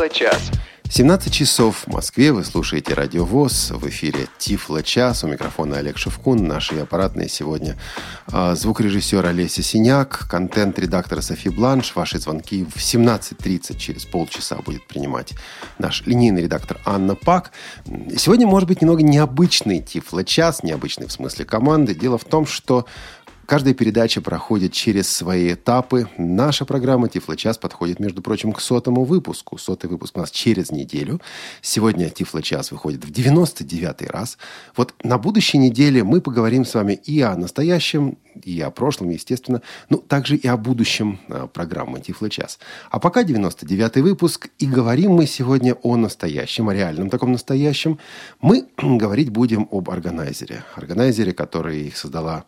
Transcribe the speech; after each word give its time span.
Тифло-час. 0.00 0.50
17 0.88 1.32
часов 1.32 1.84
в 1.86 1.88
Москве. 1.88 2.32
Вы 2.32 2.42
слушаете 2.42 2.94
Радио 2.94 3.24
ВОЗ. 3.24 3.72
В 3.72 3.86
эфире 3.88 4.26
Тифло 4.38 4.82
час. 4.82 5.22
У 5.22 5.28
микрофона 5.28 5.76
Олег 5.76 5.98
Шевкун. 5.98 6.48
Наши 6.48 6.80
аппаратные 6.80 7.28
сегодня 7.28 7.76
а, 8.32 8.54
звукорежиссер 8.56 9.24
Олеся 9.24 9.62
Синяк, 9.62 10.26
контент-редактор 10.28 11.22
Софи 11.22 11.48
Бланш. 11.50 11.94
Ваши 11.94 12.18
звонки 12.18 12.64
в 12.64 12.78
17.30 12.78 13.78
через 13.78 14.04
полчаса 14.04 14.56
будет 14.56 14.86
принимать 14.88 15.34
наш 15.78 16.04
линейный 16.06 16.42
редактор 16.42 16.80
Анна 16.84 17.14
Пак. 17.14 17.52
Сегодня, 18.16 18.46
может 18.46 18.68
быть, 18.68 18.80
немного 18.80 19.02
необычный 19.02 19.80
Тифло 19.80 20.24
час. 20.24 20.64
Необычный 20.64 21.06
в 21.06 21.12
смысле 21.12 21.44
команды. 21.44 21.94
Дело 21.94 22.18
в 22.18 22.24
том, 22.24 22.46
что 22.46 22.86
Каждая 23.50 23.74
передача 23.74 24.20
проходит 24.20 24.72
через 24.72 25.10
свои 25.10 25.54
этапы. 25.54 26.06
Наша 26.16 26.64
программа 26.64 27.08
«Тифло-час» 27.08 27.58
подходит, 27.58 27.98
между 27.98 28.22
прочим, 28.22 28.52
к 28.52 28.60
сотому 28.60 29.02
выпуску. 29.02 29.58
Сотый 29.58 29.90
выпуск 29.90 30.16
у 30.16 30.20
нас 30.20 30.30
через 30.30 30.70
неделю. 30.70 31.20
Сегодня 31.60 32.10
«Тифло-час» 32.10 32.70
выходит 32.70 33.04
в 33.04 33.10
99-й 33.10 34.06
раз. 34.06 34.38
Вот 34.76 34.94
на 35.02 35.18
будущей 35.18 35.58
неделе 35.58 36.04
мы 36.04 36.20
поговорим 36.20 36.64
с 36.64 36.74
вами 36.74 36.92
и 36.92 37.20
о 37.22 37.34
настоящем, 37.34 38.18
и 38.44 38.60
о 38.60 38.70
прошлом, 38.70 39.10
естественно, 39.10 39.62
ну, 39.88 39.98
также 39.98 40.36
и 40.36 40.46
о 40.46 40.56
будущем 40.56 41.18
э, 41.26 41.48
программы 41.52 41.98
«Тифло-час». 41.98 42.60
А 42.88 43.00
пока 43.00 43.24
99-й 43.24 44.00
выпуск, 44.00 44.48
и 44.60 44.66
говорим 44.66 45.14
мы 45.14 45.26
сегодня 45.26 45.74
о 45.82 45.96
настоящем, 45.96 46.68
о 46.68 46.74
реальном 46.74 47.10
таком 47.10 47.32
настоящем. 47.32 47.98
Мы 48.40 48.68
говорить 48.78 49.30
будем 49.30 49.66
об 49.72 49.90
органайзере. 49.90 50.62
Органайзере, 50.76 51.32
который 51.32 51.92
создала 51.96 52.44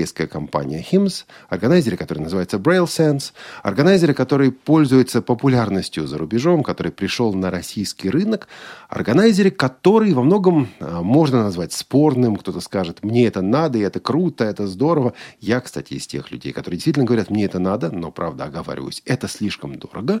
южнокорейская 0.00 0.26
компания 0.26 0.84
HIMS, 0.90 1.24
органайзере, 1.48 1.96
который 1.96 2.20
называется 2.20 2.56
Braille 2.56 2.86
Sense, 2.86 3.32
органайзере, 3.62 4.14
который 4.14 4.50
пользуется 4.50 5.22
популярностью 5.22 6.06
за 6.06 6.18
рубежом, 6.18 6.62
который 6.62 6.92
пришел 6.92 7.34
на 7.34 7.50
российский 7.50 8.10
рынок, 8.10 8.48
органайзере, 8.88 9.50
который 9.50 10.12
во 10.12 10.22
многом 10.22 10.68
э, 10.80 11.00
можно 11.02 11.42
назвать 11.42 11.72
спорным. 11.72 12.36
Кто-то 12.36 12.60
скажет, 12.60 13.04
мне 13.04 13.26
это 13.26 13.42
надо, 13.42 13.78
и 13.78 13.82
это 13.82 14.00
круто, 14.00 14.44
это 14.44 14.66
здорово. 14.66 15.12
Я, 15.40 15.60
кстати, 15.60 15.94
из 15.94 16.06
тех 16.06 16.30
людей, 16.30 16.52
которые 16.52 16.76
действительно 16.76 17.06
говорят, 17.06 17.30
мне 17.30 17.44
это 17.44 17.58
надо, 17.58 17.90
но, 17.90 18.10
правда, 18.10 18.44
оговариваюсь, 18.44 19.02
это 19.04 19.28
слишком 19.28 19.78
дорого. 19.78 20.20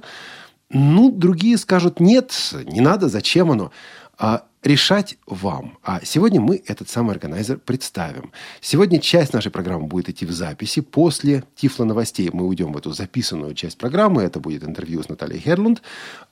Ну, 0.72 1.10
другие 1.10 1.58
скажут, 1.58 2.00
нет, 2.00 2.32
не 2.64 2.80
надо, 2.80 3.08
зачем 3.08 3.50
оно? 3.50 3.72
А 4.18 4.44
решать 4.62 5.16
вам. 5.26 5.78
А 5.82 6.00
сегодня 6.04 6.40
мы 6.40 6.62
этот 6.66 6.88
самый 6.88 7.12
органайзер 7.12 7.58
представим. 7.58 8.32
Сегодня 8.60 8.98
часть 9.00 9.32
нашей 9.32 9.50
программы 9.50 9.86
будет 9.86 10.10
идти 10.10 10.26
в 10.26 10.32
записи. 10.32 10.80
После 10.80 11.44
Тифла 11.56 11.84
новостей 11.84 12.28
мы 12.32 12.46
уйдем 12.46 12.72
в 12.72 12.76
эту 12.76 12.92
записанную 12.92 13.54
часть 13.54 13.78
программы. 13.78 14.22
Это 14.22 14.38
будет 14.38 14.64
интервью 14.64 15.02
с 15.02 15.08
Натальей 15.08 15.40
Херлунд. 15.40 15.82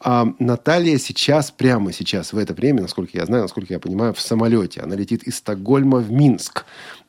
А 0.00 0.26
Наталья 0.38 0.98
сейчас, 0.98 1.50
прямо 1.50 1.92
сейчас, 1.92 2.32
в 2.32 2.38
это 2.38 2.52
время, 2.52 2.82
насколько 2.82 3.16
я 3.16 3.24
знаю, 3.24 3.42
насколько 3.44 3.72
я 3.72 3.80
понимаю, 3.80 4.12
в 4.12 4.20
самолете. 4.20 4.80
Она 4.80 4.94
летит 4.94 5.22
из 5.22 5.36
Стокгольма 5.36 5.98
в 5.98 6.10
Минск. 6.10 6.66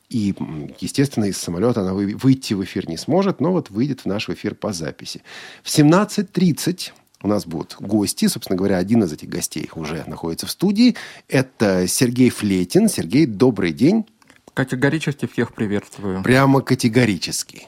И, 0.08 0.34
естественно, 0.80 1.26
из 1.26 1.36
самолета 1.36 1.82
она 1.82 1.94
выйти 1.94 2.54
в 2.54 2.64
эфир 2.64 2.88
не 2.88 2.96
сможет, 2.96 3.40
но 3.40 3.52
вот 3.52 3.70
выйдет 3.70 4.00
в 4.00 4.06
наш 4.06 4.28
эфир 4.28 4.56
по 4.56 4.72
записи. 4.72 5.22
В 5.62 5.68
17.30 5.68 6.92
у 7.22 7.28
нас 7.28 7.46
будут 7.46 7.76
гости. 7.78 8.26
Собственно 8.26 8.56
говоря, 8.56 8.78
один 8.78 9.02
из 9.04 9.12
этих 9.12 9.28
гостей 9.28 9.68
уже 9.74 10.04
находится 10.06 10.46
в 10.46 10.50
студии. 10.50 10.96
Это 11.28 11.86
Сергей 11.86 12.30
Флетин. 12.30 12.88
Сергей, 12.88 13.26
добрый 13.26 13.72
день. 13.72 14.06
Категорически 14.54 15.26
всех 15.26 15.54
приветствую. 15.54 16.22
Прямо 16.22 16.60
категорически. 16.60 17.66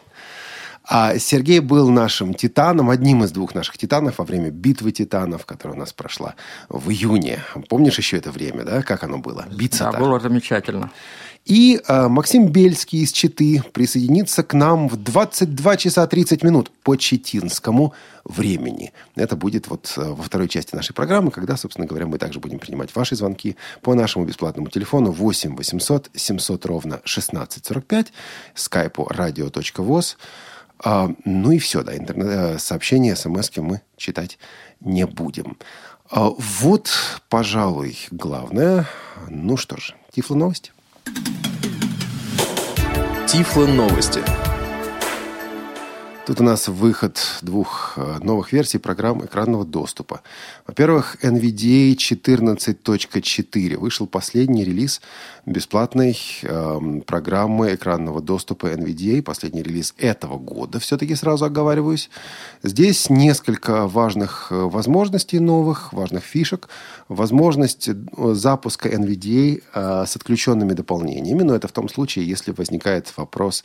А 0.84 1.18
Сергей 1.18 1.60
был 1.60 1.90
нашим 1.90 2.34
титаном, 2.34 2.90
одним 2.90 3.22
из 3.24 3.30
двух 3.30 3.54
наших 3.54 3.78
титанов 3.78 4.18
во 4.18 4.24
время 4.24 4.50
битвы 4.50 4.92
титанов, 4.92 5.46
которая 5.46 5.76
у 5.76 5.80
нас 5.80 5.92
прошла 5.92 6.34
в 6.68 6.90
июне. 6.90 7.38
Помнишь 7.68 7.98
еще 7.98 8.16
это 8.16 8.30
время, 8.30 8.64
да? 8.64 8.82
Как 8.82 9.04
оно 9.04 9.18
было? 9.18 9.46
Биться 9.50 9.90
Да, 9.92 9.98
было 9.98 10.18
замечательно. 10.18 10.90
И 11.44 11.80
э, 11.88 12.08
Максим 12.08 12.48
Бельский 12.48 13.02
из 13.02 13.10
Читы 13.10 13.64
присоединится 13.72 14.44
к 14.44 14.54
нам 14.54 14.88
в 14.88 14.96
22 14.96 15.76
часа 15.76 16.06
30 16.06 16.44
минут 16.44 16.70
по 16.84 16.94
читинскому 16.94 17.94
времени. 18.24 18.92
Это 19.16 19.34
будет 19.34 19.68
вот 19.68 19.92
э, 19.96 20.02
во 20.02 20.22
второй 20.22 20.48
части 20.48 20.76
нашей 20.76 20.94
программы, 20.94 21.32
когда, 21.32 21.56
собственно 21.56 21.86
говоря, 21.86 22.06
мы 22.06 22.18
также 22.18 22.38
будем 22.38 22.60
принимать 22.60 22.94
ваши 22.94 23.16
звонки 23.16 23.56
по 23.80 23.94
нашему 23.94 24.24
бесплатному 24.24 24.68
телефону 24.68 25.10
8 25.10 25.56
800 25.56 26.10
700 26.14 26.66
ровно 26.66 26.96
1645, 26.96 28.12
скайпу 28.54 29.08
radio.voz. 29.10 30.16
А, 30.84 31.10
ну 31.24 31.52
и 31.52 31.58
все, 31.58 31.82
да, 31.82 31.96
интернет, 31.96 32.26
э, 32.28 32.58
смс 32.58 33.56
мы 33.56 33.82
читать 33.96 34.38
не 34.80 35.06
будем. 35.06 35.56
А, 36.10 36.30
вот, 36.36 36.90
пожалуй, 37.28 37.96
главное. 38.10 38.86
Ну 39.28 39.56
что 39.56 39.76
ж, 39.76 39.94
Тифло 40.12 40.34
новости. 40.34 40.72
Тифло 43.28 43.66
новости. 43.66 44.22
Тут 46.24 46.40
у 46.40 46.44
нас 46.44 46.68
выход 46.68 47.18
двух 47.42 47.94
э, 47.96 48.18
новых 48.22 48.52
версий 48.52 48.78
программ 48.78 49.24
экранного 49.24 49.64
доступа. 49.64 50.20
Во-первых, 50.68 51.16
NVDA 51.20 51.96
14.4. 51.96 53.76
Вышел 53.76 54.06
последний 54.06 54.62
релиз 54.64 55.00
бесплатной 55.46 56.16
э, 56.42 56.80
программы 57.08 57.74
экранного 57.74 58.20
доступа 58.20 58.66
NVDA. 58.66 59.20
Последний 59.20 59.64
релиз 59.64 59.94
этого 59.98 60.38
года, 60.38 60.78
все-таки 60.78 61.16
сразу 61.16 61.44
оговариваюсь. 61.44 62.08
Здесь 62.62 63.10
несколько 63.10 63.88
важных 63.88 64.52
э, 64.52 64.54
возможностей 64.54 65.40
новых, 65.40 65.92
важных 65.92 66.22
фишек. 66.22 66.68
Возможность 67.08 67.88
э, 67.88 67.94
запуска 68.34 68.88
NVDA 68.88 69.60
э, 69.74 70.04
с 70.06 70.14
отключенными 70.14 70.72
дополнениями. 70.72 71.42
Но 71.42 71.56
это 71.56 71.66
в 71.66 71.72
том 71.72 71.88
случае, 71.88 72.28
если 72.28 72.52
возникает 72.52 73.12
вопрос, 73.16 73.64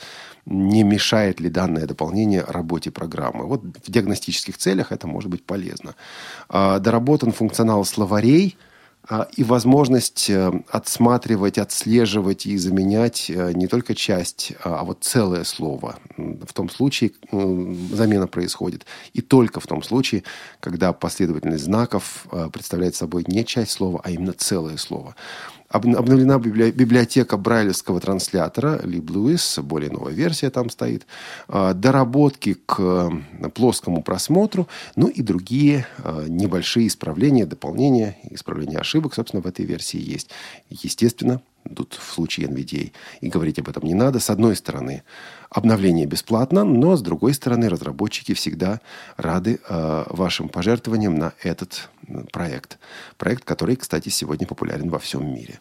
не 0.49 0.83
мешает 0.83 1.41
ли 1.41 1.49
данное 1.49 1.85
дополнение 1.85 2.41
работе 2.41 2.89
программы. 2.89 3.45
Вот 3.45 3.63
в 3.63 3.91
диагностических 3.91 4.57
целях 4.57 4.91
это 4.91 5.05
может 5.05 5.29
быть 5.29 5.43
полезно. 5.43 5.95
А, 6.47 6.79
доработан 6.79 7.33
функционал 7.33 7.83
словарей 7.83 8.57
а, 9.09 9.27
и 9.35 9.43
возможность 9.43 10.29
э, 10.29 10.51
отсматривать, 10.69 11.57
отслеживать 11.57 12.45
и 12.45 12.57
заменять 12.57 13.29
э, 13.29 13.53
не 13.53 13.67
только 13.67 13.95
часть, 13.95 14.53
а, 14.63 14.79
а 14.79 14.83
вот 14.83 14.99
целое 15.01 15.45
слово. 15.45 15.97
В 16.17 16.53
том 16.53 16.69
случае 16.69 17.11
замена 17.31 18.27
происходит. 18.27 18.85
И 19.13 19.21
только 19.21 19.61
в 19.61 19.67
том 19.67 19.81
случае, 19.81 20.23
когда 20.59 20.91
последовательность 20.91 21.63
знаков 21.63 22.25
э, 22.31 22.49
представляет 22.51 22.95
собой 22.95 23.23
не 23.27 23.45
часть 23.45 23.71
слова, 23.71 24.01
а 24.03 24.11
именно 24.11 24.33
целое 24.33 24.77
слово. 24.77 25.15
Обновлена 25.69 26.39
библиотека 26.39 27.35
брайлевского 27.35 27.99
транслятора 27.99 28.79
LibLewis, 28.83 29.61
более 29.61 29.91
новая 29.91 30.13
версия 30.13 30.49
там 30.49 30.69
стоит. 30.69 31.05
А, 31.49 31.73
доработки 31.73 32.55
к 32.65 33.11
плоскому 33.53 34.01
просмотру, 34.01 34.69
ну 34.95 35.07
и 35.07 35.21
другие 35.21 35.85
а, 35.97 36.25
небольшие 36.27 36.87
исправления, 36.87 37.45
дополнения, 37.45 38.17
исправления 38.31 38.77
ошибок, 38.77 39.13
собственно, 39.13 39.41
в 39.41 39.47
этой 39.47 39.65
версии 39.65 39.99
есть. 39.99 40.29
Естественно, 40.69 41.41
тут 41.75 41.93
в 41.93 42.13
случае 42.13 42.47
NVDA 42.47 42.91
и 43.21 43.29
говорить 43.29 43.59
об 43.59 43.69
этом 43.69 43.83
не 43.83 43.93
надо. 43.93 44.19
С 44.19 44.29
одной 44.29 44.55
стороны, 44.55 45.03
обновление 45.49 46.05
бесплатно, 46.05 46.63
но 46.63 46.95
с 46.95 47.01
другой 47.01 47.33
стороны, 47.33 47.69
разработчики 47.69 48.33
всегда 48.33 48.81
рады 49.17 49.59
э, 49.67 50.03
вашим 50.09 50.49
пожертвованиям 50.49 51.15
на 51.15 51.33
этот 51.43 51.89
проект. 52.31 52.79
Проект, 53.17 53.43
который, 53.43 53.75
кстати, 53.75 54.09
сегодня 54.09 54.47
популярен 54.47 54.89
во 54.89 54.99
всем 54.99 55.25
мире. 55.33 55.59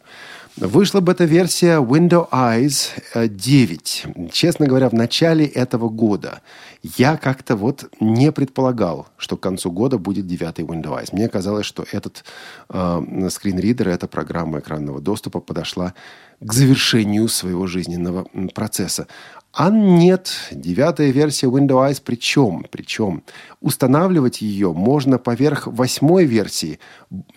Вышла 0.57 1.01
бета-версия 1.01 1.83
Window 1.83 2.31
Eyes 2.31 2.89
9. 3.15 4.07
Честно 4.33 4.67
говоря, 4.67 4.89
в 4.89 4.95
начале 4.95 5.45
этого 5.45 5.91
года 5.91 6.41
я 6.83 7.19
как-то 7.19 7.57
вот 7.57 7.93
не 8.01 8.33
предполагал, 8.33 9.07
что 9.19 9.37
к 9.37 9.41
концу 9.41 9.71
года 9.71 9.99
будет 9.99 10.27
девятый 10.27 10.65
Window 10.65 10.99
Eyes. 10.99 11.11
Мне 11.13 11.29
казалось, 11.29 11.67
что 11.67 11.85
этот 11.93 12.25
э, 12.71 13.29
скринридер, 13.29 13.89
эта 13.91 14.09
программа 14.09 14.61
экранного 14.61 15.03
доступа 15.03 15.41
подошла 15.41 15.93
к 16.41 16.53
завершению 16.55 17.29
своего 17.29 17.67
жизненного 17.67 18.27
процесса. 18.55 19.09
А 19.59 19.71
нет, 19.71 20.51
девятая 20.53 21.09
версия 21.13 21.47
Windows 21.47 22.03
причем, 22.05 22.67
причем 22.71 23.23
устанавливать 23.63 24.43
ее 24.43 24.75
можно 24.75 25.17
поверх 25.17 25.67
восьмой 25.67 26.27
версии, 26.27 26.79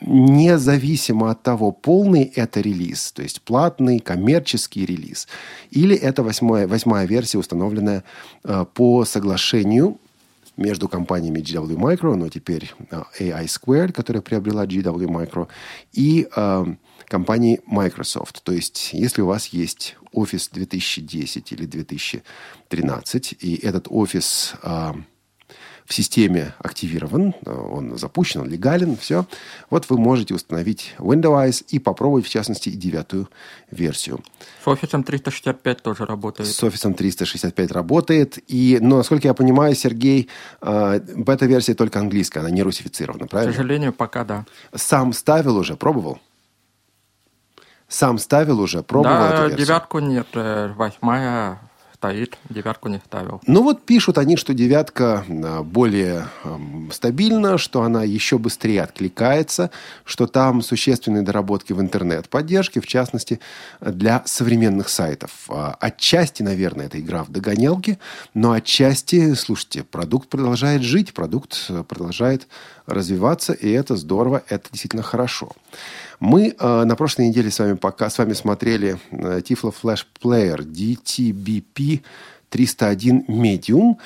независимо 0.02 1.32
от 1.32 1.44
того, 1.44 1.72
полный 1.72 2.24
это 2.24 2.60
релиз, 2.60 3.14
то 3.14 3.22
есть 3.22 3.42
платный 3.42 4.00
коммерческий 4.00 4.86
релиз, 4.86 5.30
или 5.72 5.96
это 5.96 6.22
восьмая, 6.22 6.68
восьмая 6.68 7.08
версия, 7.08 7.38
установленная 7.38 8.04
э, 8.44 8.66
по 8.74 9.06
соглашению 9.06 9.98
между 10.58 10.90
компаниями 10.90 11.40
GW 11.40 11.78
Micro, 11.78 12.16
но 12.16 12.28
теперь 12.28 12.74
э, 12.92 13.02
AI 13.18 13.46
Squared, 13.46 13.94
которая 13.94 14.22
приобрела 14.22 14.66
GW 14.66 15.08
Micro, 15.08 15.48
и 15.94 16.28
э, 16.36 16.66
компании 17.10 17.60
Microsoft. 17.66 18.44
То 18.44 18.54
есть, 18.54 18.92
если 18.94 19.22
у 19.22 19.26
вас 19.26 19.48
есть 19.48 19.98
офис 20.14 20.50
2010 20.50 21.52
или 21.52 21.66
2013, 21.66 23.36
и 23.40 23.56
этот 23.56 23.88
офис 23.90 24.54
а, 24.64 24.96
в 25.90 25.94
системе 25.94 26.54
активирован, 26.60 27.34
он 27.46 27.98
запущен, 27.98 28.42
он 28.42 28.50
легален, 28.50 28.96
все. 28.96 29.26
Вот 29.72 29.90
вы 29.90 29.98
можете 29.98 30.36
установить 30.36 30.94
Windows 31.00 31.66
и 31.68 31.80
попробовать, 31.80 32.28
в 32.28 32.30
частности, 32.30 32.70
и 32.70 32.74
девятую 32.74 33.28
версию. 33.72 34.24
С 34.64 34.68
Office 34.68 35.04
365 35.04 35.82
тоже 35.82 36.06
работает. 36.06 36.48
С 36.48 36.64
Office 36.64 36.94
365 36.94 37.72
работает. 37.72 38.38
И, 38.48 38.78
но, 38.80 38.98
насколько 38.98 39.28
я 39.28 39.34
понимаю, 39.34 39.74
Сергей, 39.74 40.30
э, 40.62 41.00
бета-версия 41.16 41.74
только 41.74 42.00
английская, 42.00 42.42
она 42.42 42.52
не 42.52 42.62
русифицирована, 42.62 43.26
правильно? 43.26 43.52
К 43.52 43.56
сожалению, 43.56 43.94
пока 43.94 44.24
да. 44.24 44.46
Сам 44.76 45.12
ставил 45.12 45.58
уже, 45.58 45.76
пробовал? 45.76 46.20
Сам 47.90 48.20
ставил 48.20 48.62
уже, 48.62 48.84
пробовал 48.84 49.16
да, 49.16 49.34
эту 49.34 49.42
версию? 49.42 49.66
девятку 49.66 50.00
нет, 50.00 50.28
э, 50.36 50.72
восьмая 50.76 51.60
стоит, 52.00 52.38
девятку 52.48 52.88
не 52.88 53.00
ставил. 53.00 53.42
Ну 53.46 53.62
вот 53.62 53.84
пишут 53.84 54.18
они, 54.18 54.38
что 54.38 54.54
девятка 54.54 55.26
а, 55.28 55.64
более 55.64 56.28
эм, 56.46 56.90
стабильна, 56.94 57.58
что 57.58 57.84
она 57.84 58.04
еще 58.04 58.38
быстрее 58.38 58.84
откликается, 58.84 59.70
что 60.06 60.26
там 60.26 60.62
существенные 60.62 61.24
доработки 61.24 61.74
в 61.74 61.82
интернет-поддержке, 61.82 62.80
в 62.80 62.88
частности, 62.88 63.42
для 63.82 64.24
современных 64.26 64.88
сайтов. 64.88 65.32
А, 65.50 65.76
отчасти, 65.78 66.42
наверное, 66.42 66.86
это 66.86 67.02
игра 67.02 67.26
в 67.26 67.32
догонялки, 67.32 68.00
но 68.34 68.54
отчасти, 68.54 69.34
слушайте, 69.34 69.84
продукт 69.84 70.30
продолжает 70.30 70.84
жить, 70.84 71.14
продукт 71.14 71.66
э, 71.68 71.84
продолжает 71.84 72.48
развиваться, 72.86 73.52
и 73.52 73.70
это 73.70 73.98
здорово, 73.98 74.42
это 74.48 74.70
действительно 74.72 75.04
хорошо. 75.04 75.52
Мы 76.20 76.54
э, 76.58 76.84
на 76.84 76.96
прошлой 76.96 77.30
неделе 77.30 77.50
с 77.50 77.60
вами 77.60 77.74
пока 77.74 78.10
с 78.10 78.18
вами 78.18 78.34
смотрели 78.34 79.00
э, 79.12 79.40
Tiflo 79.40 79.74
Flash 79.74 80.06
Player 80.22 80.58
DTBP 80.58 82.02
301 82.50 83.26
Medium. 83.28 83.98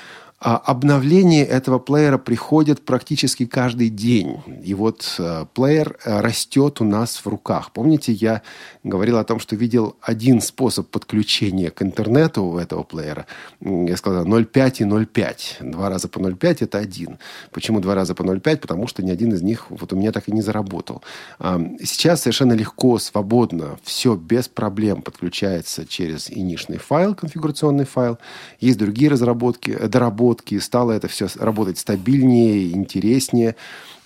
А 0.45 0.57
обновление 0.57 1.45
этого 1.45 1.79
плеера 1.79 2.17
приходит 2.17 2.83
практически 2.83 3.45
каждый 3.45 3.87
день. 3.87 4.41
И 4.61 4.73
вот 4.73 5.15
э, 5.17 5.45
плеер 5.53 5.95
э, 6.03 6.19
растет 6.19 6.81
у 6.81 6.83
нас 6.83 7.15
в 7.15 7.27
руках. 7.27 7.71
Помните, 7.71 8.11
я 8.11 8.41
говорил 8.83 9.19
о 9.19 9.23
том, 9.23 9.39
что 9.39 9.55
видел 9.55 9.95
один 10.01 10.41
способ 10.41 10.89
подключения 10.89 11.71
к 11.71 11.81
интернету 11.81 12.57
этого 12.57 12.83
плеера. 12.83 13.25
Я 13.61 13.95
сказал 13.95 14.25
0,5 14.25 14.79
и 14.79 14.83
0,5. 14.83 15.71
Два 15.71 15.87
раза 15.87 16.09
по 16.09 16.19
0,5 16.19 16.57
это 16.59 16.77
один. 16.77 17.19
Почему 17.51 17.79
два 17.79 17.95
раза 17.95 18.13
по 18.13 18.23
0,5? 18.23 18.57
Потому 18.57 18.87
что 18.87 19.01
ни 19.01 19.11
один 19.11 19.31
из 19.31 19.41
них 19.41 19.67
вот 19.69 19.93
у 19.93 19.95
меня 19.95 20.11
так 20.11 20.27
и 20.27 20.33
не 20.33 20.41
заработал. 20.41 21.03
Сейчас 21.39 22.23
совершенно 22.23 22.51
легко, 22.51 22.99
свободно, 22.99 23.77
все 23.81 24.15
без 24.15 24.49
проблем 24.49 25.03
подключается 25.03 25.85
через 25.87 26.29
инишный 26.29 26.79
файл, 26.79 27.15
конфигурационный 27.15 27.85
файл. 27.85 28.17
Есть 28.59 28.77
другие 28.77 29.09
разработки, 29.09 29.71
доработки 29.87 30.32
разработки, 30.33 30.59
стало 30.59 30.91
это 30.91 31.07
все 31.07 31.27
работать 31.39 31.77
стабильнее, 31.77 32.71
интереснее. 32.71 33.55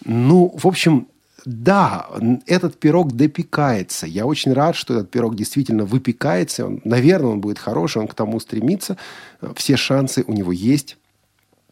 Ну, 0.05 0.53
в 0.57 0.67
общем, 0.67 1.07
да, 1.45 2.07
этот 2.45 2.77
пирог 2.79 3.13
допекается. 3.13 4.05
Я 4.07 4.25
очень 4.25 4.53
рад, 4.53 4.75
что 4.75 4.93
этот 4.93 5.11
пирог 5.11 5.35
действительно 5.35 5.85
выпекается. 5.85 6.65
Он, 6.65 6.81
наверное, 6.83 7.31
он 7.31 7.41
будет 7.41 7.59
хороший, 7.59 8.01
он 8.01 8.07
к 8.07 8.13
тому 8.13 8.39
стремится. 8.39 8.97
Все 9.55 9.77
шансы 9.77 10.23
у 10.27 10.33
него 10.33 10.51
есть. 10.51 10.97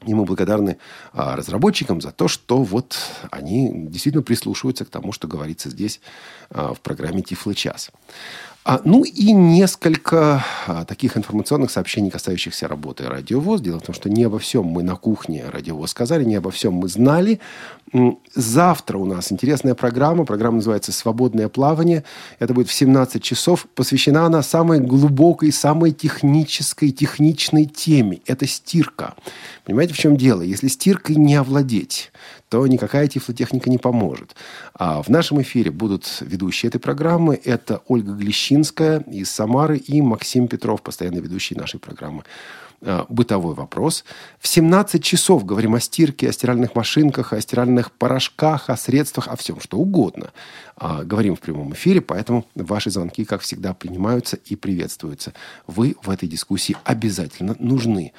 И 0.07 0.13
мы 0.13 0.23
благодарны 0.23 0.77
а, 1.13 1.35
разработчикам 1.35 1.99
за 1.99 2.11
то, 2.11 2.27
что 2.27 2.63
вот 2.63 2.95
они 3.31 3.87
действительно 3.89 4.23
прислушиваются 4.23 4.85
к 4.85 4.89
тому, 4.89 5.11
что 5.13 5.27
говорится 5.27 5.69
здесь 5.69 5.99
а, 6.49 6.73
в 6.73 6.79
программе 6.79 7.21
Тифлы 7.21 7.55
час. 7.55 7.91
А, 8.67 8.81
ну 8.83 9.03
и 9.03 9.31
несколько 9.31 10.43
а, 10.65 10.85
таких 10.85 11.17
информационных 11.17 11.69
сообщений, 11.69 12.09
касающихся 12.09 12.67
работы 12.67 13.05
радиовоз. 13.07 13.61
Дело 13.61 13.79
в 13.79 13.83
том, 13.83 13.93
что 13.93 14.09
не 14.09 14.23
обо 14.23 14.39
всем 14.39 14.65
мы 14.65 14.81
на 14.81 14.95
кухне 14.95 15.45
радиовоз 15.47 15.91
сказали, 15.91 16.23
не 16.23 16.33
обо 16.33 16.49
всем 16.49 16.73
мы 16.73 16.87
знали. 16.87 17.39
Завтра 18.33 18.97
у 18.97 19.05
нас 19.05 19.31
интересная 19.31 19.75
программа. 19.75 20.25
Программа 20.25 20.55
называется 20.55 20.91
«Свободное 20.91 21.47
плавание». 21.47 22.03
Это 22.39 22.55
будет 22.55 22.67
в 22.67 22.73
17 22.73 23.21
часов. 23.21 23.67
Посвящена 23.75 24.25
она 24.25 24.41
самой 24.41 24.79
глубокой, 24.79 25.51
самой 25.51 25.91
технической, 25.91 26.89
техничной 26.89 27.65
теме. 27.65 28.21
Это 28.25 28.47
стирка. 28.47 29.13
Понимаете, 29.63 29.93
в 29.93 29.99
чем 29.99 30.17
дело? 30.17 30.41
Если 30.41 30.69
стиркой 30.69 31.17
не 31.17 31.35
овладеть, 31.35 32.11
то 32.55 32.65
никакая 32.67 33.09
тифлотехника 33.09 33.69
не 33.69 33.77
поможет. 33.77 34.33
А 34.73 35.03
в 35.03 35.09
нашем 35.09 35.41
эфире 35.41 35.71
будут 35.71 36.19
ведущие 36.21 36.69
этой 36.69 36.79
программы. 36.79 37.37
Это 37.43 37.81
Ольга 37.89 38.13
Глещинская 38.13 39.01
из 39.01 39.29
Самары 39.29 39.75
и 39.75 40.01
Максим 40.01 40.47
Петров, 40.47 40.81
постоянный 40.81 41.19
ведущий 41.19 41.53
нашей 41.53 41.81
программы 41.81 42.23
а, 42.81 43.05
бытовой 43.09 43.55
вопрос. 43.55 44.05
В 44.39 44.47
17 44.47 45.03
часов 45.03 45.43
говорим 45.43 45.75
о 45.75 45.81
стирке, 45.81 46.29
о 46.29 46.31
стиральных 46.31 46.75
машинках, 46.75 47.33
о 47.33 47.41
стиральных 47.41 47.91
порошках, 47.91 48.69
о 48.69 48.77
средствах, 48.77 49.27
о 49.27 49.35
всем, 49.35 49.59
что 49.59 49.77
угодно. 49.77 50.31
А, 50.77 51.03
говорим 51.03 51.35
в 51.35 51.41
прямом 51.41 51.73
эфире, 51.73 51.99
поэтому 51.99 52.45
ваши 52.55 52.89
звонки, 52.89 53.25
как 53.25 53.41
всегда, 53.41 53.73
принимаются 53.73 54.37
и 54.45 54.55
приветствуются. 54.55 55.33
Вы 55.67 55.97
в 56.01 56.09
этой 56.09 56.29
дискуссии 56.29 56.77
обязательно 56.85 57.57
нужны. 57.59 58.13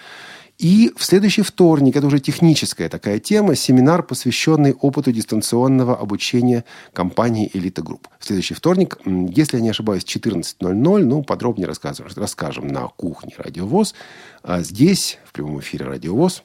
И 0.59 0.93
в 0.97 1.05
следующий 1.05 1.43
вторник, 1.43 1.97
это 1.97 2.07
уже 2.07 2.19
техническая 2.19 2.89
такая 2.89 3.19
тема, 3.19 3.55
семинар, 3.55 4.03
посвященный 4.03 4.73
опыту 4.73 5.13
дистанционного 5.13 5.97
обучения 5.97 6.65
компании 6.93 7.51
«Элита 7.53 7.83
Групп». 7.83 8.09
В 8.19 8.25
следующий 8.25 8.55
вторник, 8.55 8.99
если 9.05 9.59
я 9.59 9.63
не 9.63 9.71
ошибаюсь, 9.71 10.05
14.00, 10.05 10.73
ну, 11.05 11.23
подробнее 11.23 11.69
расскажем, 11.69 12.07
расскажем 12.15 12.69
на 12.69 12.89
кухне 12.89 13.35
«Радио 13.37 13.68
ВОЗ». 13.68 13.95
А 14.43 14.63
здесь, 14.63 15.19
в 15.27 15.33
прямом 15.33 15.61
эфире 15.61 15.85
«Радио 15.85 16.16
ВОЗ», 16.16 16.43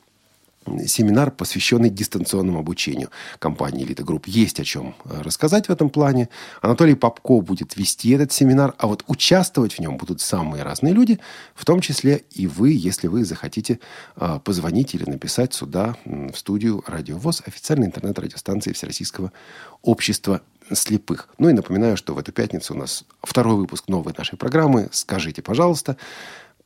семинар, 0.85 1.31
посвященный 1.31 1.89
дистанционному 1.89 2.59
обучению 2.59 3.09
компании 3.39 3.83
«Элита 3.83 4.03
Групп». 4.03 4.27
Есть 4.27 4.59
о 4.59 4.63
чем 4.63 4.95
э, 5.05 5.21
рассказать 5.21 5.67
в 5.67 5.71
этом 5.71 5.89
плане. 5.89 6.29
Анатолий 6.61 6.95
Попко 6.95 7.41
будет 7.41 7.75
вести 7.77 8.11
этот 8.11 8.31
семинар, 8.31 8.73
а 8.77 8.87
вот 8.87 9.03
участвовать 9.07 9.73
в 9.73 9.79
нем 9.79 9.97
будут 9.97 10.21
самые 10.21 10.63
разные 10.63 10.93
люди, 10.93 11.19
в 11.55 11.65
том 11.65 11.81
числе 11.81 12.23
и 12.31 12.47
вы, 12.47 12.71
если 12.71 13.07
вы 13.07 13.25
захотите 13.25 13.79
э, 14.15 14.39
позвонить 14.43 14.93
или 14.93 15.09
написать 15.09 15.53
сюда, 15.53 15.95
в 16.05 16.35
студию 16.35 16.83
«Радио 16.85 17.17
ВОЗ», 17.17 17.43
официальной 17.45 17.87
интернет-радиостанции 17.87 18.73
Всероссийского 18.73 19.31
общества 19.81 20.41
слепых. 20.71 21.27
Ну 21.37 21.49
и 21.49 21.53
напоминаю, 21.53 21.97
что 21.97 22.13
в 22.13 22.17
эту 22.17 22.31
пятницу 22.31 22.73
у 22.73 22.77
нас 22.77 23.03
второй 23.23 23.55
выпуск 23.55 23.87
новой 23.87 24.13
нашей 24.17 24.37
программы 24.37 24.89
«Скажите, 24.91 25.41
пожалуйста». 25.41 25.97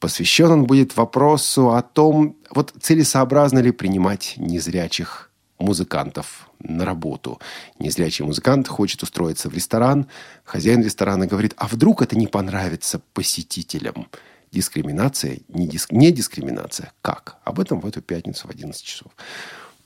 Посвящен 0.05 0.51
он 0.51 0.65
будет 0.65 0.95
вопросу 0.97 1.71
о 1.71 1.81
том, 1.81 2.37
вот 2.51 2.75
целесообразно 2.79 3.57
ли 3.57 3.71
принимать 3.71 4.35
незрячих 4.37 5.31
музыкантов 5.57 6.47
на 6.59 6.85
работу. 6.85 7.39
Незрячий 7.79 8.23
музыкант 8.23 8.67
хочет 8.67 9.01
устроиться 9.01 9.49
в 9.49 9.55
ресторан. 9.55 10.05
Хозяин 10.43 10.83
ресторана 10.83 11.25
говорит, 11.25 11.55
а 11.57 11.67
вдруг 11.67 12.03
это 12.03 12.15
не 12.15 12.27
понравится 12.27 13.01
посетителям? 13.13 14.07
Дискриминация, 14.51 15.39
не, 15.47 15.67
диск, 15.67 15.91
не 15.91 16.11
дискриминация. 16.11 16.93
Как? 17.01 17.37
Об 17.43 17.59
этом 17.59 17.79
в 17.79 17.87
эту 17.87 18.03
пятницу 18.03 18.47
в 18.47 18.51
11 18.51 18.83
часов. 18.83 19.11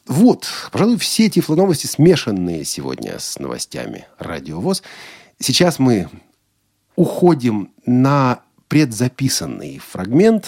Вот, 0.06 0.50
пожалуй, 0.74 0.98
все 0.98 1.28
эти 1.28 1.42
новости 1.48 1.88
смешанные 1.88 2.66
сегодня 2.66 3.20
с 3.20 3.40
новостями 3.40 4.06
Радиовоз. 4.18 4.84
Сейчас 5.40 5.80
мы 5.80 6.10
уходим 6.98 7.72
на 7.86 8.42
предзаписанный 8.70 9.80
фрагмент. 9.80 10.48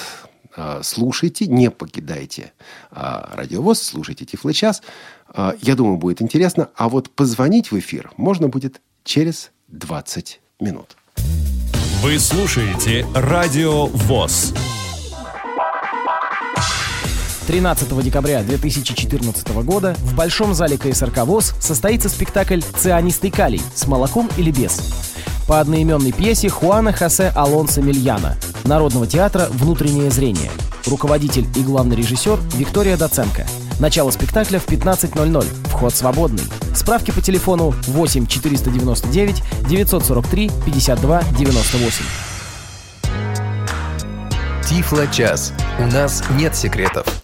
А, 0.56 0.82
слушайте, 0.84 1.48
не 1.48 1.70
покидайте 1.70 2.54
а, 2.92 3.32
радиовоз, 3.34 3.82
слушайте 3.82 4.26
Тифлы 4.26 4.54
час. 4.54 4.82
А, 5.28 5.56
я 5.62 5.76
думаю, 5.76 5.98
будет 5.98 6.22
интересно. 6.22 6.70
А 6.76 6.88
вот 6.88 7.10
позвонить 7.10 7.72
в 7.72 7.80
эфир 7.80 8.12
можно 8.16 8.48
будет 8.48 8.80
через 9.04 9.52
20 9.68 10.40
минут. 10.62 10.96
Вы 12.02 12.20
слушаете 12.20 13.06
Радио 13.14 13.88
ВОЗ. 13.88 14.54
13 17.48 18.04
декабря 18.04 18.44
2014 18.44 19.48
года 19.64 19.96
в 20.00 20.16
Большом 20.16 20.54
зале 20.54 20.78
КСРК 20.78 21.26
ВОЗ 21.26 21.54
состоится 21.60 22.08
спектакль 22.08 22.62
«Цианистый 22.62 23.32
калий» 23.32 23.62
с 23.76 23.88
молоком 23.88 24.30
или 24.38 24.52
без 24.52 25.11
по 25.52 25.60
одноименной 25.60 26.14
пьесе 26.14 26.48
Хуана 26.48 26.94
Хосе 26.94 27.34
Алонсо 27.36 27.82
Мильяна, 27.82 28.38
Народного 28.64 29.06
театра 29.06 29.48
«Внутреннее 29.50 30.10
зрение». 30.10 30.50
Руководитель 30.86 31.46
и 31.58 31.62
главный 31.62 31.98
режиссер 31.98 32.40
Виктория 32.56 32.96
Доценко. 32.96 33.46
Начало 33.78 34.12
спектакля 34.12 34.60
в 34.60 34.68
15.00. 34.70 35.46
Вход 35.68 35.94
свободный. 35.94 36.46
Справки 36.74 37.12
по 37.12 37.20
телефону 37.20 37.76
8 37.88 38.28
499 38.28 39.44
943 39.68 40.52
52 40.66 41.22
98. 41.38 42.06
Тифло 44.70 45.06
час. 45.08 45.52
У 45.80 45.88
нас 45.88 46.24
нет 46.38 46.56
секретов. 46.56 47.21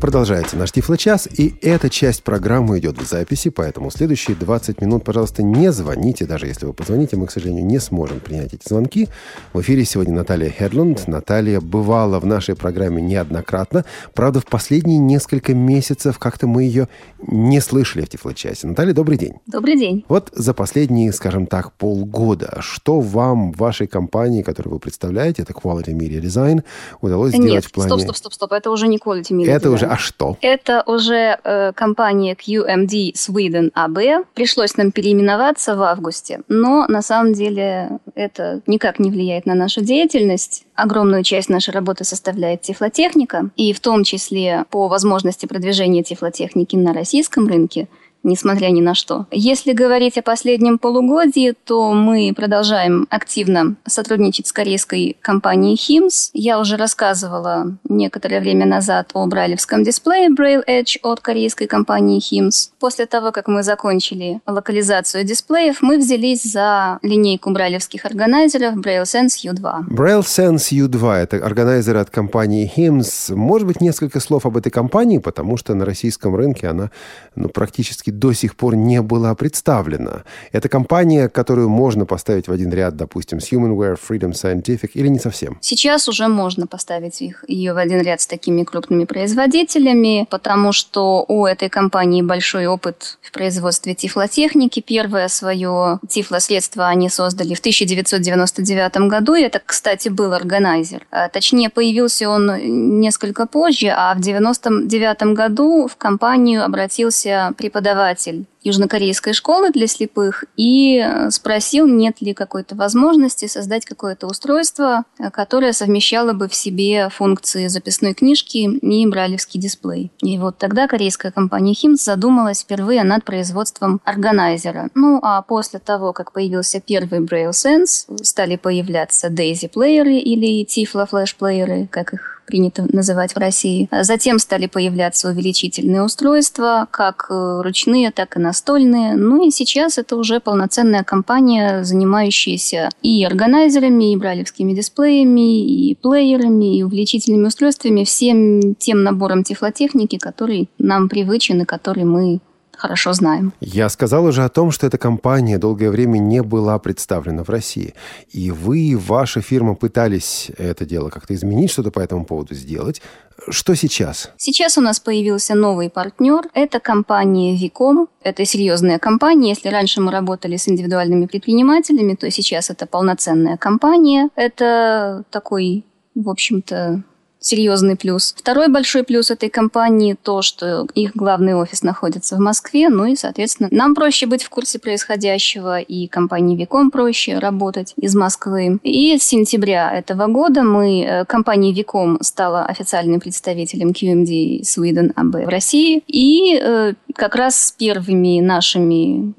Продолжается 0.00 0.56
наш 0.56 0.70
Тифло-час, 0.70 1.26
и 1.26 1.56
эта 1.60 1.90
часть 1.90 2.22
программы 2.22 2.78
идет 2.78 2.98
в 2.98 3.04
записи, 3.04 3.50
поэтому 3.50 3.90
следующие 3.90 4.36
20 4.36 4.80
минут, 4.80 5.02
пожалуйста, 5.02 5.42
не 5.42 5.72
звоните. 5.72 6.24
Даже 6.24 6.46
если 6.46 6.66
вы 6.66 6.72
позвоните, 6.72 7.16
мы, 7.16 7.26
к 7.26 7.32
сожалению, 7.32 7.66
не 7.66 7.80
сможем 7.80 8.20
принять 8.20 8.54
эти 8.54 8.66
звонки. 8.66 9.08
В 9.52 9.60
эфире 9.60 9.84
сегодня 9.84 10.14
Наталья 10.14 10.50
Хедлунд. 10.50 11.08
Наталья 11.08 11.60
бывала 11.60 12.20
в 12.20 12.26
нашей 12.26 12.54
программе 12.54 13.02
неоднократно. 13.02 13.84
Правда, 14.14 14.38
в 14.38 14.46
последние 14.46 14.98
несколько 14.98 15.52
месяцев 15.52 16.20
как-то 16.20 16.46
мы 16.46 16.62
ее 16.62 16.86
не 17.26 17.60
слышали 17.60 18.04
в 18.04 18.08
Тифло-часе. 18.08 18.68
Наталья, 18.68 18.94
добрый 18.94 19.18
день. 19.18 19.34
Добрый 19.46 19.76
день. 19.76 20.04
Вот 20.08 20.30
за 20.32 20.54
последние, 20.54 21.12
скажем 21.12 21.48
так, 21.48 21.72
полгода, 21.72 22.58
что 22.60 23.00
вам, 23.00 23.50
вашей 23.50 23.88
компании, 23.88 24.42
которую 24.42 24.74
вы 24.74 24.78
представляете, 24.78 25.42
это 25.42 25.52
Quality 25.52 25.92
Media 25.92 26.20
Design, 26.20 26.62
удалось 27.00 27.32
Нет, 27.32 27.42
сделать 27.42 27.64
в 27.66 27.72
плане... 27.72 27.88
стоп, 27.90 28.00
стоп, 28.02 28.16
стоп, 28.16 28.32
стоп, 28.32 28.52
это 28.52 28.70
уже 28.70 28.86
не 28.86 28.98
Quality 28.98 29.32
Media 29.32 29.50
Это 29.50 29.68
Design. 29.68 29.74
уже... 29.74 29.87
А 29.88 29.96
что? 29.96 30.36
Это 30.40 30.82
уже 30.86 31.38
э, 31.42 31.72
компания 31.72 32.34
QMD 32.34 33.14
Sweden 33.14 33.72
AB. 33.72 34.26
Пришлось 34.34 34.76
нам 34.76 34.92
переименоваться 34.92 35.76
в 35.76 35.82
августе, 35.82 36.40
но 36.48 36.86
на 36.88 37.02
самом 37.02 37.32
деле 37.32 37.98
это 38.14 38.60
никак 38.66 38.98
не 38.98 39.10
влияет 39.10 39.46
на 39.46 39.54
нашу 39.54 39.80
деятельность. 39.80 40.64
Огромную 40.74 41.22
часть 41.22 41.48
нашей 41.48 41.70
работы 41.70 42.04
составляет 42.04 42.62
тифлотехника, 42.62 43.50
и 43.56 43.72
в 43.72 43.80
том 43.80 44.04
числе 44.04 44.64
по 44.70 44.88
возможности 44.88 45.46
продвижения 45.46 46.02
тифлотехники 46.02 46.76
на 46.76 46.92
российском 46.92 47.48
рынке– 47.48 47.88
несмотря 48.22 48.68
ни 48.68 48.80
на 48.80 48.94
что. 48.94 49.26
Если 49.30 49.72
говорить 49.72 50.18
о 50.18 50.22
последнем 50.22 50.78
полугодии, 50.78 51.54
то 51.64 51.92
мы 51.92 52.32
продолжаем 52.34 53.06
активно 53.10 53.76
сотрудничать 53.86 54.46
с 54.46 54.52
корейской 54.52 55.16
компанией 55.20 55.76
HIMS. 55.76 56.30
Я 56.32 56.60
уже 56.60 56.76
рассказывала 56.76 57.76
некоторое 57.88 58.40
время 58.40 58.66
назад 58.66 59.10
о 59.14 59.26
брайлевском 59.26 59.84
дисплее 59.84 60.28
Braille 60.28 60.62
Edge 60.66 60.98
от 61.02 61.20
корейской 61.20 61.66
компании 61.66 62.20
HIMS. 62.20 62.70
После 62.78 63.06
того, 63.06 63.32
как 63.32 63.48
мы 63.48 63.62
закончили 63.62 64.40
локализацию 64.46 65.24
дисплеев, 65.24 65.82
мы 65.82 65.98
взялись 65.98 66.42
за 66.42 66.98
линейку 67.02 67.50
брайлевских 67.50 68.04
органайзеров 68.04 68.76
Braille 68.76 69.04
Sense 69.04 69.44
U2. 69.44 69.88
Braille 69.88 70.22
Sense 70.22 70.70
U2– 70.72 71.12
это 71.14 71.36
органайзер 71.36 71.96
от 71.96 72.10
компании 72.10 72.70
HIMS. 72.76 73.34
Может 73.34 73.66
быть, 73.66 73.80
несколько 73.80 74.20
слов 74.20 74.46
об 74.46 74.56
этой 74.56 74.70
компании, 74.70 75.18
потому 75.18 75.56
что 75.56 75.74
на 75.74 75.84
российском 75.84 76.34
рынке 76.34 76.68
она 76.68 76.90
ну, 77.34 77.48
практически 77.48 78.07
до 78.10 78.32
сих 78.32 78.56
пор 78.56 78.76
не 78.76 79.02
была 79.02 79.34
представлена. 79.34 80.24
Это 80.52 80.68
компания, 80.68 81.28
которую 81.28 81.68
можно 81.68 82.06
поставить 82.06 82.48
в 82.48 82.52
один 82.52 82.72
ряд, 82.72 82.96
допустим, 82.96 83.40
с 83.40 83.52
Humanware, 83.52 83.98
Freedom 83.98 84.32
Scientific, 84.32 84.90
или 84.94 85.08
не 85.08 85.18
совсем? 85.18 85.58
Сейчас 85.60 86.08
уже 86.08 86.28
можно 86.28 86.66
поставить 86.66 87.20
их, 87.20 87.44
ее 87.48 87.72
в 87.72 87.76
один 87.76 88.00
ряд 88.00 88.20
с 88.20 88.26
такими 88.26 88.64
крупными 88.64 89.04
производителями, 89.04 90.26
потому 90.30 90.72
что 90.72 91.24
у 91.28 91.46
этой 91.46 91.68
компании 91.68 92.22
большой 92.22 92.66
опыт 92.66 93.18
в 93.22 93.32
производстве 93.32 93.94
тифлотехники. 93.94 94.80
Первое 94.80 95.28
свое 95.28 95.98
тифлосредство 96.08 96.88
они 96.88 97.08
создали 97.08 97.54
в 97.54 97.60
1999 97.60 99.08
году, 99.08 99.34
и 99.34 99.42
это, 99.42 99.60
кстати, 99.64 100.08
был 100.08 100.32
органайзер. 100.32 101.06
А, 101.10 101.28
точнее, 101.28 101.70
появился 101.70 102.28
он 102.28 103.00
несколько 103.00 103.46
позже, 103.46 103.88
а 103.88 104.14
в 104.14 104.20
1999 104.20 105.34
году 105.34 105.88
в 105.88 105.96
компанию 105.96 106.64
обратился 106.64 107.52
преподаватель 107.56 107.97
преподаватель 107.98 108.44
южнокорейской 108.62 109.32
школы 109.32 109.70
для 109.70 109.86
слепых 109.86 110.44
и 110.56 110.98
э, 110.98 111.30
спросил, 111.30 111.86
нет 111.86 112.20
ли 112.20 112.34
какой-то 112.34 112.74
возможности 112.74 113.46
создать 113.46 113.84
какое-то 113.84 114.26
устройство, 114.26 115.04
э, 115.18 115.30
которое 115.30 115.72
совмещало 115.72 116.32
бы 116.32 116.48
в 116.48 116.54
себе 116.54 117.08
функции 117.08 117.68
записной 117.68 118.14
книжки 118.14 118.58
и 118.58 119.06
бралевский 119.06 119.60
дисплей. 119.60 120.10
И 120.20 120.38
вот 120.38 120.58
тогда 120.58 120.88
корейская 120.88 121.30
компания 121.30 121.72
HIMS 121.72 122.04
задумалась 122.04 122.62
впервые 122.62 123.04
над 123.04 123.24
производством 123.24 124.00
органайзера. 124.04 124.90
Ну 124.94 125.20
а 125.22 125.42
после 125.42 125.78
того, 125.78 126.12
как 126.12 126.32
появился 126.32 126.80
первый 126.80 127.20
Braille 127.20 127.50
Sense, 127.50 128.06
стали 128.22 128.56
появляться 128.56 129.28
Daisy 129.28 129.68
плееры 129.68 130.16
или 130.16 130.64
Tiflo 130.64 131.08
Flash 131.08 131.34
плееры, 131.38 131.88
как 131.90 132.14
их 132.14 132.38
принято 132.48 132.86
называть 132.88 133.34
в 133.34 133.38
России. 133.38 133.88
Затем 133.92 134.38
стали 134.38 134.66
появляться 134.66 135.28
увеличительные 135.28 136.02
устройства, 136.02 136.88
как 136.90 137.26
э, 137.30 137.60
ручные, 137.62 138.10
так 138.10 138.36
и 138.36 138.40
настольные. 138.58 139.14
Ну 139.14 139.46
и 139.46 139.50
сейчас 139.50 139.98
это 139.98 140.16
уже 140.16 140.40
полноценная 140.40 141.04
компания, 141.04 141.84
занимающаяся 141.84 142.88
и 143.02 143.24
органайзерами, 143.24 144.12
и 144.12 144.16
бралевскими 144.16 144.74
дисплеями, 144.74 145.64
и 145.64 145.94
плеерами, 145.94 146.78
и 146.78 146.82
увеличительными 146.82 147.46
устройствами, 147.46 148.04
всем 148.04 148.74
тем 148.74 149.04
набором 149.04 149.44
тифлотехники, 149.44 150.18
который 150.18 150.68
нам 150.78 151.08
привычен 151.08 151.62
и 151.62 151.64
который 151.64 152.04
мы 152.04 152.40
хорошо 152.78 153.12
знаем. 153.12 153.52
Я 153.60 153.88
сказал 153.88 154.24
уже 154.24 154.44
о 154.44 154.48
том, 154.48 154.70
что 154.70 154.86
эта 154.86 154.98
компания 154.98 155.58
долгое 155.58 155.90
время 155.90 156.18
не 156.18 156.42
была 156.42 156.78
представлена 156.78 157.44
в 157.44 157.50
России. 157.50 157.94
И 158.30 158.50
вы, 158.50 158.96
ваша 158.96 159.40
фирма 159.40 159.74
пытались 159.74 160.50
это 160.56 160.86
дело 160.86 161.10
как-то 161.10 161.34
изменить, 161.34 161.70
что-то 161.70 161.90
по 161.90 162.00
этому 162.00 162.24
поводу 162.24 162.54
сделать. 162.54 163.02
Что 163.48 163.74
сейчас? 163.74 164.30
Сейчас 164.36 164.78
у 164.78 164.80
нас 164.80 165.00
появился 165.00 165.54
новый 165.54 165.90
партнер. 165.90 166.42
Это 166.54 166.80
компания 166.80 167.56
Vicom. 167.56 168.08
Это 168.22 168.44
серьезная 168.44 168.98
компания. 168.98 169.50
Если 169.50 169.68
раньше 169.68 170.00
мы 170.00 170.10
работали 170.10 170.56
с 170.56 170.68
индивидуальными 170.68 171.26
предпринимателями, 171.26 172.14
то 172.14 172.30
сейчас 172.30 172.70
это 172.70 172.86
полноценная 172.86 173.56
компания. 173.56 174.28
Это 174.34 175.24
такой, 175.30 175.84
в 176.14 176.28
общем-то, 176.28 177.02
серьезный 177.48 177.96
плюс. 177.96 178.34
Второй 178.36 178.68
большой 178.68 179.02
плюс 179.02 179.30
этой 179.30 179.48
компании 179.48 180.16
то, 180.20 180.42
что 180.42 180.86
их 180.94 181.12
главный 181.14 181.54
офис 181.54 181.82
находится 181.82 182.36
в 182.36 182.40
Москве, 182.40 182.88
ну 182.88 183.06
и, 183.06 183.16
соответственно, 183.16 183.68
нам 183.72 183.94
проще 183.94 184.26
быть 184.26 184.42
в 184.42 184.50
курсе 184.50 184.78
происходящего, 184.78 185.80
и 185.80 186.06
компании 186.06 186.56
Виком 186.56 186.90
проще 186.90 187.38
работать 187.38 187.94
из 187.96 188.14
Москвы. 188.14 188.78
И 188.82 189.16
с 189.18 189.22
сентября 189.22 189.92
этого 189.92 190.26
года 190.26 190.62
мы, 190.62 191.02
э, 191.02 191.24
компания 191.24 191.72
Виком 191.72 192.18
стала 192.20 192.64
официальным 192.64 193.20
представителем 193.20 193.90
QMD 193.90 194.60
Sweden 194.60 195.14
AB 195.14 195.46
в 195.46 195.48
России, 195.48 196.02
и 196.06 196.58
э, 196.60 196.94
как 197.14 197.34
раз 197.34 197.56
с 197.56 197.72
первыми 197.72 198.40
нашими 198.40 199.32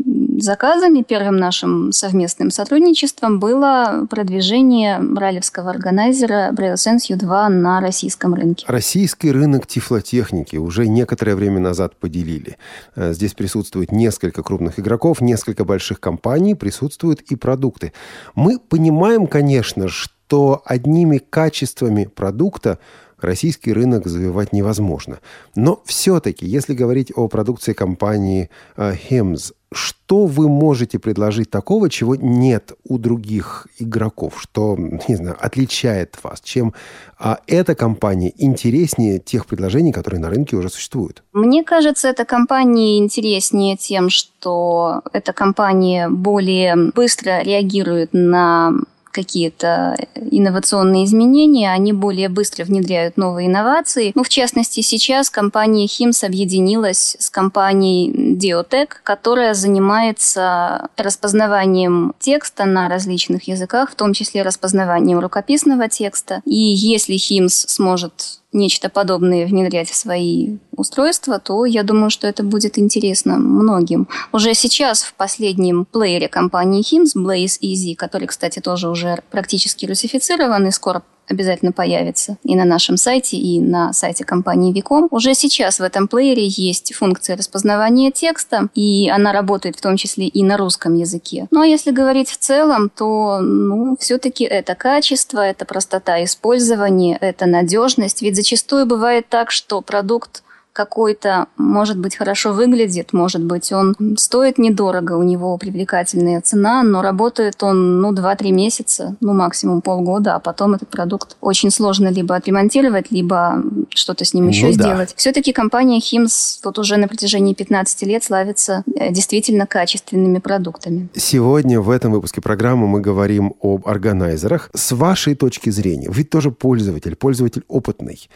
заказами, 0.43 1.03
первым 1.03 1.37
нашим 1.37 1.91
совместным 1.91 2.51
сотрудничеством 2.51 3.39
было 3.39 4.07
продвижение 4.09 4.99
бралевского 4.99 5.69
органайзера 5.69 6.51
Braille 6.51 6.75
Sense 6.75 7.09
U2 7.09 7.47
на 7.49 7.81
российском 7.81 8.33
рынке. 8.33 8.65
Российский 8.67 9.31
рынок 9.31 9.67
тифлотехники 9.67 10.57
уже 10.57 10.87
некоторое 10.87 11.35
время 11.35 11.59
назад 11.59 11.95
поделили. 11.95 12.57
Э, 12.95 13.13
здесь 13.13 13.33
присутствует 13.33 13.91
несколько 13.91 14.43
крупных 14.43 14.79
игроков, 14.79 15.21
несколько 15.21 15.65
больших 15.65 15.99
компаний, 15.99 16.55
присутствуют 16.55 17.21
и 17.21 17.35
продукты. 17.35 17.93
Мы 18.35 18.59
понимаем, 18.59 19.27
конечно, 19.27 19.87
что 19.87 20.61
одними 20.65 21.17
качествами 21.17 22.05
продукта 22.05 22.79
российский 23.23 23.73
рынок 23.73 24.07
завоевать 24.07 24.53
невозможно. 24.53 25.19
Но 25.55 25.81
все-таки, 25.85 26.45
если 26.45 26.73
говорить 26.73 27.11
о 27.15 27.27
продукции 27.27 27.73
компании 27.73 28.49
э, 28.77 28.93
HIMS, 29.09 29.53
что 29.71 30.25
вы 30.25 30.49
можете 30.49 30.97
предложить 30.97 31.51
такого, 31.51 31.89
чего 31.89 32.15
нет 32.15 32.71
у 32.83 32.97
других 32.97 33.67
игроков, 33.77 34.41
что, 34.41 34.75
не 34.77 35.15
знаю, 35.15 35.37
отличает 35.39 36.17
вас, 36.23 36.41
чем 36.41 36.73
а, 37.19 37.39
эта 37.45 37.75
компания 37.75 38.33
интереснее 38.37 39.19
тех 39.19 39.45
предложений, 39.45 39.91
которые 39.91 40.19
на 40.19 40.29
рынке 40.29 40.55
уже 40.55 40.69
существуют? 40.69 41.23
Мне 41.33 41.63
кажется, 41.63 42.07
эта 42.07 42.25
компания 42.25 42.97
интереснее 42.97 43.77
тем, 43.77 44.09
что 44.09 45.03
эта 45.13 45.33
компания 45.33 46.09
более 46.09 46.91
быстро 46.91 47.43
реагирует 47.43 48.09
на 48.13 48.71
какие-то 49.19 49.97
инновационные 50.15 51.03
изменения, 51.03 51.71
они 51.71 51.91
более 51.91 52.29
быстро 52.29 52.63
внедряют 52.63 53.17
новые 53.17 53.47
инновации. 53.47 54.13
Ну, 54.15 54.23
в 54.23 54.29
частности, 54.29 54.79
сейчас 54.79 55.29
компания 55.29 55.85
HIMS 55.87 56.25
объединилась 56.25 57.17
с 57.19 57.29
компанией 57.29 58.37
Diotech, 58.37 58.91
которая 59.03 59.53
занимается 59.53 60.87
распознаванием 60.95 62.13
текста 62.19 62.63
на 62.63 62.87
различных 62.87 63.49
языках, 63.49 63.91
в 63.91 63.95
том 63.95 64.13
числе 64.13 64.41
распознаванием 64.41 65.19
рукописного 65.19 65.89
текста. 65.89 66.41
И 66.45 66.55
если 66.55 67.15
HIMS 67.15 67.67
сможет 67.67 68.38
нечто 68.51 68.89
подобное 68.89 69.45
внедрять 69.45 69.89
в 69.89 69.95
свои 69.95 70.57
устройства, 70.75 71.39
то 71.39 71.65
я 71.65 71.83
думаю, 71.83 72.09
что 72.09 72.27
это 72.27 72.43
будет 72.43 72.79
интересно 72.79 73.37
многим. 73.37 74.07
Уже 74.31 74.53
сейчас 74.53 75.03
в 75.03 75.13
последнем 75.13 75.85
плеере 75.85 76.27
компании 76.27 76.83
HIMS, 76.83 77.15
Blaze 77.15 77.59
Easy, 77.61 77.95
который, 77.95 78.27
кстати, 78.27 78.59
тоже 78.59 78.89
уже 78.89 79.21
практически 79.29 79.85
русифицирован 79.85 80.67
и 80.67 80.71
скоро 80.71 81.03
обязательно 81.29 81.71
появится 81.71 82.37
и 82.43 82.55
на 82.55 82.65
нашем 82.65 82.97
сайте, 82.97 83.37
и 83.37 83.61
на 83.61 83.93
сайте 83.93 84.25
компании 84.25 84.73
Виком. 84.73 85.07
Уже 85.11 85.33
сейчас 85.33 85.79
в 85.79 85.83
этом 85.83 86.07
плеере 86.07 86.45
есть 86.47 86.93
функция 86.93 87.37
распознавания 87.37 88.11
текста, 88.11 88.69
и 88.75 89.09
она 89.09 89.31
работает 89.31 89.77
в 89.77 89.81
том 89.81 89.97
числе 89.97 90.27
и 90.27 90.43
на 90.43 90.57
русском 90.57 90.95
языке. 90.95 91.47
Ну 91.51 91.61
а 91.61 91.65
если 91.67 91.91
говорить 91.91 92.29
в 92.29 92.37
целом, 92.37 92.89
то 92.89 93.39
ну, 93.39 93.95
все-таки 93.99 94.43
это 94.43 94.75
качество, 94.75 95.39
это 95.39 95.65
простота 95.65 96.23
использования, 96.23 97.17
это 97.21 97.45
надежность. 97.45 98.21
Ведь 98.21 98.35
зачастую 98.35 98.85
бывает 98.85 99.27
так, 99.29 99.51
что 99.51 99.81
продукт 99.81 100.43
какой-то, 100.73 101.47
может 101.57 101.97
быть, 101.97 102.15
хорошо 102.15 102.53
выглядит, 102.53 103.13
может 103.13 103.43
быть, 103.43 103.71
он 103.71 103.95
стоит 104.17 104.57
недорого, 104.57 105.13
у 105.13 105.23
него 105.23 105.57
привлекательная 105.57 106.41
цена, 106.41 106.83
но 106.83 107.01
работает 107.01 107.61
он, 107.61 108.01
ну, 108.01 108.13
2-3 108.13 108.51
месяца, 108.51 109.15
ну, 109.19 109.33
максимум 109.33 109.81
полгода, 109.81 110.35
а 110.35 110.39
потом 110.39 110.75
этот 110.75 110.89
продукт 110.89 111.37
очень 111.41 111.71
сложно 111.71 112.09
либо 112.09 112.35
отремонтировать, 112.35 113.11
либо 113.11 113.63
что-то 113.89 114.25
с 114.25 114.33
ним 114.33 114.47
еще 114.47 114.67
ну, 114.67 114.73
сделать. 114.73 115.09
Да. 115.09 115.13
Все-таки 115.15 115.53
компания 115.53 115.99
Химс 115.99 116.59
вот 116.63 116.79
уже 116.79 116.97
на 116.97 117.07
протяжении 117.07 117.53
15 117.53 118.03
лет 118.03 118.23
славится 118.23 118.83
э, 118.95 119.11
действительно 119.11 119.65
качественными 119.65 120.39
продуктами. 120.39 121.09
Сегодня 121.15 121.81
в 121.81 121.89
этом 121.89 122.11
выпуске 122.11 122.41
программы 122.41 122.87
мы 122.87 123.01
говорим 123.01 123.55
об 123.61 123.87
органайзерах. 123.87 124.69
С 124.73 124.91
вашей 124.91 125.35
точки 125.35 125.69
зрения, 125.69 126.09
вы 126.09 126.23
тоже 126.23 126.51
пользователь, 126.51 127.15
пользователь 127.15 127.63
опытный. 127.67 128.29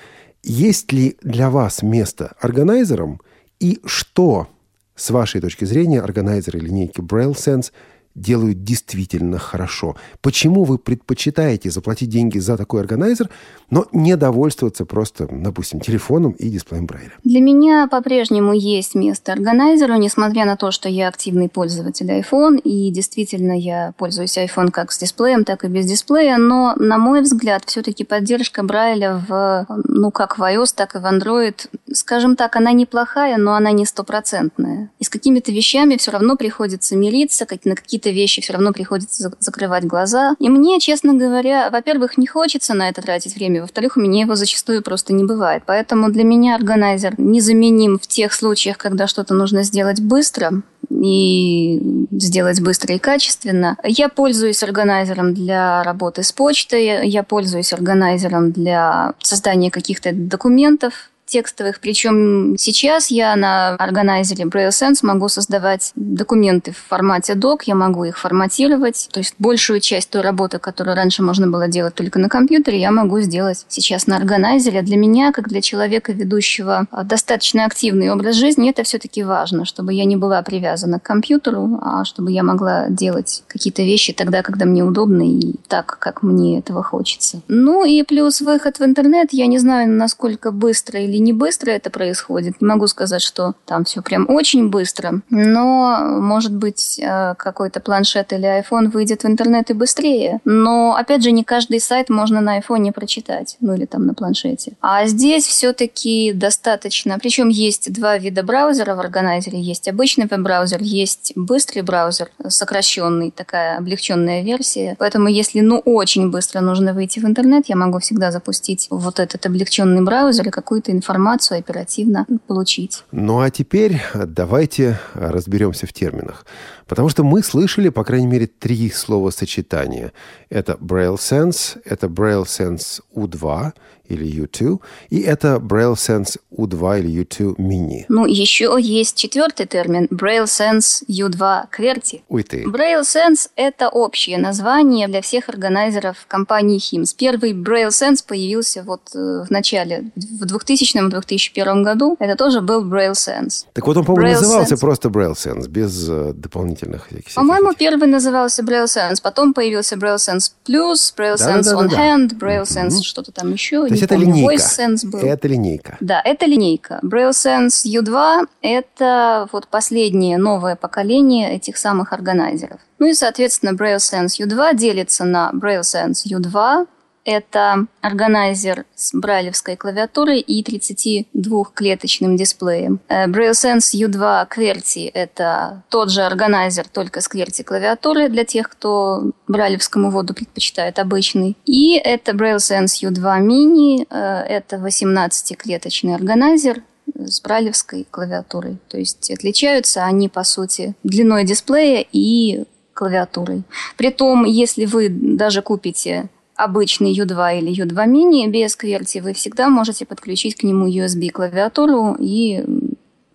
Есть 0.44 0.92
ли 0.92 1.18
для 1.22 1.50
вас 1.50 1.82
место 1.82 2.36
органайзерам 2.40 3.22
и 3.60 3.80
что, 3.86 4.50
с 4.96 5.10
вашей 5.10 5.40
точки 5.40 5.64
зрения, 5.66 6.02
органайзеры 6.02 6.60
линейки 6.60 7.00
Braille 7.00 7.34
Sense– 7.34 7.72
делают 8.16 8.64
действительно 8.64 9.38
хорошо. 9.40 9.96
Почему 10.22 10.64
вы 10.64 10.78
предпочитаете 10.78 11.72
заплатить 11.72 12.10
деньги 12.10 12.40
за 12.40 12.58
такой 12.58 12.82
органайзер, 12.82 13.30
но 13.70 13.88
не 13.92 14.16
довольствоваться 14.16 14.86
просто, 14.86 15.28
допустим, 15.32 15.80
телефоном 15.80 16.32
и 16.34 16.50
дисплеем 16.50 16.86
Брайля? 16.86 17.14
Для 17.24 17.42
меня 17.42 17.88
по-прежнему 17.88 18.54
есть 18.54 18.96
место 18.96 19.34
органайзеру, 19.34 19.96
несмотря 19.96 20.46
на 20.46 20.58
то, 20.58 20.72
что 20.72 20.90
я 20.90 21.08
активный 21.08 21.50
пользователь 21.50 22.10
iPhone, 22.12 22.60
и 22.60 22.92
действительно 22.92 23.58
я 23.58 23.94
пользуюсь 23.98 24.38
iPhone 24.38 24.72
как 24.72 24.92
с 24.92 25.00
дисплеем, 25.00 25.44
так 25.44 25.66
и 25.66 25.68
без 25.68 25.86
дисплея, 25.86 26.38
но, 26.38 26.76
на 26.78 26.98
мой 26.98 27.22
взгляд, 27.22 27.64
все-таки 27.66 28.04
поддержка 28.04 28.64
Брайля 28.64 29.24
в, 29.28 29.66
ну, 29.88 30.12
как 30.12 30.38
в 30.38 30.44
iOS, 30.44 30.74
так 30.76 30.96
и 30.96 31.00
в 31.00 31.06
Android, 31.06 31.68
скажем 31.94 32.36
так, 32.36 32.56
она 32.56 32.72
неплохая, 32.74 33.38
но 33.38 33.56
она 33.56 33.72
не 33.72 33.86
стопроцентная. 33.86 34.92
И 35.00 35.04
с 35.04 35.10
какими-то 35.10 35.52
вещами 35.52 35.98
все 35.98 36.12
равно 36.12 36.36
приходится 36.36 36.96
мириться, 36.96 37.46
как 37.46 37.66
на 37.66 37.76
какие-то 37.76 38.03
какие-то 38.04 38.10
вещи 38.20 38.42
все 38.42 38.54
равно 38.54 38.74
приходится 38.74 39.32
закрывать 39.40 39.86
глаза. 39.86 40.36
И 40.40 40.50
мне, 40.50 40.80
честно 40.80 41.14
говоря, 41.14 41.70
во-первых, 41.70 42.18
не 42.18 42.28
хочется 42.28 42.74
на 42.74 42.90
это 42.90 43.02
тратить 43.02 43.36
время, 43.36 43.62
во-вторых, 43.62 43.98
у 43.98 44.02
меня 44.02 44.22
его 44.22 44.36
зачастую 44.36 44.84
просто 44.84 45.14
не 45.14 45.24
бывает. 45.24 45.64
Поэтому 45.66 46.10
для 46.12 46.24
меня 46.24 46.56
органайзер 46.56 47.16
незаменим 47.18 47.98
в 47.98 48.08
тех 48.08 48.34
случаях, 48.34 48.78
когда 48.78 49.08
что-то 49.08 49.34
нужно 49.34 49.64
сделать 49.64 50.02
быстро, 50.02 50.62
и 50.90 52.06
сделать 52.12 52.62
быстро 52.62 52.96
и 52.96 53.00
качественно. 53.00 53.78
Я 53.84 54.10
пользуюсь 54.10 54.64
органайзером 54.64 55.34
для 55.34 55.84
работы 55.84 56.24
с 56.24 56.32
почтой, 56.32 57.08
я 57.08 57.24
пользуюсь 57.24 57.74
органайзером 57.74 58.52
для 58.52 59.14
создания 59.20 59.72
каких-то 59.72 60.12
документов, 60.14 61.10
текстовых. 61.34 61.80
Причем 61.80 62.56
сейчас 62.58 63.08
я 63.08 63.36
на 63.36 63.70
органайзере 63.76 64.46
Braille 64.46 64.70
Sense 64.70 65.00
могу 65.02 65.30
создавать 65.30 65.92
документы 65.96 66.74
в 66.74 66.78
формате 66.78 67.34
doc, 67.34 67.62
я 67.66 67.74
могу 67.74 68.04
их 68.04 68.20
форматировать. 68.20 69.10
То 69.12 69.20
есть 69.20 69.34
большую 69.40 69.80
часть 69.80 70.12
той 70.12 70.22
работы, 70.22 70.60
которую 70.60 70.96
раньше 70.96 71.24
можно 71.24 71.48
было 71.48 71.68
делать 71.68 71.96
только 71.96 72.20
на 72.20 72.30
компьютере, 72.30 72.80
я 72.80 72.92
могу 72.92 73.20
сделать 73.22 73.66
сейчас 73.68 74.06
на 74.06 74.18
органайзере. 74.18 74.84
Для 74.84 74.96
меня, 74.96 75.32
как 75.32 75.50
для 75.50 75.62
человека, 75.62 76.12
ведущего 76.14 76.86
достаточно 77.04 77.66
активный 77.66 78.12
образ 78.12 78.36
жизни, 78.36 78.70
это 78.70 78.84
все-таки 78.84 79.24
важно, 79.24 79.66
чтобы 79.66 79.94
я 79.94 80.06
не 80.06 80.18
была 80.18 80.42
привязана 80.44 81.00
к 81.00 81.04
компьютеру, 81.04 81.80
а 81.82 82.06
чтобы 82.06 82.32
я 82.32 82.44
могла 82.44 82.90
делать 82.90 83.44
какие-то 83.48 83.82
вещи 83.82 84.14
тогда, 84.14 84.44
когда 84.44 84.66
мне 84.66 84.84
удобно 84.84 85.24
и 85.24 85.56
так, 85.68 85.98
как 86.00 86.22
мне 86.22 86.60
этого 86.60 86.84
хочется. 86.84 87.42
Ну 87.48 87.86
и 87.86 88.04
плюс 88.04 88.42
выход 88.42 88.78
в 88.78 88.84
интернет. 88.84 89.30
Я 89.32 89.48
не 89.48 89.58
знаю, 89.58 89.90
насколько 89.90 90.52
быстро 90.52 91.00
или 91.00 91.18
не 91.24 91.34
быстро 91.34 91.72
это 91.72 91.90
происходит. 91.90 92.62
Не 92.62 92.68
могу 92.68 92.88
сказать, 92.88 93.22
что 93.22 93.54
там 93.66 93.86
все 93.86 94.02
прям 94.02 94.30
очень 94.30 94.70
быстро, 94.70 95.22
но, 95.30 96.00
может 96.20 96.54
быть, 96.54 97.00
э, 97.00 97.36
какой-то 97.36 97.80
планшет 97.80 98.34
или 98.34 98.62
iPhone 98.62 98.90
выйдет 98.90 99.24
в 99.24 99.28
интернет 99.28 99.70
и 99.70 99.74
быстрее. 99.74 100.40
Но, 100.46 100.96
опять 100.96 101.24
же, 101.24 101.32
не 101.32 101.44
каждый 101.44 101.80
сайт 101.80 102.10
можно 102.10 102.42
на 102.42 102.60
iPhone 102.60 102.92
прочитать, 102.92 103.58
ну 103.62 103.74
или 103.74 103.86
там 103.86 104.06
на 104.06 104.14
планшете. 104.14 104.74
А 104.82 105.06
здесь 105.06 105.46
все-таки 105.46 106.34
достаточно, 106.34 107.18
причем 107.20 107.50
есть 107.50 107.92
два 107.94 108.18
вида 108.18 108.44
браузера 108.44 108.96
в 108.96 109.00
органайзере. 109.00 109.60
Есть 109.60 109.88
обычный 109.88 110.28
веб-браузер, 110.28 110.80
есть 110.82 111.34
быстрый 111.36 111.82
браузер, 111.82 112.30
сокращенный, 112.48 113.32
такая 113.32 113.78
облегченная 113.78 114.44
версия. 114.44 114.96
Поэтому, 115.00 115.28
если 115.28 115.62
ну 115.62 115.80
очень 115.80 116.30
быстро 116.30 116.60
нужно 116.62 116.94
выйти 116.94 117.20
в 117.20 117.26
интернет, 117.26 117.66
я 117.68 117.76
могу 117.76 118.00
всегда 118.00 118.32
запустить 118.32 118.88
вот 118.90 119.20
этот 119.20 119.46
облегченный 119.46 120.02
браузер 120.02 120.48
и 120.48 120.52
какую-то 120.52 120.92
информацию 120.92 121.13
информацию 121.14 121.60
оперативно 121.60 122.26
получить. 122.48 123.04
Ну 123.12 123.40
а 123.40 123.50
теперь 123.50 124.02
давайте 124.14 125.00
разберемся 125.14 125.86
в 125.86 125.94
терминах. 125.94 126.46
Потому 126.88 127.10
что 127.10 127.24
мы 127.24 127.44
слышали, 127.44 127.90
по 127.90 128.04
крайней 128.04 128.28
мере, 128.28 128.48
три 128.48 128.90
словосочетания. 128.90 130.12
Это 130.50 130.74
Braille 130.74 131.18
Sense, 131.18 131.80
это 131.86 132.08
Braille 132.08 132.46
Sense 132.46 133.02
U2 133.16 133.74
или 134.10 134.26
U2, 134.44 134.80
и 135.10 135.22
это 135.22 135.56
Braille 135.56 135.96
Sense 135.96 136.38
U2 136.56 137.00
или 137.00 137.24
U2 137.24 137.56
Mini. 137.56 138.06
Ну, 138.10 138.26
еще 138.26 138.78
есть 138.80 139.16
четвертый 139.16 139.66
термин 139.66 140.08
Braille 140.12 140.46
Sense 140.46 141.04
U2 141.08 141.66
QWERTY. 141.72 142.22
Уй 142.30 142.44
ты. 142.44 142.64
Braille 142.66 143.02
Sense– 143.02 143.50
это 143.56 143.90
общее 143.90 144.38
название 144.38 145.08
для 145.08 145.22
всех 145.22 145.50
органайзеров 145.50 146.26
компании 146.28 146.80
HIMS. 146.80 147.16
Первый 147.18 147.54
Braille 147.54 147.90
Sense 147.90 148.24
появился 148.28 148.84
вот 148.84 149.02
э, 149.16 149.46
в 149.48 149.50
начале, 149.50 150.12
в 150.16 150.44
2000-2001 150.44 151.84
году. 151.84 152.18
Это 152.20 152.36
тоже 152.36 152.62
был 152.62 152.84
Braille 152.86 153.14
Sense. 153.14 153.66
Так 153.74 153.88
вот 153.88 153.98
он, 153.98 154.06
по-моему, 154.06 154.32
назывался 154.34 154.76
Sense. 154.76 154.80
просто 154.80 155.10
Braille 155.10 155.34
Sense, 155.34 155.68
без 155.70 156.10
э, 156.10 156.34
дополнительных 156.74 157.08
всяких... 157.08 157.36
По-моему, 157.36 157.74
первый 157.74 158.08
назывался 158.08 158.64
Braille 158.64 158.86
Sense, 158.86 159.22
потом 159.22 159.54
появился 159.54 159.96
Braille 159.96 160.18
Sense 160.18 160.52
Plus, 160.66 161.14
Braille 161.16 161.38
да, 161.38 161.60
Sense 161.60 161.64
да, 161.64 161.76
да, 161.76 161.78
On 161.78 161.90
да, 161.90 161.98
Hand, 161.98 162.40
Braille 162.40 162.64
Sense 162.64 162.88
mm-hmm. 162.88 163.04
что-то 163.04 163.32
там 163.32 163.52
еще. 163.52 163.82
То 163.88 163.94
есть 163.94 164.04
это 164.04 164.16
помню, 164.16 164.34
линейка. 164.34 164.54
Voice 164.54 164.80
Sense 164.80 165.10
был. 165.10 165.20
Это 165.20 165.48
линейка. 165.48 165.98
Да, 166.00 166.22
это 166.24 166.46
линейка. 166.46 167.00
Braille 167.04 167.32
Sense 167.32 167.86
U2– 167.86 168.48
это 168.62 169.48
вот 169.52 169.68
последнее 169.68 170.38
новое 170.38 170.76
поколение 170.76 171.56
этих 171.56 171.78
самых 171.78 172.14
органайзеров. 172.14 172.80
Ну 173.00 173.08
и, 173.08 173.14
соответственно, 173.14 173.72
Braille 173.72 173.98
Sense 173.98 174.40
U2 174.40 174.76
делится 174.76 175.26
на 175.26 175.52
Braille 175.54 175.82
Sense 175.82 176.26
U2, 176.26 176.88
это 177.26 177.88
органайзер 178.02 178.86
с 178.96 179.14
брайлевской 179.14 179.76
клавиатурой 179.76 180.40
и 180.40 180.64
32-клеточным 180.64 182.36
дисплеем. 182.36 183.00
Э, 183.08 183.28
BrailleSense 183.28 183.94
U2 183.94 184.48
QWERTY– 184.50 185.12
это 185.14 185.84
тот 185.90 186.12
же 186.12 186.22
органайзер, 186.24 186.88
только 186.88 187.22
с 187.22 187.30
QWERTY 187.30 187.64
клавиатурой 187.64 188.30
для 188.30 188.44
тех, 188.46 188.70
кто 188.70 189.32
брайлевскому 189.48 190.10
воду 190.12 190.34
предпочитает 190.34 191.00
обычный. 191.00 191.56
И 191.66 191.96
это 191.96 192.34
BrailleSense 192.34 193.04
U2 193.04 193.42
Mini 193.42 194.06
э,– 194.10 194.44
это 194.50 194.78
18-клеточный 194.78 196.16
органайзер 196.16 196.84
с 197.16 197.42
брайлевской 197.42 198.06
клавиатурой. 198.10 198.78
То 198.90 198.98
есть 198.98 199.30
отличаются 199.32 200.04
они, 200.04 200.30
по 200.30 200.44
сути, 200.44 200.96
длиной 201.04 201.46
дисплея 201.46 202.06
и 202.12 202.66
клавиатурой. 202.94 203.64
Притом, 203.98 204.46
если 204.46 204.86
вы 204.86 205.10
даже 205.10 205.62
купите 205.62 206.30
обычный 206.56 207.14
U2 207.14 207.60
или 207.60 207.84
U2 207.84 208.08
mini 208.08 208.48
без 208.48 208.78
QWERTY, 208.78 209.22
вы 209.22 209.34
всегда 209.34 209.70
можете 209.70 210.06
подключить 210.06 210.56
к 210.56 210.64
нему 210.64 210.88
USB-клавиатуру 210.88 212.16
и 212.20 212.64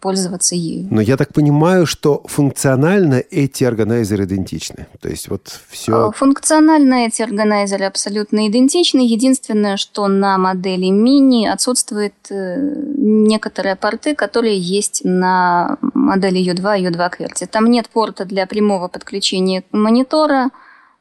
пользоваться 0.01 0.55
ею. 0.55 0.89
Но 0.91 1.01
я 1.01 1.17
так 1.17 1.33
понимаю, 1.33 1.87
что 1.87 2.23
функционально 2.27 3.23
эти 3.31 3.65
органайзеры 3.65 4.25
идентичны. 4.25 4.87
То 5.01 5.09
есть 5.09 5.29
вот 5.29 5.61
все... 5.69 6.09
А, 6.09 6.13
функционально 6.13 7.07
эти 7.07 7.23
органайзеры 7.23 7.85
абсолютно 7.85 8.49
идентичны. 8.49 9.01
Единственное, 9.01 9.77
что 9.77 10.07
на 10.09 10.39
модели 10.39 10.87
мини 10.91 11.47
отсутствуют 11.47 12.15
э, 12.31 12.57
некоторые 12.97 13.77
порты, 13.77 14.15
которые 14.15 14.59
есть 14.59 15.03
на 15.05 15.79
модели 15.95 16.41
U2 16.41 16.81
и 16.81 16.87
U2 16.87 17.19
QWERTY. 17.19 17.47
Там 17.47 17.67
нет 17.67 17.89
порта 17.89 18.25
для 18.25 18.47
прямого 18.47 18.89
подключения 18.89 19.65
монитора, 19.73 20.51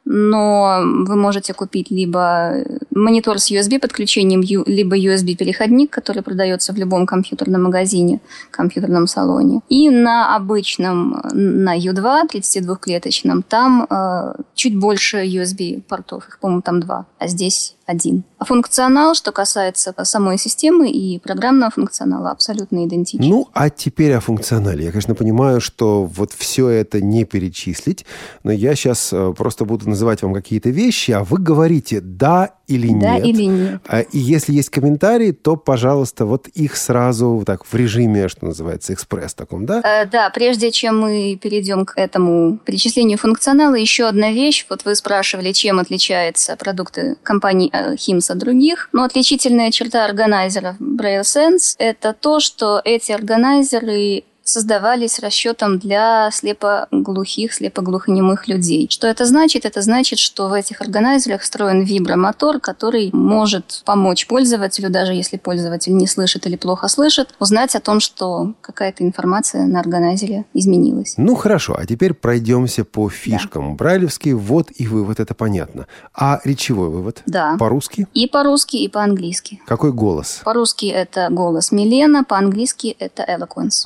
но 0.09 0.81
вы 0.83 1.15
можете 1.15 1.53
купить 1.53 1.91
либо 1.91 2.53
монитор 2.91 3.39
с 3.39 3.51
USB-подключением, 3.51 4.41
либо 4.65 4.97
USB-переходник, 4.97 5.89
который 5.89 6.23
продается 6.23 6.73
в 6.73 6.77
любом 6.77 7.05
компьютерном 7.05 7.63
магазине, 7.63 8.19
компьютерном 8.51 9.07
салоне. 9.07 9.61
И 9.69 9.89
на 9.89 10.35
обычном, 10.35 11.21
на 11.33 11.77
U2, 11.77 12.29
32-клеточном, 12.33 13.43
там 13.47 13.85
э, 13.89 14.33
чуть 14.55 14.77
больше 14.77 15.25
USB-портов, 15.25 16.27
их, 16.27 16.39
по-моему, 16.39 16.61
там 16.61 16.79
два, 16.79 17.05
а 17.19 17.27
здесь 17.27 17.76
один. 17.87 18.23
А 18.37 18.45
функционал, 18.45 19.15
что 19.15 19.31
касается 19.31 19.93
самой 20.03 20.37
системы 20.37 20.89
и 20.91 21.19
программного 21.19 21.71
функционала, 21.71 22.31
абсолютно 22.31 22.85
идентичен. 22.85 23.27
Ну, 23.27 23.47
а 23.53 23.69
теперь 23.69 24.13
о 24.13 24.19
функционале. 24.19 24.85
Я, 24.85 24.91
конечно, 24.91 25.15
понимаю, 25.15 25.59
что 25.61 26.03
вот 26.03 26.33
все 26.33 26.69
это 26.69 27.01
не 27.01 27.25
перечислить, 27.25 28.05
но 28.43 28.51
я 28.51 28.75
сейчас 28.75 29.11
э, 29.11 29.33
просто 29.35 29.65
буду 29.65 29.89
называть 29.89 30.21
вам 30.21 30.33
какие-то 30.33 30.69
вещи, 30.69 31.11
а 31.11 31.23
вы 31.23 31.39
говорите 31.39 32.01
«да» 32.01 32.51
или 32.67 32.87
или 32.87 32.93
да 32.99 33.15
нет. 33.17 33.25
или 33.25 33.43
нет. 33.43 33.81
А, 33.87 34.01
И 34.01 34.17
если 34.17 34.53
есть 34.53 34.69
комментарии, 34.69 35.31
то, 35.31 35.55
пожалуйста, 35.55 36.25
вот 36.25 36.47
их 36.49 36.75
сразу 36.75 37.43
так 37.45 37.65
в 37.65 37.73
режиме, 37.73 38.27
что 38.27 38.45
называется, 38.45 38.93
экспресс 38.93 39.33
таком, 39.33 39.65
да? 39.65 39.81
Э, 39.83 40.05
Да, 40.05 40.29
прежде 40.29 40.71
чем 40.71 40.99
мы 40.99 41.39
перейдем 41.41 41.85
к 41.85 41.93
этому 41.97 42.57
перечислению 42.57 43.17
функционала, 43.17 43.75
еще 43.75 44.05
одна 44.05 44.31
вещь. 44.31 44.65
Вот 44.69 44.85
вы 44.85 44.95
спрашивали, 44.95 45.51
чем 45.53 45.79
отличаются 45.79 46.55
продукты 46.55 47.15
компании 47.23 47.69
HIMS 47.95 48.31
от 48.31 48.37
других. 48.37 48.89
Но 48.93 49.03
отличительная 49.03 49.71
черта 49.71 50.05
органайзеров 50.05 50.79
Braille 50.79 51.21
Sense– 51.21 51.75
это 51.77 52.13
то, 52.13 52.39
что 52.39 52.81
эти 52.83 53.11
органайзеры 53.11 54.23
создавались 54.47 55.19
расчетом 55.19 55.77
для 55.77 56.29
слепоглухих, 56.31 57.53
слепоглухонемых 57.53 58.47
людей. 58.47 58.87
Что 58.89 59.07
это 59.07 59.25
значит? 59.25 59.65
Это 59.65 59.81
значит, 59.81 60.19
что 60.19 60.47
в 60.47 60.53
этих 60.53 60.81
органайзерах 60.81 61.41
встроен 61.41 61.83
вибромотор, 61.83 62.59
который 62.59 63.09
может 63.13 63.81
помочь 63.85 64.25
пользователю, 64.27 64.89
даже 64.89 65.13
если 65.13 65.37
пользователь 65.37 65.93
не 65.93 66.07
слышит 66.07 66.47
или 66.47 66.55
плохо 66.55 66.87
слышит, 66.87 67.35
узнать 67.39 67.75
о 67.75 67.81
том, 67.81 67.99
что 67.99 68.53
какая-то 68.61 69.03
информация 69.03 69.65
на 69.65 69.79
органайзере 69.79 70.45
изменилась. 70.53 71.15
Ну, 71.17 71.35
хорошо, 71.35 71.75
а 71.77 71.85
теперь 71.85 72.13
пройдемся 72.13 72.85
по 72.85 73.09
фишкам. 73.09 73.75
Брайлевский 73.75 74.31
ввод 74.31 74.69
и 74.75 74.87
вывод, 74.87 75.19
это 75.19 75.33
понятно. 75.33 75.87
А 76.13 76.39
речевой 76.45 76.89
вывод? 76.89 77.21
Да. 77.25 77.57
По-русски? 77.59 78.07
И 78.13 78.27
по-русски, 78.27 78.77
и 78.77 78.87
по-английски. 78.87 79.59
Какой 79.67 79.91
голос? 79.91 80.41
По-русски 80.45 80.85
это 80.85 81.27
голос 81.29 81.71
Милена, 81.71 82.23
по-английски 82.23 82.95
это 82.99 83.23
Eloquence. 83.23 83.83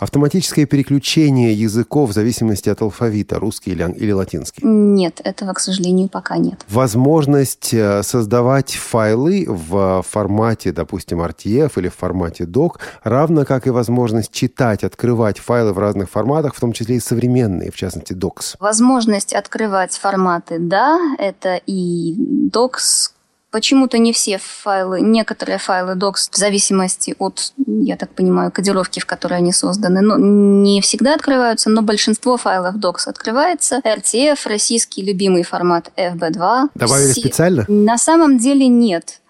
Автоматическое 0.51 0.65
переключение 0.65 1.53
языков 1.53 2.09
в 2.09 2.13
зависимости 2.13 2.67
от 2.67 2.81
алфавита, 2.81 3.39
русский 3.39 3.71
или, 3.71 3.89
или 3.97 4.11
латинский. 4.11 4.61
Нет, 4.65 5.21
этого, 5.23 5.53
к 5.53 5.61
сожалению, 5.61 6.09
пока 6.09 6.37
нет. 6.37 6.65
Возможность 6.67 7.73
э, 7.73 8.03
создавать 8.03 8.73
файлы 8.73 9.45
в 9.47 10.03
формате, 10.05 10.73
допустим, 10.73 11.21
RTF 11.21 11.71
или 11.77 11.87
в 11.87 11.95
формате 11.95 12.43
DOC, 12.43 12.71
равно 13.03 13.45
как 13.45 13.65
и 13.67 13.69
возможность 13.69 14.33
читать, 14.33 14.83
открывать 14.83 15.39
файлы 15.39 15.71
в 15.71 15.79
разных 15.79 16.09
форматах, 16.09 16.53
в 16.53 16.59
том 16.59 16.73
числе 16.73 16.97
и 16.97 16.99
современные, 16.99 17.71
в 17.71 17.75
частности, 17.75 18.11
DOCS. 18.11 18.57
Возможность 18.59 19.33
открывать 19.33 19.93
форматы, 19.93 20.59
да, 20.59 20.99
это 21.17 21.61
и 21.65 22.17
Docs, 22.51 23.11
Почему-то 23.51 23.97
не 23.97 24.13
все 24.13 24.37
файлы, 24.37 25.01
некоторые 25.01 25.57
файлы 25.57 25.93
Docs 25.93 26.29
в 26.31 26.37
зависимости 26.37 27.15
от, 27.19 27.51
я 27.67 27.97
так 27.97 28.11
понимаю, 28.11 28.49
кодировки, 28.49 29.01
в 29.01 29.05
которой 29.05 29.39
они 29.39 29.51
созданы, 29.51 29.99
но 29.99 30.15
не 30.17 30.79
всегда 30.79 31.15
открываются, 31.15 31.69
но 31.69 31.81
большинство 31.81 32.37
файлов 32.37 32.75
Docs 32.75 33.07
открывается. 33.09 33.81
RTF, 33.83 34.39
российский 34.45 35.01
любимый 35.01 35.43
формат 35.43 35.91
FB2. 35.97 36.69
Добавили 36.75 37.11
Все- 37.11 37.21
специально? 37.21 37.65
На 37.67 37.97
самом 37.97 38.37
деле 38.37 38.67
нет. 38.67 39.20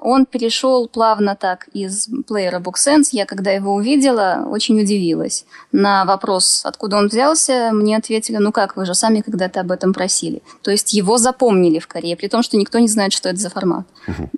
Он 0.00 0.26
перешел 0.26 0.88
плавно 0.88 1.36
так 1.36 1.68
из 1.72 2.08
плеера 2.26 2.58
BookSense. 2.58 3.08
Я, 3.12 3.26
когда 3.26 3.50
его 3.50 3.74
увидела, 3.74 4.46
очень 4.50 4.80
удивилась. 4.80 5.44
На 5.72 6.04
вопрос, 6.04 6.62
откуда 6.64 6.96
он 6.96 7.08
взялся, 7.08 7.70
мне 7.72 7.96
ответили, 7.96 8.36
ну 8.36 8.50
как, 8.50 8.76
вы 8.76 8.86
же 8.86 8.94
сами 8.94 9.20
когда-то 9.20 9.60
об 9.60 9.70
этом 9.70 9.92
просили. 9.92 10.42
То 10.62 10.70
есть 10.70 10.92
его 10.94 11.18
запомнили 11.18 11.78
в 11.78 11.86
Корее, 11.86 12.16
при 12.16 12.28
том, 12.28 12.42
что 12.42 12.56
никто 12.56 12.78
не 12.78 12.88
знает, 12.88 13.12
что 13.12 13.28
это 13.28 13.38
за 13.38 13.50
формат 13.50 13.86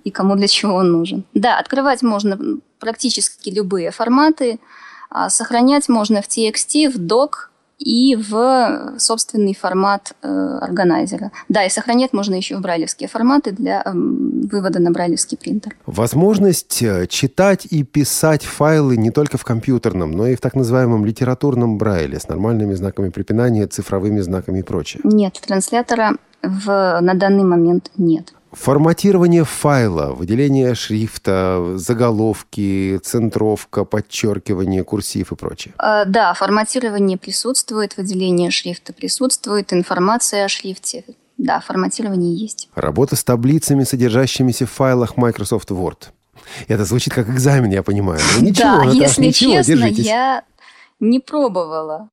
и 0.03 0.11
кому 0.11 0.35
для 0.35 0.47
чего 0.47 0.75
он 0.75 0.91
нужен. 0.91 1.23
Да, 1.33 1.57
открывать 1.57 2.01
можно 2.01 2.37
практически 2.79 3.49
любые 3.49 3.91
форматы, 3.91 4.59
а 5.09 5.29
сохранять 5.29 5.89
можно 5.89 6.21
в 6.21 6.27
TXT, 6.27 6.89
в 6.89 6.97
DOC, 6.97 7.29
и 7.79 8.15
в 8.15 8.95
собственный 8.97 9.53
формат 9.53 10.13
э, 10.21 10.27
органайзера. 10.61 11.31
Да, 11.49 11.65
и 11.65 11.69
сохранять 11.69 12.13
можно 12.13 12.35
еще 12.35 12.57
в 12.57 12.61
брайлевские 12.61 13.09
форматы 13.09 13.51
для 13.51 13.81
эм, 13.85 14.47
вывода 14.51 14.79
на 14.79 14.91
брайлевский 14.91 15.37
принтер. 15.37 15.75
Возможность 15.85 16.81
э, 16.81 17.07
читать 17.07 17.65
и 17.65 17.83
писать 17.83 18.43
файлы 18.43 18.97
не 18.97 19.11
только 19.11 19.37
в 19.37 19.43
компьютерном, 19.43 20.11
но 20.11 20.27
и 20.27 20.35
в 20.35 20.41
так 20.41 20.55
называемом 20.55 21.05
литературном 21.05 21.77
брайле 21.77 22.19
с 22.19 22.27
нормальными 22.27 22.73
знаками 22.73 23.09
препинания, 23.09 23.67
цифровыми 23.67 24.21
знаками 24.21 24.59
и 24.59 24.63
прочее. 24.63 25.01
Нет, 25.03 25.39
транслятора 25.45 26.17
в, 26.41 26.99
на 27.01 27.13
данный 27.13 27.43
момент 27.43 27.91
нет. 27.97 28.33
Форматирование 28.53 29.43
файла, 29.43 30.13
выделение 30.13 30.75
шрифта, 30.75 31.73
заголовки, 31.75 32.99
центровка, 33.03 33.83
подчеркивание, 33.83 34.83
курсив 34.83 35.31
и 35.31 35.35
прочее. 35.35 35.73
Э, 35.79 36.05
да, 36.05 36.33
форматирование 36.33 37.17
присутствует, 37.17 37.97
выделение 37.97 38.51
шрифта 38.51 38.93
присутствует, 38.93 39.73
информация 39.73 40.45
о 40.45 40.49
шрифте. 40.49 41.03
Да, 41.37 41.59
форматирование 41.59 42.35
есть. 42.35 42.69
Работа 42.75 43.15
с 43.15 43.23
таблицами, 43.23 43.83
содержащимися 43.83 44.65
в 44.65 44.69
файлах 44.69 45.17
Microsoft 45.17 45.71
Word. 45.71 46.09
Это 46.67 46.85
звучит 46.85 47.13
как 47.13 47.29
экзамен, 47.29 47.71
я 47.71 47.81
понимаю. 47.83 48.19
Но 48.35 48.45
ничего, 48.47 48.63
да, 48.63 48.83
Наташ, 48.83 48.95
если 48.95 49.25
ничего, 49.25 49.53
честно, 49.53 49.75
держитесь. 49.75 50.05
я 50.05 50.43
не 50.99 51.19
пробовала. 51.19 52.09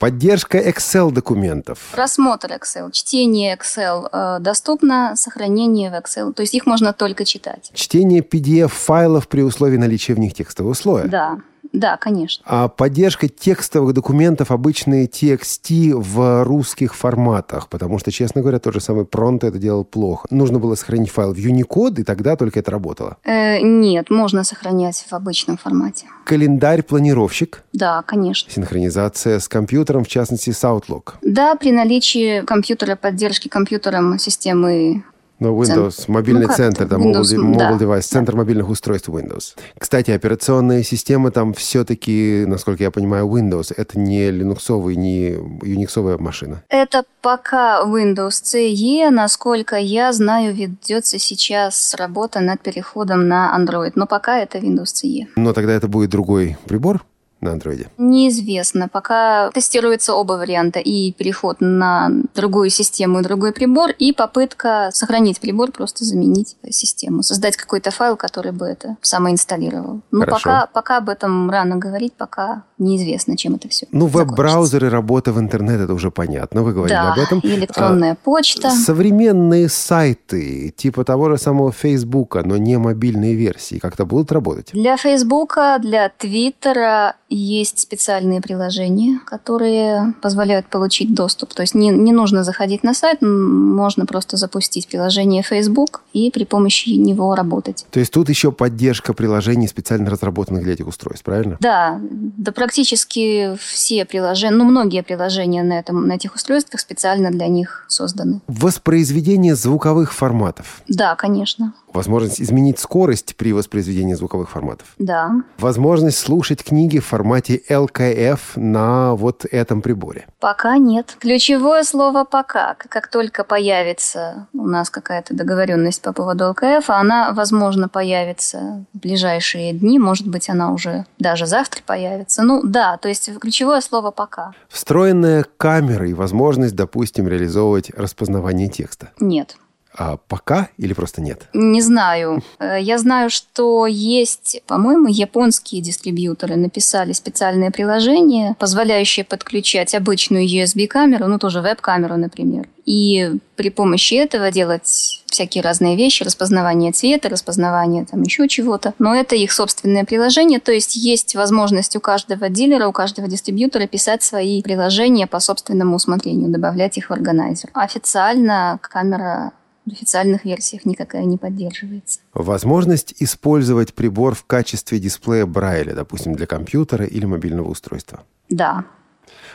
Поддержка 0.00 0.56
Excel 0.58 1.10
документов. 1.12 1.90
Просмотр 1.92 2.52
Excel, 2.52 2.90
чтение 2.90 3.54
Excel 3.54 4.08
э, 4.10 4.38
доступно, 4.40 5.12
сохранение 5.14 5.90
в 5.90 5.92
Excel. 5.92 6.32
То 6.32 6.40
есть 6.40 6.54
их 6.54 6.64
можно 6.64 6.94
только 6.94 7.26
читать. 7.26 7.70
Чтение 7.74 8.22
PDF-файлов 8.22 9.28
при 9.28 9.42
условии 9.42 9.76
наличия 9.76 10.14
в 10.14 10.18
них 10.18 10.32
текстового 10.32 10.72
слоя. 10.72 11.04
Да, 11.06 11.40
да, 11.72 11.96
конечно. 11.96 12.44
А 12.46 12.68
поддержка 12.68 13.28
текстовых 13.28 13.94
документов, 13.94 14.50
обычные 14.50 15.06
TXT 15.06 15.92
в 15.94 16.44
русских 16.44 16.94
форматах, 16.94 17.68
потому 17.68 17.98
что, 17.98 18.10
честно 18.10 18.40
говоря, 18.40 18.58
тот 18.58 18.74
же 18.74 18.80
самый 18.80 19.04
Pronto 19.04 19.46
это 19.46 19.58
делал 19.58 19.84
плохо. 19.84 20.26
Нужно 20.30 20.58
было 20.58 20.74
сохранить 20.74 21.10
файл 21.10 21.32
в 21.32 21.38
Unicode, 21.38 22.00
и 22.00 22.04
тогда 22.04 22.36
только 22.36 22.60
это 22.60 22.70
работало. 22.70 23.18
Э, 23.24 23.60
нет, 23.60 24.10
можно 24.10 24.42
сохранять 24.44 25.06
в 25.08 25.12
обычном 25.12 25.56
формате. 25.58 26.06
Календарь-планировщик, 26.24 27.62
Да, 27.72 28.02
конечно. 28.02 28.50
синхронизация 28.50 29.38
с 29.38 29.48
компьютером, 29.48 30.04
в 30.04 30.08
частности, 30.08 30.50
с 30.50 30.62
Outlook. 30.64 31.14
Да, 31.22 31.54
при 31.54 31.72
наличии 31.72 32.42
компьютера, 32.42 32.96
поддержки 32.96 33.48
компьютером 33.48 34.18
системы 34.18 35.04
Но 35.40 35.48
Windows, 35.60 36.04
мобильный 36.06 36.42
Ну, 36.42 36.48
как 36.48 36.56
центр, 36.56 36.82
это? 36.84 36.96
да, 36.98 37.02
mobile, 37.04 37.20
Windows, 37.22 37.22
de- 37.24 37.56
да. 37.58 37.70
mobile 37.72 37.78
device, 37.80 38.02
центр 38.02 38.36
мобильных 38.36 38.68
устройств 38.68 39.08
Windows. 39.08 39.56
Кстати, 39.78 40.10
операционная 40.12 40.82
система 40.82 41.30
там 41.30 41.52
все-таки, 41.54 42.44
насколько 42.46 42.82
я 42.84 42.90
понимаю, 42.90 43.26
Windows. 43.26 43.72
Это 43.76 43.98
не 43.98 44.30
линуксовый, 44.30 44.96
не 44.96 45.30
юниксовая 45.62 46.18
машина. 46.18 46.62
Это 46.68 47.04
пока 47.22 47.82
Windows 47.84 48.42
CE, 48.44 49.10
насколько 49.10 49.76
я 49.76 50.12
знаю, 50.12 50.54
ведется 50.54 51.18
сейчас 51.18 51.94
работа 51.94 52.40
над 52.40 52.60
переходом 52.60 53.26
на 53.28 53.56
Android, 53.58 53.92
но 53.94 54.06
пока 54.06 54.38
это 54.38 54.58
Windows 54.58 54.92
CE. 54.94 55.26
Но 55.36 55.52
тогда 55.52 55.72
это 55.72 55.88
будет 55.88 56.10
другой 56.10 56.56
прибор 56.66 57.02
на 57.40 57.52
андроиде. 57.52 57.88
Неизвестно, 57.98 58.88
пока 58.88 59.50
тестируются 59.50 60.14
оба 60.14 60.34
варианта, 60.34 60.78
и 60.78 61.12
переход 61.12 61.56
на 61.60 62.10
другую 62.34 62.70
систему 62.70 63.20
и 63.20 63.22
другой 63.22 63.52
прибор, 63.52 63.90
и 63.98 64.12
попытка 64.12 64.90
сохранить 64.92 65.40
прибор, 65.40 65.72
просто 65.72 66.04
заменить 66.04 66.56
систему, 66.70 67.22
создать 67.22 67.56
какой-то 67.56 67.90
файл, 67.90 68.16
который 68.16 68.52
бы 68.52 68.66
это 68.66 68.96
самоинсталлировал. 69.00 70.00
Но 70.10 70.20
Хорошо. 70.20 70.36
пока, 70.44 70.66
пока 70.72 70.96
об 70.98 71.08
этом 71.08 71.50
рано 71.50 71.76
говорить, 71.76 72.12
пока 72.12 72.64
неизвестно, 72.78 73.36
чем 73.36 73.54
это 73.54 73.68
все 73.68 73.86
Ну, 73.92 74.06
веб-браузеры, 74.06 74.90
работа 74.90 75.32
в 75.32 75.38
интернет, 75.38 75.80
это 75.80 75.92
уже 75.94 76.10
понятно. 76.10 76.62
Вы 76.62 76.72
говорили 76.72 76.94
Да, 76.96 77.12
об 77.12 77.18
этом. 77.18 77.40
и 77.40 77.48
электронная 77.54 78.16
почта. 78.22 78.68
А, 78.68 78.70
современные 78.70 79.68
сайты, 79.68 80.72
типа 80.76 81.04
того 81.04 81.30
же 81.30 81.38
самого 81.38 81.72
Фейсбука, 81.72 82.42
но 82.44 82.56
не 82.56 82.78
мобильные 82.78 83.34
версии, 83.34 83.78
как-то 83.78 84.04
будут 84.04 84.32
работать? 84.32 84.70
Для 84.72 84.96
Фейсбука, 84.96 85.78
для 85.80 86.08
Твиттера 86.08 87.16
есть 87.36 87.78
специальные 87.78 88.40
приложения, 88.40 89.20
которые 89.24 90.14
позволяют 90.20 90.66
получить 90.66 91.14
доступ. 91.14 91.54
То 91.54 91.62
есть 91.62 91.74
не, 91.74 91.88
не 91.88 92.12
нужно 92.12 92.42
заходить 92.42 92.82
на 92.82 92.92
сайт, 92.92 93.22
можно 93.22 94.04
просто 94.04 94.36
запустить 94.36 94.88
приложение 94.88 95.42
Facebook 95.42 96.02
и 96.12 96.30
при 96.32 96.44
помощи 96.44 96.90
него 96.90 97.34
работать. 97.36 97.86
То 97.90 98.00
есть 98.00 98.12
тут 98.12 98.28
еще 98.28 98.50
поддержка 98.50 99.14
приложений, 99.14 99.68
специально 99.68 100.10
разработанных 100.10 100.64
для 100.64 100.72
этих 100.72 100.88
устройств, 100.88 101.24
правильно? 101.24 101.56
Да, 101.60 102.00
да 102.02 102.50
практически 102.50 103.56
все 103.60 104.04
приложения, 104.04 104.56
ну 104.56 104.64
многие 104.64 105.02
приложения 105.02 105.62
на, 105.62 105.78
этом, 105.78 106.08
на 106.08 106.14
этих 106.14 106.34
устройствах 106.34 106.80
специально 106.80 107.30
для 107.30 107.46
них 107.46 107.84
созданы. 107.88 108.40
Воспроизведение 108.48 109.54
звуковых 109.54 110.12
форматов. 110.12 110.82
Да, 110.88 111.14
конечно. 111.14 111.74
Возможность 111.92 112.40
изменить 112.40 112.78
скорость 112.78 113.36
при 113.36 113.52
воспроизведении 113.52 114.14
звуковых 114.14 114.50
форматов. 114.50 114.94
Да. 114.98 115.42
Возможность 115.58 116.18
слушать 116.18 116.62
книги 116.62 116.98
в 116.98 117.06
формате 117.06 117.19
LKF 117.22 118.40
на 118.56 119.14
вот 119.14 119.44
этом 119.44 119.82
приборе. 119.82 120.26
Пока 120.38 120.78
нет. 120.78 121.16
Ключевое 121.18 121.82
слово 121.82 122.24
«пока». 122.24 122.74
Как 122.74 123.08
только 123.08 123.44
появится 123.44 124.48
у 124.52 124.66
нас 124.66 124.90
какая-то 124.90 125.34
договоренность 125.34 126.02
по 126.02 126.12
поводу 126.12 126.50
ЛКФ, 126.50 126.88
она, 126.88 127.32
возможно, 127.32 127.88
появится 127.88 128.84
в 128.92 128.98
ближайшие 128.98 129.72
дни, 129.72 129.98
может 129.98 130.26
быть, 130.26 130.48
она 130.48 130.72
уже 130.72 131.04
даже 131.18 131.46
завтра 131.46 131.82
появится. 131.84 132.42
Ну 132.42 132.62
да, 132.64 132.96
то 132.96 133.08
есть 133.08 133.30
ключевое 133.38 133.80
слово 133.80 134.10
«пока». 134.10 134.52
Встроенная 134.68 135.44
камера 135.56 136.08
и 136.08 136.14
возможность, 136.14 136.74
допустим, 136.74 137.28
реализовывать 137.28 137.90
распознавание 137.90 138.68
текста. 138.68 139.10
Нет. 139.20 139.56
А 139.92 140.16
пока 140.16 140.68
или 140.76 140.92
просто 140.92 141.20
нет? 141.20 141.48
Не 141.52 141.82
знаю. 141.82 142.42
Э, 142.58 142.80
я 142.80 142.98
знаю, 142.98 143.28
что 143.28 143.86
есть, 143.86 144.62
по-моему, 144.66 145.08
японские 145.08 145.82
дистрибьюторы 145.82 146.56
написали 146.56 147.12
специальное 147.12 147.70
приложение, 147.70 148.54
позволяющее 148.58 149.24
подключать 149.24 149.94
обычную 149.94 150.46
USB-камеру, 150.46 151.26
ну 151.26 151.38
тоже 151.38 151.60
веб-камеру, 151.60 152.16
например, 152.16 152.68
и 152.86 153.32
при 153.56 153.70
помощи 153.70 154.14
этого 154.14 154.50
делать 154.50 155.22
всякие 155.26 155.62
разные 155.62 155.96
вещи, 155.96 156.22
распознавание 156.22 156.92
цвета, 156.92 157.28
распознавание 157.28 158.04
там 158.04 158.22
еще 158.22 158.48
чего-то. 158.48 158.94
Но 158.98 159.14
это 159.14 159.36
их 159.36 159.52
собственное 159.52 160.04
приложение, 160.04 160.60
то 160.60 160.72
есть 160.72 160.96
есть 160.96 161.34
возможность 161.34 161.94
у 161.96 162.00
каждого 162.00 162.48
дилера, 162.48 162.88
у 162.88 162.92
каждого 162.92 163.28
дистрибьютора 163.28 163.86
писать 163.86 164.22
свои 164.22 164.62
приложения 164.62 165.26
по 165.26 165.40
собственному 165.40 165.96
усмотрению, 165.96 166.50
добавлять 166.50 166.96
их 166.96 167.10
в 167.10 167.12
органайзер. 167.12 167.70
Официально 167.74 168.78
камера 168.82 169.52
в 169.86 169.92
официальных 169.92 170.44
версиях 170.44 170.84
никакая 170.84 171.24
не 171.24 171.38
поддерживается. 171.38 172.20
Возможность 172.34 173.14
использовать 173.18 173.94
прибор 173.94 174.34
в 174.34 174.44
качестве 174.44 174.98
дисплея 174.98 175.46
Брайля, 175.46 175.94
допустим, 175.94 176.34
для 176.34 176.46
компьютера 176.46 177.04
или 177.04 177.24
мобильного 177.24 177.68
устройства. 177.68 178.20
Да. 178.48 178.84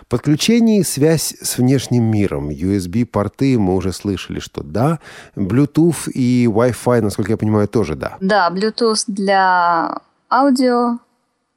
Подключение 0.10 0.82
и 0.82 0.84
связь 0.84 1.36
с 1.42 1.58
внешним 1.58 2.04
миром. 2.04 2.50
USB-порты 2.50 3.58
мы 3.58 3.76
уже 3.76 3.92
слышали, 3.94 4.40
что 4.40 4.64
да. 4.64 5.00
Bluetooth 5.36 6.10
и 6.12 6.46
Wi-Fi, 6.46 7.02
насколько 7.02 7.32
я 7.32 7.38
понимаю, 7.38 7.68
тоже 7.68 7.96
да. 7.96 8.18
Да, 8.20 8.50
Bluetooth 8.50 9.04
для 9.08 10.00
аудио, 10.30 11.00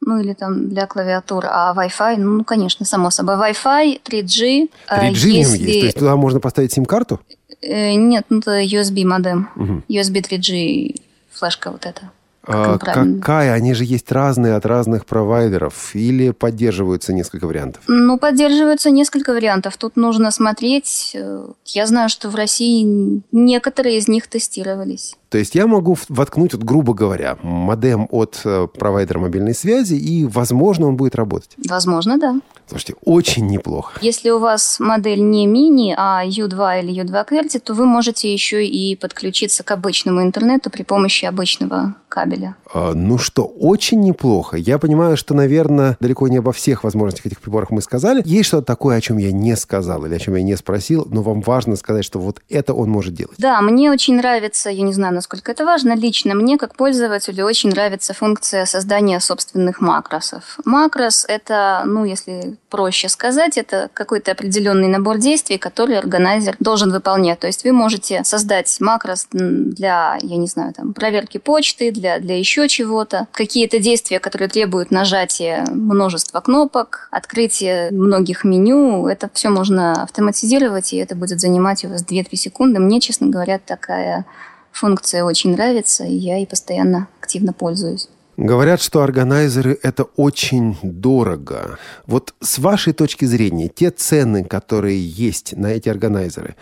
ну 0.00 0.20
или 0.20 0.32
там 0.34 0.68
для 0.68 0.86
клавиатуры, 0.86 1.48
а 1.50 1.74
Wi-Fi, 1.74 2.16
ну, 2.16 2.44
конечно, 2.44 2.86
само 2.86 3.10
собой. 3.10 3.34
Wi-Fi, 3.34 4.02
3G. 4.02 4.70
3G 4.90 5.28
если... 5.28 5.58
есть? 5.58 5.80
То 5.80 5.86
есть 5.86 5.98
туда 5.98 6.16
можно 6.16 6.40
поставить 6.40 6.72
сим-карту? 6.72 7.20
Э, 7.62 7.94
нет, 7.94 8.26
ну 8.28 8.38
это 8.38 8.62
USB 8.62 9.04
модем. 9.04 9.48
Угу. 9.56 9.82
USB 9.88 10.22
3G 10.22 11.00
флешка 11.30 11.70
вот 11.70 11.86
эта. 11.86 12.10
А, 12.50 12.78
какая? 12.78 13.52
Они 13.52 13.74
же 13.74 13.84
есть 13.84 14.10
разные 14.10 14.54
от 14.54 14.64
разных 14.64 15.04
провайдеров. 15.04 15.94
Или 15.94 16.30
поддерживаются 16.30 17.12
несколько 17.12 17.46
вариантов? 17.46 17.82
Ну, 17.88 18.18
поддерживаются 18.18 18.90
несколько 18.90 19.34
вариантов. 19.34 19.76
Тут 19.76 19.96
нужно 19.96 20.30
смотреть. 20.30 21.12
Э, 21.14 21.46
я 21.66 21.86
знаю, 21.86 22.08
что 22.08 22.30
в 22.30 22.34
России 22.34 23.22
некоторые 23.32 23.98
из 23.98 24.08
них 24.08 24.28
тестировались. 24.28 25.16
То 25.30 25.36
есть 25.38 25.54
я 25.54 25.66
могу 25.66 25.96
воткнуть, 26.08 26.54
вот, 26.54 26.62
грубо 26.62 26.94
говоря, 26.94 27.36
модем 27.42 28.08
от 28.10 28.40
э, 28.44 28.66
провайдера 28.66 29.18
мобильной 29.18 29.54
связи, 29.54 29.94
и, 29.94 30.24
возможно, 30.24 30.88
он 30.88 30.96
будет 30.96 31.14
работать. 31.14 31.50
Возможно, 31.68 32.18
да. 32.18 32.40
Слушайте, 32.66 32.94
очень 33.04 33.46
неплохо. 33.46 33.98
Если 34.02 34.30
у 34.30 34.38
вас 34.38 34.80
модель 34.80 35.20
не 35.20 35.46
мини, 35.46 35.94
а 35.98 36.24
U2 36.24 36.80
или 36.80 37.02
U2 37.02 37.28
QWERTY, 37.28 37.60
то 37.60 37.74
вы 37.74 37.84
можете 37.84 38.32
еще 38.32 38.66
и 38.66 38.96
подключиться 38.96 39.62
к 39.62 39.70
обычному 39.70 40.22
интернету 40.22 40.70
при 40.70 40.82
помощи 40.82 41.26
обычного 41.26 41.94
кабеля. 42.08 42.56
А, 42.72 42.92
ну 42.94 43.18
что, 43.18 43.44
очень 43.44 44.00
неплохо. 44.00 44.56
Я 44.56 44.78
понимаю, 44.78 45.16
что, 45.16 45.34
наверное, 45.34 45.96
далеко 46.00 46.28
не 46.28 46.38
обо 46.38 46.52
всех 46.52 46.84
возможностях 46.84 47.26
этих 47.26 47.40
приборах 47.40 47.70
мы 47.70 47.80
сказали. 47.80 48.22
Есть 48.24 48.48
что-то 48.48 48.66
такое, 48.66 48.96
о 48.96 49.00
чем 49.00 49.18
я 49.18 49.32
не 49.32 49.56
сказал 49.56 50.04
или 50.06 50.14
о 50.14 50.18
чем 50.18 50.34
я 50.34 50.42
не 50.42 50.56
спросил, 50.56 51.06
но 51.10 51.22
вам 51.22 51.40
важно 51.40 51.76
сказать, 51.76 52.04
что 52.04 52.18
вот 52.18 52.40
это 52.48 52.74
он 52.74 52.90
может 52.90 53.14
делать. 53.14 53.36
Да, 53.38 53.60
мне 53.60 53.90
очень 53.90 54.16
нравится, 54.16 54.70
я 54.70 54.82
не 54.82 54.92
знаю, 54.92 55.14
насколько 55.14 55.52
это 55.52 55.64
важно, 55.64 55.94
лично 55.94 56.34
мне, 56.34 56.58
как 56.58 56.74
пользователю, 56.74 57.44
очень 57.44 57.70
нравится 57.70 58.14
функция 58.14 58.66
создания 58.66 59.20
собственных 59.20 59.80
макросов. 59.80 60.58
Макрос— 60.64 61.24
это, 61.28 61.82
ну, 61.86 62.04
если 62.04 62.56
проще 62.68 63.08
сказать, 63.08 63.56
это 63.56 63.88
какой-то 63.94 64.32
определенный 64.32 64.88
набор 64.88 65.18
действий, 65.18 65.58
который 65.58 65.98
органайзер 65.98 66.56
должен 66.60 66.92
выполнять. 66.92 67.40
То 67.40 67.46
есть 67.46 67.64
вы 67.64 67.72
можете 67.72 68.22
создать 68.24 68.76
макрос 68.80 69.26
для, 69.32 70.18
я 70.20 70.36
не 70.36 70.46
знаю, 70.46 70.74
там, 70.74 70.92
проверки 70.92 71.38
почты, 71.38 71.90
для, 71.90 72.18
для 72.18 72.38
еще 72.38 72.57
чего-то, 72.66 73.28
какие-то 73.32 73.78
действия, 73.78 74.18
которые 74.18 74.48
требуют 74.48 74.90
нажатия 74.90 75.64
множества 75.70 76.40
кнопок, 76.40 77.08
открытия 77.10 77.90
многих 77.90 78.42
меню, 78.42 79.06
это 79.06 79.30
все 79.32 79.50
можно 79.50 80.02
автоматизировать, 80.02 80.92
и 80.92 80.96
это 80.96 81.14
будет 81.14 81.40
занимать 81.40 81.84
у 81.84 81.88
вас 81.88 82.04
2-3 82.04 82.34
секунды. 82.34 82.80
Мне, 82.80 83.00
честно 83.00 83.28
говоря, 83.28 83.58
такая 83.58 84.24
функция 84.72 85.24
очень 85.24 85.52
нравится, 85.52 86.04
и 86.04 86.14
я 86.14 86.36
ей 86.36 86.46
постоянно 86.46 87.08
активно 87.20 87.52
пользуюсь. 87.52 88.08
Говорят, 88.36 88.80
что 88.80 89.02
органайзеры– 89.02 89.76
это 89.82 90.04
очень 90.04 90.78
дорого. 90.82 91.76
Вот 92.06 92.34
с 92.40 92.60
вашей 92.60 92.92
точки 92.92 93.24
зрения, 93.24 93.68
те 93.68 93.90
цены, 93.90 94.44
которые 94.44 95.04
есть 95.04 95.56
на 95.56 95.66
эти 95.66 95.88
органайзеры, 95.88 96.54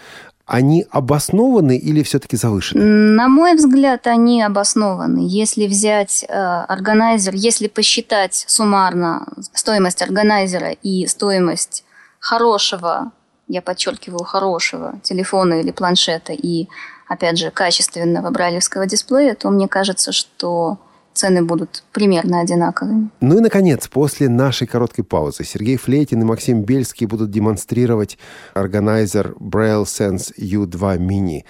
они 0.47 0.87
обоснованы 0.91 1.77
или 1.77 2.03
все-таки 2.05 2.37
завышены? 2.37 2.83
На 2.85 3.29
мой 3.29 3.55
взгляд, 3.55 4.07
они 4.07 4.43
обоснованы. 4.43 5.27
Если 5.29 5.67
взять 5.67 6.25
э, 6.29 6.33
органайзер, 6.33 7.35
если 7.35 7.67
посчитать 7.67 8.45
суммарно 8.47 9.27
стоимость 9.53 10.03
органайзера 10.03 10.71
и 10.71 11.07
стоимость 11.07 11.85
хорошего, 12.21 13.11
я 13.49 13.61
подчеркиваю, 13.61 14.25
хорошего 14.25 14.95
телефона 15.03 15.55
или 15.55 15.73
планшета 15.73 16.33
и, 16.33 16.69
опять 17.09 17.39
же, 17.39 17.51
качественного 17.51 18.31
брайлевского 18.31 18.87
дисплея, 18.87 19.35
то 19.35 19.51
мне 19.51 19.67
кажется, 19.67 20.13
что 20.13 20.79
цены 21.17 21.43
будут 21.43 21.83
примерно 21.93 22.41
одинаковыми. 22.41 23.11
Ну 23.21 23.39
и, 23.39 23.41
наконец, 23.41 23.89
после 23.89 24.29
нашей 24.29 24.67
короткой 24.67 25.05
паузы 25.05 25.45
Сергей 25.45 25.77
Флейтин 25.77 26.21
и 26.21 26.25
Максим 26.25 26.63
Бельский 26.63 27.07
будут 27.07 27.31
демонстрировать 27.31 28.19
органайзер 28.55 29.35
Braille 29.41 29.85
Sense 29.85 30.33
U2 30.39 30.99
Mini. 30.99 31.43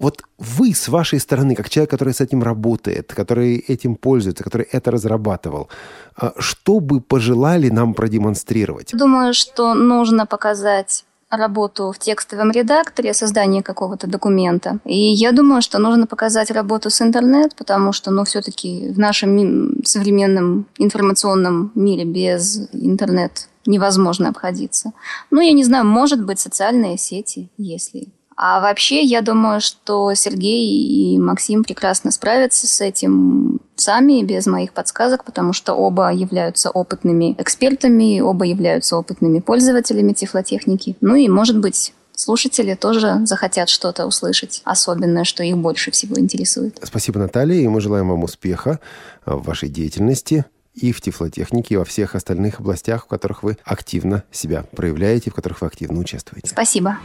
Вот 0.00 0.22
вы 0.38 0.72
с 0.72 0.88
вашей 0.88 1.20
стороны, 1.20 1.54
как 1.54 1.68
человек, 1.68 1.90
который 1.90 2.14
с 2.14 2.22
этим 2.22 2.42
работает, 2.42 3.12
который 3.12 3.58
этим 3.58 3.96
пользуется, 3.96 4.42
который 4.42 4.66
это 4.72 4.90
разрабатывал, 4.90 5.68
а 6.16 6.32
что 6.38 6.80
бы 6.80 7.00
пожелали 7.00 7.68
нам 7.68 7.92
продемонстрировать? 7.92 8.92
Думаю, 8.94 9.34
что 9.34 9.74
нужно 9.74 10.24
показать 10.26 11.04
работу 11.30 11.92
в 11.92 11.98
текстовом 11.98 12.50
редакторе, 12.50 13.14
создание 13.14 13.62
какого-то 13.62 14.06
документа. 14.06 14.78
И 14.84 14.98
я 14.98 15.32
думаю, 15.32 15.62
что 15.62 15.78
нужно 15.78 16.06
показать 16.06 16.50
работу 16.50 16.90
с 16.90 17.00
интернет, 17.00 17.54
потому 17.56 17.92
что, 17.92 18.10
ну, 18.10 18.24
все-таки 18.24 18.90
в 18.92 18.98
нашем 18.98 19.84
современном 19.84 20.66
информационном 20.78 21.72
мире 21.74 22.04
без 22.04 22.68
интернет 22.72 23.48
невозможно 23.66 24.28
обходиться. 24.28 24.92
Ну, 25.30 25.40
я 25.40 25.52
не 25.52 25.64
знаю, 25.64 25.84
может 25.84 26.24
быть, 26.24 26.40
социальные 26.40 26.98
сети, 26.98 27.50
если 27.56 28.08
а 28.42 28.58
вообще, 28.58 29.02
я 29.02 29.20
думаю, 29.20 29.60
что 29.60 30.14
Сергей 30.14 30.66
и 30.66 31.18
Максим 31.18 31.62
прекрасно 31.62 32.10
справятся 32.10 32.66
с 32.66 32.80
этим 32.80 33.60
сами, 33.76 34.22
без 34.22 34.46
моих 34.46 34.72
подсказок, 34.72 35.24
потому 35.24 35.52
что 35.52 35.74
оба 35.74 36.10
являются 36.10 36.70
опытными 36.70 37.34
экспертами, 37.36 38.20
оба 38.20 38.46
являются 38.46 38.96
опытными 38.96 39.40
пользователями 39.40 40.14
тифлотехники. 40.14 40.96
Ну 41.02 41.16
и, 41.16 41.28
может 41.28 41.58
быть, 41.58 41.92
слушатели 42.14 42.74
тоже 42.74 43.26
захотят 43.26 43.68
что-то 43.68 44.06
услышать, 44.06 44.62
особенное, 44.64 45.24
что 45.24 45.42
их 45.42 45.58
больше 45.58 45.90
всего 45.90 46.18
интересует. 46.18 46.80
Спасибо, 46.82 47.18
Наталья, 47.18 47.60
и 47.60 47.68
мы 47.68 47.82
желаем 47.82 48.08
вам 48.08 48.24
успеха 48.24 48.80
в 49.26 49.42
вашей 49.42 49.68
деятельности 49.68 50.46
и 50.72 50.92
в 50.92 51.02
тифлотехнике, 51.02 51.74
и 51.74 51.76
во 51.76 51.84
всех 51.84 52.14
остальных 52.14 52.60
областях, 52.60 53.04
в 53.04 53.08
которых 53.08 53.42
вы 53.42 53.58
активно 53.64 54.24
себя 54.32 54.64
проявляете, 54.74 55.30
в 55.30 55.34
которых 55.34 55.60
вы 55.60 55.66
активно 55.66 56.00
участвуете. 56.00 56.48
Спасибо. 56.48 56.96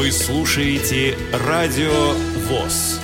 Вы 0.00 0.12
слушаете 0.12 1.14
Радио 1.46 2.14
ВОЗ. 2.48 3.00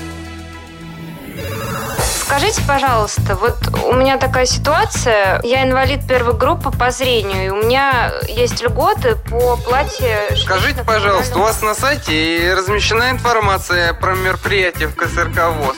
Скажите, 2.24 2.62
пожалуйста, 2.66 3.36
вот 3.36 3.58
у 3.84 3.92
меня 3.92 4.16
такая 4.16 4.46
ситуация, 4.46 5.42
я 5.42 5.64
инвалид 5.64 6.08
первой 6.08 6.32
группы 6.32 6.70
по 6.70 6.90
зрению, 6.90 7.44
и 7.44 7.48
у 7.50 7.56
меня 7.56 8.14
есть 8.28 8.62
льготы 8.62 9.16
по 9.28 9.52
оплате... 9.52 10.34
Скажите, 10.42 10.84
пожалуйста, 10.84 11.38
у 11.38 11.42
вас 11.42 11.60
на 11.60 11.74
сайте 11.74 12.54
размещена 12.54 13.10
информация 13.10 13.92
про 13.92 14.14
мероприятие 14.14 14.88
в 14.88 14.96
КСРК 14.96 15.50
ВОЗ. 15.50 15.76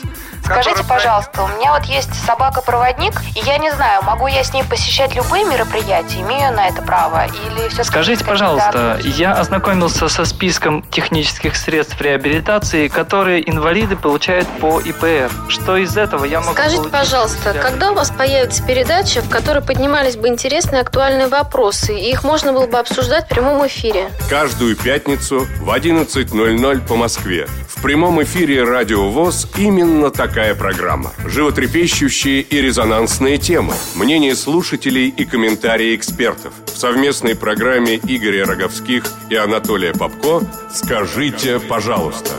Скажите, 0.49 0.83
пожалуйста, 0.85 1.43
у 1.43 1.49
меня 1.49 1.73
вот 1.73 1.85
есть 1.85 2.09
собака-проводник, 2.25 3.13
и 3.37 3.41
я 3.41 3.59
не 3.59 3.71
знаю, 3.71 4.03
могу 4.03 4.27
я 4.27 4.43
с 4.43 4.53
ней 4.55 4.65
посещать 4.65 5.15
любые 5.15 5.45
мероприятия, 5.45 6.21
имею 6.21 6.53
на 6.55 6.69
это 6.69 6.81
право, 6.81 7.27
или 7.27 7.69
все 7.69 7.85
Скажите, 7.85 8.25
пожалуйста, 8.25 8.99
я 9.03 9.35
ознакомился 9.35 10.09
со 10.09 10.25
списком 10.25 10.83
технических 10.91 11.55
средств 11.55 12.01
реабилитации, 12.01 12.89
которые 12.89 13.49
инвалиды 13.49 13.97
получают 13.97 14.49
по 14.61 14.81
ИПР. 14.81 15.31
Что 15.49 15.77
из 15.77 15.97
этого 15.97 16.25
я 16.25 16.41
могу 16.41 16.53
Скажите, 16.53 16.89
пожалуйста, 16.89 17.53
когда 17.53 17.93
у 17.93 17.95
вас 17.95 18.11
появится 18.11 18.65
передача, 18.65 19.21
в 19.21 19.29
которой 19.29 19.63
поднимались 19.63 20.17
бы 20.17 20.29
интересные 20.29 20.81
актуальные 20.81 21.29
вопросы, 21.29 21.95
и 21.95 22.11
их 22.11 22.25
можно 22.25 22.55
было 22.55 22.67
бы 22.67 22.79
обсуждать 22.79 23.27
в 23.27 23.29
прямом 23.29 23.67
эфире? 23.67 24.11
Каждую 24.31 24.77
пятницу 24.77 25.47
в 25.61 25.71
11.00 25.71 26.87
по 26.87 26.97
Москве. 26.97 27.47
В 27.69 27.83
прямом 27.83 28.23
эфире 28.23 28.65
Радио 28.65 29.09
ВОЗ 29.11 29.49
именно 29.57 30.11
такая 30.11 30.38
такая 30.39 30.55
программа. 30.55 31.13
Животрепещущие 31.25 32.43
и 32.43 32.61
резонансные 32.61 33.39
темы, 33.39 33.75
мнения 33.97 34.37
слушателей 34.37 35.09
и 35.09 35.25
комментарии 35.25 35.97
экспертов. 35.97 36.55
В 36.67 36.79
совместной 36.79 37.35
программе 37.35 37.97
Игоря 37.97 38.47
Роговских 38.47 39.03
и 39.31 39.35
Анатолия 39.35 39.93
Попко 39.93 40.41
«Скажите, 40.73 41.59
пожалуйста». 41.59 42.31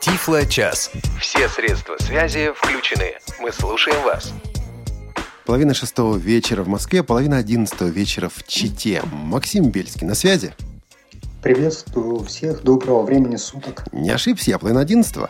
Тифло-час. 0.00 0.90
Все 1.20 1.50
средства 1.50 1.96
связи 2.00 2.52
включены. 2.56 3.18
Мы 3.38 3.52
слушаем 3.52 4.02
вас. 4.04 4.32
Половина 5.44 5.74
шестого 5.74 6.16
вечера 6.16 6.62
в 6.62 6.68
Москве, 6.68 7.02
половина 7.02 7.36
одиннадцатого 7.36 7.88
вечера 7.88 8.30
в 8.34 8.46
Чите. 8.46 9.02
Максим 9.12 9.68
Бельский 9.68 10.06
на 10.06 10.14
связи. 10.14 10.54
Приветствую 11.42 12.24
всех. 12.24 12.62
Доброго 12.62 13.02
времени 13.02 13.36
суток. 13.36 13.84
Не 13.92 14.08
ошибся, 14.08 14.52
я 14.52 14.58
половина 14.58 14.80
одиннадцатого. 14.80 15.28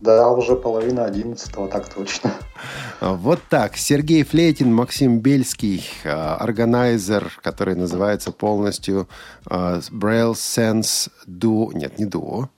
Да, 0.00 0.30
уже 0.30 0.56
половина 0.56 1.04
одиннадцатого, 1.04 1.68
так 1.68 1.92
точно. 1.92 2.32
Вот 3.00 3.40
так. 3.48 3.76
Сергей 3.76 4.22
Флейтин, 4.22 4.72
Максим 4.72 5.20
Бельский, 5.20 5.84
а, 6.04 6.36
органайзер, 6.36 7.38
который 7.42 7.74
называется 7.74 8.32
полностью 8.32 9.08
uh, 9.46 9.82
Braille 9.90 10.32
Sense 10.32 11.10
Duo. 11.26 11.72
Нет, 11.74 11.98
не 11.98 12.06
Duo. 12.06 12.48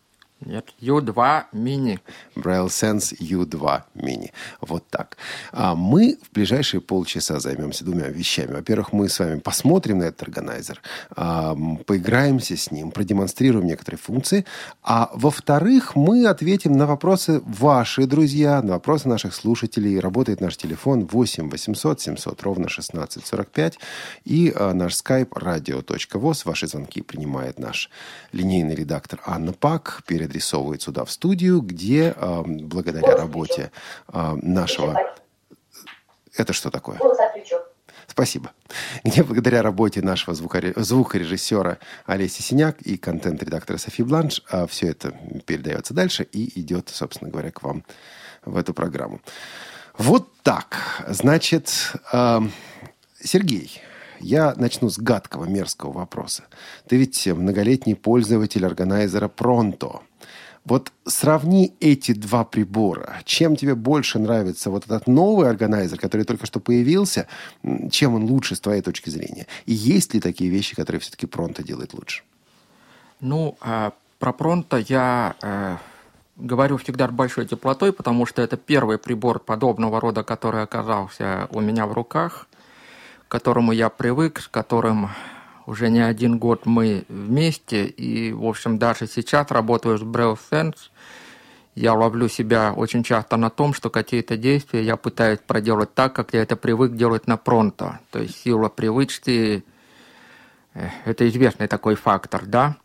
Нет, 0.46 0.74
U2 0.80 1.42
мини. 1.52 2.00
Braille 2.36 2.66
Sense 2.68 3.16
U2 3.18 3.82
мини. 3.94 4.32
Вот 4.60 4.88
так. 4.88 5.16
А 5.52 5.74
мы 5.74 6.18
в 6.22 6.34
ближайшие 6.34 6.80
полчаса 6.80 7.38
займемся 7.38 7.84
двумя 7.84 8.08
вещами. 8.08 8.54
Во-первых, 8.54 8.92
мы 8.92 9.08
с 9.08 9.18
вами 9.18 9.38
посмотрим 9.38 9.98
на 9.98 10.04
этот 10.04 10.22
органайзер, 10.22 10.80
а, 11.14 11.56
поиграемся 11.86 12.56
с 12.56 12.70
ним, 12.70 12.90
продемонстрируем 12.90 13.66
некоторые 13.66 13.98
функции. 13.98 14.44
А 14.82 15.10
во-вторых, 15.14 15.94
мы 15.94 16.26
ответим 16.26 16.72
на 16.72 16.86
вопросы 16.86 17.40
ваши, 17.46 18.06
друзья, 18.06 18.62
на 18.62 18.72
вопросы 18.72 19.08
наших 19.08 19.34
слушателей. 19.34 20.00
Работает 20.00 20.40
наш 20.40 20.56
телефон 20.56 21.06
8 21.06 21.50
800 21.50 22.00
700 22.00 22.42
ровно 22.42 22.64
1645 22.64 23.78
и 24.24 24.52
а, 24.54 24.72
наш 24.72 24.94
skype 24.94 25.30
radio.voz. 25.30 26.42
Ваши 26.44 26.66
звонки 26.66 27.02
принимает 27.02 27.58
наш 27.58 27.90
линейный 28.32 28.74
редактор 28.74 29.20
Анна 29.24 29.52
Пак. 29.52 30.02
Перед 30.06 30.31
адресовывает 30.32 30.80
сюда, 30.82 31.04
в 31.04 31.10
студию, 31.10 31.60
где 31.60 32.14
э, 32.16 32.42
благодаря 32.46 33.16
работе 33.16 33.70
э, 34.08 34.34
нашего... 34.40 34.98
Это 36.34 36.54
что 36.54 36.70
такое? 36.70 36.98
Спасибо. 38.06 38.52
Где 39.04 39.22
благодаря 39.22 39.62
работе 39.62 40.02
нашего 40.02 40.34
звукоре... 40.34 40.72
звукорежиссера 40.76 41.78
Олеси 42.04 42.42
Синяк 42.42 42.80
и 42.82 42.96
контент-редактора 42.98 43.78
Софи 43.78 44.02
Бланш 44.02 44.42
а, 44.50 44.66
все 44.66 44.88
это 44.88 45.14
передается 45.46 45.94
дальше 45.94 46.24
и 46.24 46.60
идет, 46.60 46.90
собственно 46.90 47.30
говоря, 47.30 47.50
к 47.50 47.62
вам 47.62 47.84
в 48.44 48.56
эту 48.56 48.74
программу. 48.74 49.20
Вот 49.96 50.30
так. 50.42 51.04
Значит, 51.08 51.92
э, 52.12 52.40
Сергей, 53.20 53.80
я 54.22 54.54
начну 54.56 54.88
с 54.88 54.98
гадкого, 54.98 55.44
мерзкого 55.44 55.92
вопроса. 55.92 56.44
Ты 56.88 56.96
ведь 56.96 57.26
многолетний 57.26 57.94
пользователь 57.94 58.64
органайзера 58.64 59.28
Pronto. 59.28 60.00
Вот 60.64 60.92
сравни 61.04 61.74
эти 61.80 62.12
два 62.12 62.44
прибора. 62.44 63.20
Чем 63.24 63.56
тебе 63.56 63.74
больше 63.74 64.20
нравится 64.20 64.70
вот 64.70 64.84
этот 64.84 65.08
новый 65.08 65.48
органайзер, 65.48 65.98
который 65.98 66.24
только 66.24 66.46
что 66.46 66.60
появился, 66.60 67.26
чем 67.90 68.14
он 68.14 68.24
лучше 68.24 68.54
с 68.54 68.60
твоей 68.60 68.80
точки 68.80 69.10
зрения? 69.10 69.46
И 69.66 69.72
есть 69.72 70.14
ли 70.14 70.20
такие 70.20 70.50
вещи, 70.50 70.76
которые 70.76 71.00
все-таки 71.00 71.26
Пронто 71.26 71.64
делает 71.64 71.94
лучше? 71.94 72.22
Ну, 73.20 73.56
э, 73.60 73.90
про 74.20 74.32
Пронто 74.32 74.76
я 74.76 75.34
э, 75.42 75.76
говорю 76.36 76.76
всегда 76.76 77.08
большой 77.08 77.46
теплотой, 77.46 77.92
потому 77.92 78.26
что 78.26 78.40
это 78.40 78.56
первый 78.56 78.98
прибор 78.98 79.40
подобного 79.40 80.00
рода, 80.00 80.22
который 80.22 80.62
оказался 80.62 81.48
у 81.50 81.60
меня 81.60 81.86
в 81.86 81.92
руках, 81.92 82.46
которому 83.32 83.72
я 83.72 83.88
привык, 83.88 84.40
с 84.40 84.46
которым 84.46 85.08
уже 85.64 85.88
не 85.88 86.00
один 86.00 86.36
год 86.36 86.66
мы 86.66 87.06
вместе, 87.08 87.86
и, 87.86 88.30
в 88.30 88.44
общем, 88.44 88.76
даже 88.76 89.06
сейчас 89.06 89.50
работаю 89.50 89.96
с 89.96 90.02
Braille 90.02 90.38
Sense, 90.50 90.90
я 91.74 91.94
ловлю 91.94 92.28
себя 92.28 92.74
очень 92.76 93.02
часто 93.02 93.38
на 93.38 93.48
том, 93.48 93.72
что 93.72 93.88
какие-то 93.88 94.36
действия 94.36 94.82
я 94.82 94.98
пытаюсь 94.98 95.38
проделать 95.38 95.94
так, 95.94 96.14
как 96.14 96.34
я 96.34 96.42
это 96.42 96.56
привык 96.56 96.92
делать 96.92 97.26
на 97.26 97.38
пронто. 97.38 98.00
То 98.10 98.18
есть 98.18 98.36
сила 98.36 98.68
привычки 98.68 99.64
э,– 100.74 100.88
это 101.06 101.26
известный 101.26 101.68
такой 101.68 101.94
фактор, 101.94 102.44
да? 102.44 102.76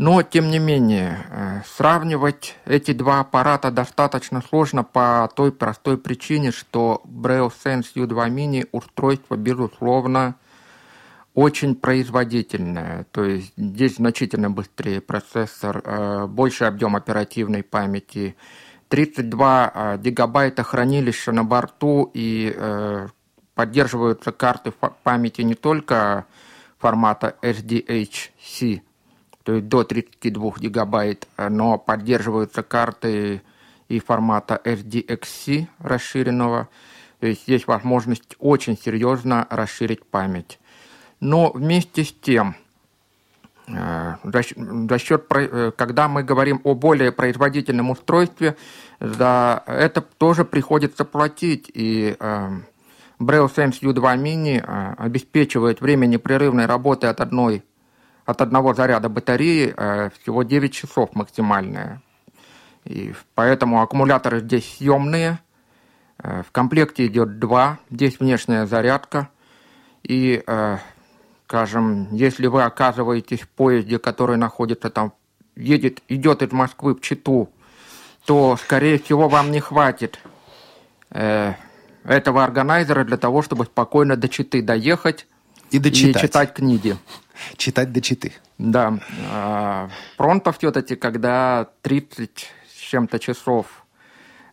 Но, 0.00 0.22
тем 0.22 0.48
не 0.50 0.58
менее, 0.58 1.26
э, 1.28 1.60
сравнивать 1.76 2.56
эти 2.64 2.92
два 2.92 3.20
аппарата 3.20 3.70
достаточно 3.70 4.40
сложно 4.40 4.82
по 4.82 5.28
той 5.36 5.52
простой 5.52 5.98
причине, 5.98 6.52
что 6.52 7.02
Braille 7.04 7.52
Sense 7.52 7.88
U2 7.94 8.30
Mini 8.30 8.66
устройство, 8.72 9.36
безусловно, 9.36 10.36
очень 11.34 11.74
производительная, 11.74 13.04
то 13.12 13.24
есть 13.24 13.52
здесь 13.58 13.96
значительно 13.96 14.50
быстрее 14.50 15.02
процессор, 15.02 15.82
э, 15.84 16.26
больше 16.26 16.64
объем 16.64 16.96
оперативной 16.96 17.62
памяти, 17.62 18.36
32 18.88 19.70
э, 19.74 19.98
гигабайта 19.98 20.62
хранилища 20.62 21.30
на 21.32 21.44
борту 21.44 22.10
и 22.14 22.56
поддерживаются 23.54 24.32
карты 24.32 24.72
памяти 25.02 25.42
не 25.42 25.54
только 25.54 26.24
формата 26.78 27.36
SDHC, 27.42 28.80
то 29.44 29.54
есть 29.54 29.68
до 29.68 29.84
32 29.84 30.52
гигабайт, 30.58 31.26
но 31.36 31.78
поддерживаются 31.78 32.62
карты 32.62 33.42
и 33.88 33.98
формата 33.98 34.60
SDXC 34.64 35.66
расширенного. 35.80 36.68
То 37.18 37.26
есть 37.26 37.48
есть 37.48 37.66
возможность 37.66 38.36
очень 38.38 38.78
серьезно 38.78 39.46
расширить 39.50 40.04
память. 40.06 40.58
Но 41.20 41.52
вместе 41.52 42.04
с 42.04 42.12
тем, 42.12 42.56
э, 43.68 44.14
за 44.24 44.98
счет, 44.98 45.26
э, 45.34 45.72
когда 45.76 46.08
мы 46.08 46.22
говорим 46.22 46.60
о 46.64 46.74
более 46.74 47.12
производительном 47.12 47.90
устройстве, 47.90 48.56
за 49.00 49.62
это 49.66 50.00
тоже 50.00 50.44
приходится 50.46 51.04
платить. 51.04 51.70
И 51.74 52.16
э, 52.18 52.48
Braille 53.18 53.54
Sense 53.54 53.82
U2 53.82 54.16
Mini 54.16 54.64
обеспечивает 54.96 55.82
время 55.82 56.06
непрерывной 56.06 56.64
работы 56.64 57.06
от, 57.06 57.20
одной, 57.20 57.62
от 58.30 58.40
одного 58.40 58.74
заряда 58.74 59.08
батареи 59.08 59.74
всего 60.20 60.42
9 60.42 60.72
часов 60.72 61.14
максимальная. 61.14 62.02
И 62.84 63.12
поэтому 63.34 63.82
аккумуляторы 63.82 64.40
здесь 64.40 64.76
съемные. 64.76 65.38
В 66.18 66.46
комплекте 66.52 67.06
идет 67.06 67.38
два. 67.38 67.78
Здесь 67.90 68.18
внешняя 68.20 68.66
зарядка. 68.66 69.28
И 70.02 70.42
скажем, 71.50 72.14
если 72.14 72.46
вы 72.46 72.62
оказываетесь 72.62 73.40
в 73.40 73.48
поезде, 73.48 73.98
который 73.98 74.36
находится 74.36 74.88
там, 74.88 75.12
едет, 75.56 76.00
идет 76.06 76.42
из 76.42 76.52
Москвы 76.52 76.94
в 76.94 77.00
Читу, 77.00 77.50
то, 78.24 78.56
скорее 78.56 79.00
всего, 79.00 79.28
вам 79.28 79.50
не 79.50 79.58
хватит 79.58 80.20
э, 81.10 81.54
этого 82.04 82.44
органайзера 82.44 83.04
для 83.04 83.16
того, 83.16 83.42
чтобы 83.42 83.64
спокойно 83.64 84.16
до 84.16 84.28
Читы 84.28 84.62
доехать 84.62 85.26
и, 85.72 85.80
дочитать. 85.80 86.22
и 86.22 86.26
читать 86.26 86.54
книги. 86.54 86.96
Читать 87.56 87.92
до 87.92 88.00
Читы. 88.00 88.32
Да. 88.58 88.98
Э, 89.32 89.88
Пронто 90.16 90.52
все-таки, 90.52 90.96
когда 90.96 91.68
30 91.82 92.50
с 92.74 92.78
чем-то 92.78 93.18
часов 93.18 93.66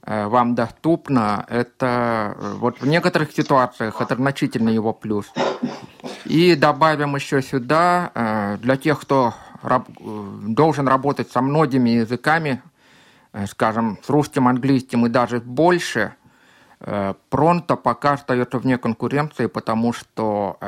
э, 0.03 0.27
вам 0.27 0.55
доступно, 0.55 1.45
это 1.49 2.35
э, 2.37 2.53
вот 2.59 2.81
в 2.81 2.87
некоторых 2.87 3.31
ситуациях 3.31 4.01
это 4.01 4.15
значительно 4.15 4.69
его 4.69 4.93
плюс. 4.93 5.31
И 6.25 6.55
добавим 6.55 7.15
еще 7.15 7.41
сюда, 7.41 8.11
э, 8.13 8.57
для 8.61 8.77
тех, 8.77 9.01
кто 9.01 9.33
должен 10.43 10.87
работать 10.87 11.31
со 11.31 11.41
многими 11.41 11.89
языками, 11.89 12.61
скажем, 13.47 13.97
с 14.03 14.09
русским, 14.09 14.47
английским 14.47 15.07
и 15.07 15.09
даже 15.09 15.39
больше, 15.39 16.13
Пронто 17.29 17.75
пока 17.75 18.13
остается 18.13 18.59
вне 18.59 18.77
конкуренции, 18.77 19.47
потому 19.47 19.93
что 19.93 20.59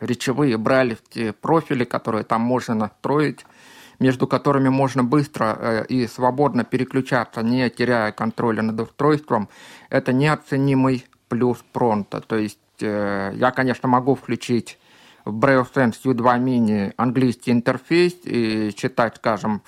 речевые 0.00 0.56
брайлевские 0.56 1.32
профили, 1.32 1.84
которые 1.84 2.22
там 2.22 2.40
можно 2.40 2.74
настроить, 2.74 3.44
между 3.98 4.28
которыми 4.28 4.68
можно 4.68 5.02
быстро 5.02 5.84
и 5.88 6.06
свободно 6.06 6.62
переключаться, 6.62 7.42
не 7.42 7.68
теряя 7.68 8.12
контроля 8.12 8.62
над 8.62 8.80
устройством, 8.80 9.48
это 9.88 10.12
неоценимый 10.12 11.04
плюс 11.28 11.64
Пронто. 11.72 12.20
То 12.20 12.36
есть 12.36 12.58
я, 12.78 13.52
конечно, 13.54 13.88
могу 13.88 14.14
включить 14.14 14.78
в 15.24 15.38
Braille 15.38 15.66
Sense 15.72 15.96
U2 16.04 16.38
Mini 16.40 16.92
английский 16.96 17.52
интерфейс 17.52 18.14
и 18.24 18.72
читать, 18.74 19.16
скажем, 19.16 19.62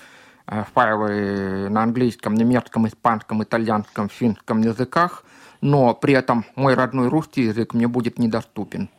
э, 0.47 0.63
файлы 0.73 1.69
на 1.69 1.83
английском, 1.83 2.33
немецком, 2.33 2.87
испанском, 2.87 3.43
итальянском, 3.43 4.09
финском 4.09 4.61
языках, 4.61 5.23
но 5.63 5.93
при 5.93 6.13
этом 6.13 6.45
мой 6.55 6.73
родной 6.75 7.07
русский 7.07 7.43
язык 7.43 7.73
мне 7.73 7.87
будет 7.87 8.19
недоступен. 8.19 8.89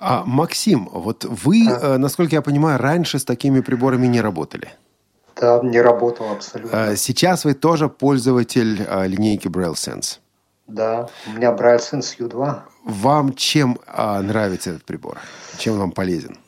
А, 0.00 0.24
Максим, 0.24 0.88
вот 0.90 1.24
вы, 1.24 1.68
а? 1.68 1.98
насколько 1.98 2.34
я 2.34 2.42
понимаю, 2.42 2.78
раньше 2.78 3.18
с 3.18 3.24
такими 3.24 3.60
приборами 3.60 4.06
не 4.06 4.20
работали? 4.20 4.70
Да, 5.36 5.60
не 5.62 5.80
работал 5.80 6.30
абсолютно. 6.30 6.90
А, 6.90 6.96
сейчас 6.96 7.44
вы 7.44 7.54
тоже 7.54 7.88
пользователь 7.88 8.82
а, 8.88 9.06
линейки 9.06 9.48
Braille 9.48 9.74
Sense? 9.74 10.18
Да, 10.66 11.08
у 11.26 11.36
меня 11.36 11.52
Braille 11.52 11.80
Sense 11.80 12.16
U2. 12.18 12.60
Вам 12.84 13.34
чем 13.34 13.78
а, 13.86 14.22
нравится 14.22 14.70
этот 14.70 14.84
прибор? 14.84 15.18
Чем 15.58 15.78
вам 15.78 15.92
полезен? 15.92 16.38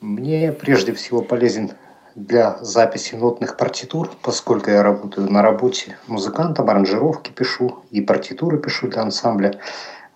Мне 0.00 0.52
прежде 0.52 0.92
всего 0.92 1.22
полезен 1.22 1.72
для 2.14 2.58
записи 2.60 3.14
нотных 3.14 3.56
партитур, 3.56 4.10
поскольку 4.22 4.70
я 4.70 4.82
работаю 4.82 5.30
на 5.30 5.42
работе 5.42 5.98
музыкантом, 6.06 6.70
аранжировки 6.70 7.30
пишу 7.32 7.84
и 7.90 8.00
партитуры 8.00 8.58
пишу 8.58 8.88
для 8.88 9.02
ансамбля. 9.02 9.58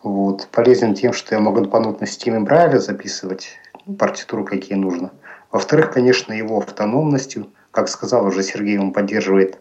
Вот. 0.03 0.49
Полезен 0.53 0.95
тем, 0.95 1.13
что 1.13 1.35
я 1.35 1.41
могу 1.41 1.65
по 1.65 1.81
нотной 1.81 2.07
системе 2.07 2.41
Брайля 2.41 2.79
записывать 2.79 3.59
партитуру, 3.99 4.45
какие 4.45 4.79
нужно. 4.79 5.11
Во-вторых, 5.51 5.93
конечно, 5.93 6.33
его 6.33 6.59
автономностью. 6.59 7.51
Как 7.71 7.89
сказал 7.89 8.27
уже 8.27 8.43
Сергей, 8.43 8.79
он 8.79 8.93
поддерживает 8.93 9.59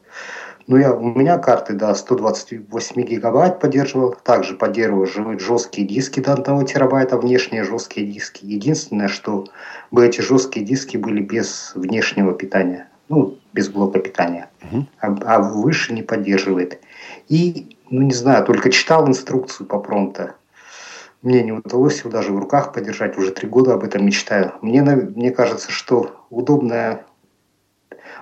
ну, 0.68 0.76
я, 0.76 0.94
у 0.94 1.02
меня 1.02 1.38
карты 1.38 1.74
до 1.74 1.94
128 1.94 3.02
гигабайт 3.02 3.62
поддерживал. 3.62 4.16
Также 4.22 4.54
поддерживаю 4.54 5.40
жесткие 5.40 5.88
диски 5.88 6.20
до 6.20 6.34
1 6.34 6.66
терабайта, 6.66 7.18
внешние 7.18 7.64
жесткие 7.64 8.06
диски. 8.06 8.44
Единственное, 8.44 9.08
что 9.08 9.46
бы 9.92 10.06
эти 10.06 10.20
жесткие 10.20 10.66
диски 10.66 10.98
были 10.98 11.22
без 11.22 11.72
внешнего 11.74 12.34
питания. 12.34 12.90
Ну, 13.08 13.38
без 13.54 13.70
блока 13.70 14.00
питания. 14.00 14.50
Угу. 14.70 14.86
А, 15.00 15.18
а 15.26 15.40
выше 15.40 15.94
не 15.94 16.04
поддерживает. 16.04 16.82
И, 17.30 17.78
ну, 17.90 18.02
не 18.02 18.14
знаю, 18.14 18.44
только 18.44 18.70
читал 18.70 19.08
инструкцию 19.08 19.68
по 19.68 19.80
промпту. 19.80 20.32
Мне 21.22 21.44
не 21.44 21.54
удалось 21.54 22.00
его 22.00 22.10
даже 22.10 22.34
в 22.34 22.40
руках 22.40 22.74
подержать. 22.74 23.18
Уже 23.18 23.32
три 23.32 23.48
года 23.48 23.74
об 23.74 23.86
этом 23.86 24.06
мечтаю. 24.06 24.52
Мне, 24.62 24.82
мне 24.82 25.32
кажется, 25.32 25.72
что 25.72 26.26
удобная 26.30 27.06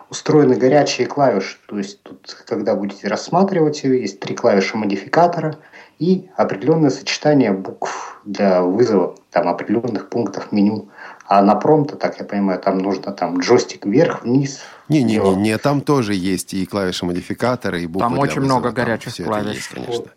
устроены 0.10 0.56
горячие 0.56 1.08
клавиши. 1.08 1.58
То 1.68 1.78
есть 1.78 2.02
тут, 2.04 2.36
когда 2.48 2.76
будете 2.76 3.08
рассматривать 3.08 3.84
ее, 3.84 4.02
есть 4.02 4.20
три 4.20 4.36
клавиши 4.36 4.78
модификатора 4.78 5.58
и 6.00 6.30
определенное 6.36 6.90
сочетание 6.90 7.52
букв 7.52 8.20
для 8.26 8.62
вызова 8.62 9.16
там, 9.32 9.48
определенных 9.48 10.10
пунктов 10.10 10.52
меню. 10.52 10.90
А 11.28 11.42
на 11.42 11.56
промпта, 11.56 11.96
так 11.96 12.20
я 12.20 12.26
понимаю, 12.26 12.60
там 12.60 12.78
нужно 12.78 13.12
там 13.12 13.40
джойстик 13.40 13.86
вверх, 13.86 14.24
вниз. 14.24 14.60
Не-не-не, 14.90 15.36
не, 15.36 15.58
там 15.58 15.82
тоже 15.82 16.14
есть 16.14 16.54
и 16.54 16.66
клавиши 16.66 17.06
модификатора, 17.06 17.80
и 17.80 17.88
буквы 17.88 18.08
Там 18.08 18.20
очень 18.20 18.42
вызова, 18.42 18.60
много 18.60 18.72
горячих 18.72 19.16
клавиш. 19.26 19.56
Есть, 19.56 19.70
конечно. 19.70 19.94
Вот. 19.94 20.10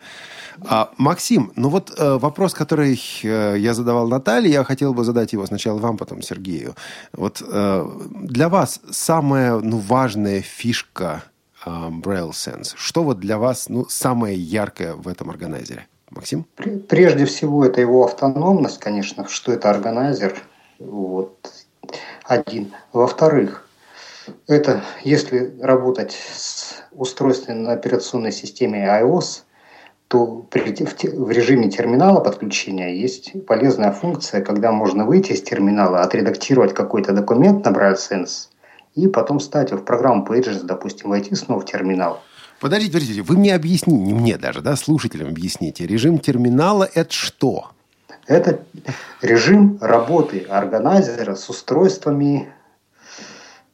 А, 0.67 0.91
Максим, 0.97 1.53
ну 1.57 1.69
вот 1.69 1.93
э, 1.97 2.19
вопрос, 2.19 2.55
который 2.55 3.01
э, 3.23 3.57
я 3.59 3.75
задавал 3.75 4.09
Наталье, 4.09 4.53
я 4.53 4.65
хотел 4.65 4.95
бы 4.95 5.05
задать 5.05 5.33
его 5.33 5.47
сначала 5.47 5.79
вам, 5.79 5.97
потом 5.97 6.23
Сергею. 6.23 6.75
Вот 7.13 7.43
э, 7.47 7.91
для 8.23 8.49
вас 8.49 8.81
самая 8.91 9.59
ну, 9.59 9.79
важная 9.79 10.41
фишка 10.41 11.23
э, 11.65 11.71
Braille 11.71 12.31
Sense, 12.31 12.73
что 12.77 13.05
вот 13.05 13.21
для 13.21 13.39
вас 13.39 13.69
ну, 13.69 13.87
самое 13.89 14.37
яркое 14.37 14.95
в 14.95 15.09
этом 15.09 15.31
органайзере? 15.31 15.87
Максим? 16.11 16.47
Прежде 16.89 17.27
всего, 17.27 17.65
это 17.65 17.81
его 17.81 18.05
автономность, 18.05 18.79
конечно, 18.79 19.29
что 19.29 19.53
это 19.53 19.71
органайзер. 19.71 20.35
Вот, 20.79 21.53
один. 22.25 22.73
Во-вторых, 22.93 23.69
это 24.47 24.83
если 25.05 25.55
работать 25.61 26.13
с 26.13 26.77
устройством 26.93 27.63
на 27.65 27.73
операционной 27.73 28.33
системе 28.33 28.87
iOS– 28.87 29.43
то 30.09 30.47
в 30.51 31.31
режиме 31.31 31.71
терминала 31.71 32.21
подключения 32.21 32.99
есть 32.99 33.47
полезная 33.47 33.93
функция, 33.93 34.43
когда 34.43 34.73
можно 34.73 35.05
выйти 35.05 35.33
из 35.33 35.43
терминала, 35.43 36.01
отредактировать 36.01 36.75
какой-то 36.75 37.13
документ 37.13 37.65
на 37.65 37.71
BrightSense 37.71 38.49
и 38.95 39.07
потом 39.07 39.39
вставить 39.39 39.71
его 39.71 39.81
в 39.81 39.85
программу 39.85 40.25
Pages, 40.27 40.63
допустим, 40.65 41.11
войти 41.11 41.35
снова 41.35 41.61
в 41.61 41.67
терминал. 41.67 42.23
Подождите, 42.59 42.93
подождите, 42.93 43.23
вы 43.23 43.37
мне 43.37 43.55
объясните, 43.55 43.99
не 43.99 44.15
мне 44.15 44.39
даже, 44.39 44.63
да, 44.63 44.77
слушателям 44.77 45.29
объясните. 45.29 45.87
Режим 45.87 46.19
терминала– 46.19 46.89
это 46.95 47.13
что? 47.13 47.71
Это 48.27 48.63
режим 49.23 49.79
работы 49.81 50.41
органайзера 50.49 51.35
с 51.35 51.49
устройствами, 51.49 52.49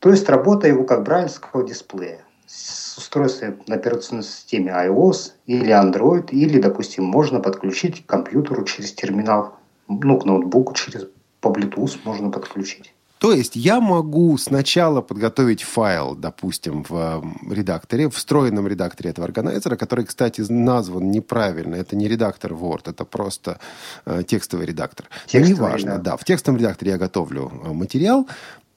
то 0.00 0.10
есть 0.10 0.28
работа 0.28 0.68
его 0.68 0.84
как 0.84 1.02
брайльского 1.04 1.66
дисплея 1.66 2.20
с 2.46 2.83
устройством 2.98 3.62
на 3.66 3.76
операционной 3.76 4.24
системе 4.24 4.72
iOS 4.72 5.32
или 5.46 5.70
Android, 5.70 6.30
или, 6.30 6.60
допустим, 6.60 7.04
можно 7.04 7.40
подключить 7.40 8.04
к 8.04 8.08
компьютеру 8.08 8.64
через 8.64 8.92
терминал, 8.92 9.58
ну, 9.88 10.18
к 10.18 10.24
ноутбуку 10.24 10.74
через 10.74 11.08
по 11.40 11.48
Bluetooth 11.48 11.98
можно 12.04 12.30
подключить. 12.30 12.94
То 13.18 13.32
есть 13.32 13.56
я 13.56 13.80
могу 13.80 14.36
сначала 14.36 15.00
подготовить 15.00 15.62
файл, 15.62 16.14
допустим, 16.14 16.84
в 16.86 17.24
редакторе, 17.50 18.10
в 18.10 18.16
встроенном 18.16 18.68
редакторе 18.68 19.10
этого 19.10 19.24
органайзера, 19.24 19.76
который, 19.76 20.04
кстати, 20.04 20.42
назван 20.46 21.10
неправильно. 21.10 21.74
Это 21.74 21.96
не 21.96 22.06
редактор 22.06 22.52
Word, 22.52 22.90
это 22.90 23.06
просто 23.06 23.60
э, 24.04 24.24
текстовый 24.26 24.66
редактор. 24.66 25.06
Текстовый, 25.26 25.48
Но 25.48 25.56
неважно, 25.56 25.96
да. 25.96 26.10
да. 26.10 26.16
В 26.18 26.24
текстовом 26.24 26.58
редакторе 26.58 26.90
я 26.92 26.98
готовлю 26.98 27.50
э, 27.64 27.72
материал, 27.72 28.28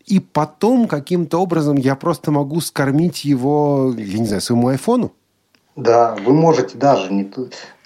и 0.07 0.19
потом 0.21 0.87
каким-то 0.87 1.37
образом 1.37 1.75
я 1.75 1.95
просто 1.95 2.31
могу 2.31 2.61
скормить 2.61 3.25
его, 3.25 3.93
я 3.95 4.19
не 4.19 4.25
знаю, 4.25 4.41
своему 4.41 4.69
айфону? 4.69 5.11
Да, 5.75 6.15
вы 6.15 6.33
можете 6.33 6.77
даже 6.77 7.13
не, 7.13 7.29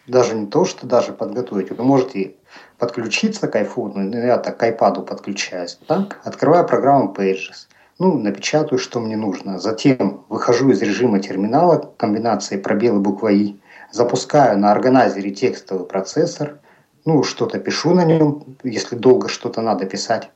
даже 0.07 0.35
не 0.35 0.45
то, 0.45 0.63
что 0.65 0.87
даже 0.87 1.13
подготовить, 1.13 1.71
вы 1.71 1.83
можете 1.83 2.35
подключиться 2.77 3.47
к 3.47 3.55
айфону, 3.55 3.95
ну, 3.97 4.17
я 4.17 4.37
так 4.37 4.57
к 4.57 4.63
айпаду 4.63 5.01
подключаюсь, 5.01 5.79
так, 5.87 6.21
открываю 6.23 6.65
программу 6.67 7.13
Pages, 7.13 7.67
ну, 7.97 8.17
напечатаю, 8.17 8.79
что 8.79 8.99
мне 8.99 9.15
нужно. 9.15 9.59
Затем 9.59 10.25
выхожу 10.27 10.71
из 10.71 10.81
режима 10.81 11.19
терминала, 11.19 11.93
комбинации 11.97 12.57
пробелы 12.57 12.99
буква 12.99 13.31
И, 13.31 13.55
запускаю 13.91 14.57
на 14.57 14.71
органайзере 14.71 15.31
текстовый 15.31 15.85
процессор, 15.85 16.59
ну, 17.05 17.23
что-то 17.23 17.59
пишу 17.59 17.93
на 17.93 18.03
нем, 18.03 18.57
если 18.63 18.95
долго 18.95 19.27
что-то 19.27 19.61
надо 19.61 19.85
писать. 19.85 20.31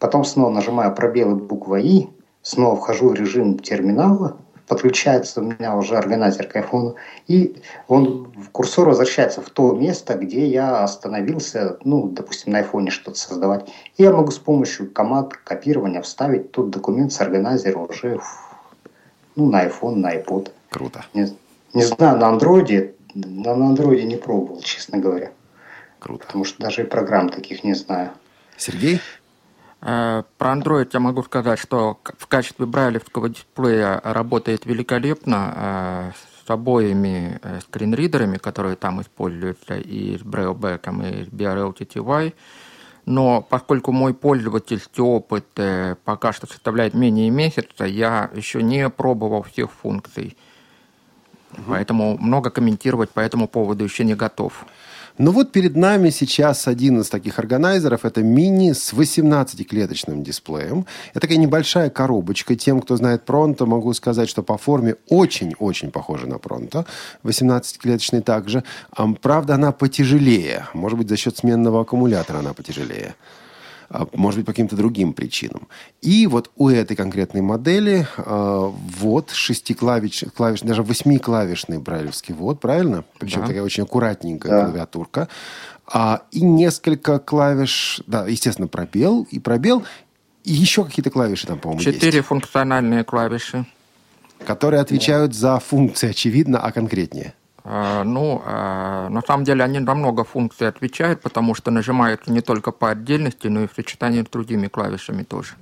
Потом 0.00 0.24
снова 0.24 0.50
нажимаю 0.50 0.94
пробел 0.94 1.36
и 1.36 1.40
буква 1.40 1.76
И, 1.76 2.08
снова 2.42 2.74
вхожу 2.74 3.10
в 3.10 3.14
режим 3.14 3.58
терминала, 3.58 4.38
подключается 4.66 5.40
у 5.40 5.44
меня 5.44 5.76
уже 5.76 5.96
органайзер 5.96 6.48
к 6.48 6.56
iPhone, 6.56 6.94
и 7.28 7.56
он, 7.86 8.32
курсор 8.50 8.88
возвращается 8.88 9.42
в 9.42 9.50
то 9.50 9.72
место, 9.72 10.14
где 10.14 10.46
я 10.46 10.82
остановился, 10.82 11.76
ну, 11.84 12.08
допустим, 12.08 12.52
на 12.52 12.62
iPhone 12.62 12.88
что-то 12.88 13.18
создавать. 13.18 13.68
И 13.98 14.02
я 14.02 14.12
могу 14.12 14.30
с 14.30 14.38
помощью 14.38 14.90
команд 14.90 15.36
копирования 15.36 16.00
вставить 16.00 16.50
тот 16.50 16.70
документ 16.70 17.12
с 17.12 17.20
органайзера 17.20 17.78
уже 17.78 18.20
ну, 19.36 19.50
на 19.50 19.66
iPhone, 19.66 19.96
на 19.96 20.16
iPod. 20.16 20.50
Круто. 20.70 21.04
Не, 21.12 21.28
не 21.74 21.82
знаю, 21.82 22.16
на 22.18 22.28
андроиде, 22.28 22.94
на, 23.14 23.54
на 23.54 23.66
андроиде 23.66 24.04
не 24.04 24.16
пробовал, 24.16 24.60
честно 24.62 24.98
говоря. 24.98 25.30
Круто. 25.98 26.24
Потому 26.26 26.44
что 26.44 26.62
даже 26.62 26.82
и 26.82 26.86
программ 26.86 27.28
таких 27.28 27.64
не 27.64 27.74
знаю. 27.74 28.12
Сергей? 28.56 29.00
Э, 29.82 30.22
про 30.36 30.52
Android 30.52 30.90
я 30.92 31.00
могу 31.00 31.22
сказать, 31.22 31.58
что 31.58 31.98
в 32.18 32.26
качестве 32.26 32.66
брайлевского 32.66 33.28
дисплея 33.28 34.00
работает 34.04 34.66
великолепно 34.66 35.54
э, 35.56 36.12
с 36.46 36.50
обоими 36.50 37.38
э, 37.42 37.60
скринридерами, 37.60 38.36
которые 38.36 38.76
там 38.76 39.00
используются, 39.00 39.76
и 39.76 40.18
с 40.18 40.22
Brailleback, 40.22 41.20
и 41.20 41.24
с 41.24 41.28
BRL 41.28 42.34
Но 43.06 43.40
поскольку 43.40 43.92
мой 43.92 44.12
пользовательский 44.12 45.02
опыт 45.02 45.46
пока 46.04 46.32
что 46.32 46.46
составляет 46.46 46.94
менее 46.94 47.30
месяца, 47.30 47.84
я 47.84 48.30
еще 48.34 48.62
не 48.62 48.90
пробовал 48.90 49.42
всех 49.42 49.70
функций. 49.72 50.36
Угу. 51.52 51.62
Поэтому 51.68 52.18
много 52.18 52.50
комментировать 52.50 53.10
по 53.10 53.20
этому 53.20 53.48
поводу 53.48 53.84
еще 53.84 54.04
не 54.04 54.14
готов. 54.14 54.66
Ну 55.22 55.32
вот 55.32 55.52
перед 55.52 55.76
нами 55.76 56.08
сейчас 56.08 56.66
один 56.66 57.00
из 57.00 57.10
таких 57.10 57.38
органайзеров. 57.38 58.06
Это 58.06 58.22
мини 58.22 58.72
с 58.72 58.94
18-клеточным 58.94 60.22
дисплеем. 60.22 60.86
Это 61.10 61.20
такая 61.20 61.36
небольшая 61.36 61.90
коробочка. 61.90 62.56
Тем, 62.56 62.80
кто 62.80 62.96
знает 62.96 63.26
Пронто, 63.26 63.66
могу 63.66 63.92
сказать, 63.92 64.30
что 64.30 64.42
по 64.42 64.56
форме 64.56 64.96
очень-очень 65.10 65.90
похожа 65.90 66.26
на 66.26 66.38
Пронто. 66.38 66.86
18-клеточный 67.22 68.22
также. 68.22 68.64
Правда, 69.20 69.56
она 69.56 69.72
потяжелее. 69.72 70.68
Может 70.72 70.96
быть, 70.96 71.10
за 71.10 71.18
счет 71.18 71.36
сменного 71.36 71.82
аккумулятора 71.82 72.38
она 72.38 72.54
потяжелее. 72.54 73.14
А, 73.92 74.06
может 74.14 74.38
быть, 74.38 74.46
по 74.46 74.52
каким-то 74.52 74.76
другим 74.76 75.12
причинам. 75.12 75.66
И 76.00 76.28
вот 76.28 76.52
у 76.54 76.68
этой 76.68 76.96
конкретной 76.96 77.40
модели 77.40 78.06
э, 78.16 78.72
вот 78.98 79.30
шестиклавиш, 79.30 80.24
клавиш, 80.36 80.60
даже 80.60 80.84
восьмиклавишный 80.84 81.78
брайлевский 81.78 82.32
вот, 82.32 82.60
правильно? 82.60 83.04
Причем 83.18 83.40
да. 83.40 83.48
такая 83.48 83.62
очень 83.64 83.82
аккуратненькая 83.82 84.52
да. 84.52 84.64
клавиатурка. 84.66 85.28
А, 85.92 86.22
и 86.30 86.40
несколько 86.40 87.18
клавиш, 87.18 88.00
да, 88.06 88.28
естественно, 88.28 88.68
пробел 88.68 89.26
и 89.28 89.40
пробел, 89.40 89.82
и 90.44 90.52
еще 90.52 90.84
какие-то 90.84 91.10
клавиши 91.10 91.48
там, 91.48 91.58
по-моему, 91.58 91.82
Четыре 91.82 92.18
есть. 92.18 92.28
функциональные 92.28 93.02
клавиши. 93.02 93.66
Которые 94.46 94.80
отвечают 94.80 95.34
за 95.34 95.58
функции, 95.58 96.10
очевидно, 96.10 96.60
а 96.60 96.70
конкретнее. 96.70 97.34
А, 97.72 98.02
ну, 98.02 98.42
а, 98.44 99.08
на 99.10 99.22
самом 99.22 99.44
деле 99.44 99.62
они 99.62 99.78
на 99.78 99.94
много 99.94 100.24
функций 100.24 100.66
отвечают, 100.66 101.20
потому 101.20 101.54
что 101.54 101.70
нажимаются 101.70 102.32
не 102.32 102.40
только 102.40 102.72
по 102.72 102.90
отдельности, 102.90 103.46
но 103.46 103.62
и 103.62 103.68
в 103.68 103.72
сочетании 103.76 104.22
с 104.22 104.26
другими 104.26 104.66
клавишами 104.66 105.22
тоже. 105.22 105.52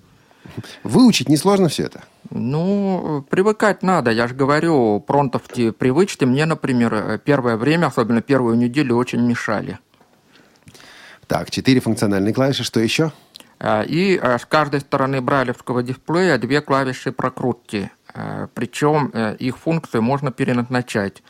Выучить 0.84 1.28
несложно 1.28 1.68
все 1.68 1.82
это? 1.82 2.04
Ну, 2.30 3.26
привыкать 3.28 3.82
надо. 3.82 4.10
Я 4.10 4.26
же 4.26 4.34
говорю, 4.34 5.00
пронтовки 5.00 5.70
привычки 5.70 6.24
мне, 6.24 6.46
например, 6.46 7.20
первое 7.26 7.58
время, 7.58 7.88
особенно 7.88 8.22
первую 8.22 8.56
неделю, 8.56 8.96
очень 8.96 9.20
мешали. 9.20 9.78
Так, 11.26 11.50
четыре 11.50 11.80
функциональные 11.80 12.32
клавиши. 12.32 12.64
Что 12.64 12.80
еще? 12.80 13.12
Э, 13.60 13.84
и 13.84 14.18
с 14.18 14.46
каждой 14.46 14.80
стороны 14.80 15.20
брайлевского 15.20 15.82
дисплея 15.82 16.38
две 16.38 16.62
клавиши 16.62 17.12
прокрутки. 17.12 17.90
Причем 18.54 19.08
их 19.38 19.58
функции 19.58 19.98
можно 19.98 20.32
переназначать. 20.32 21.22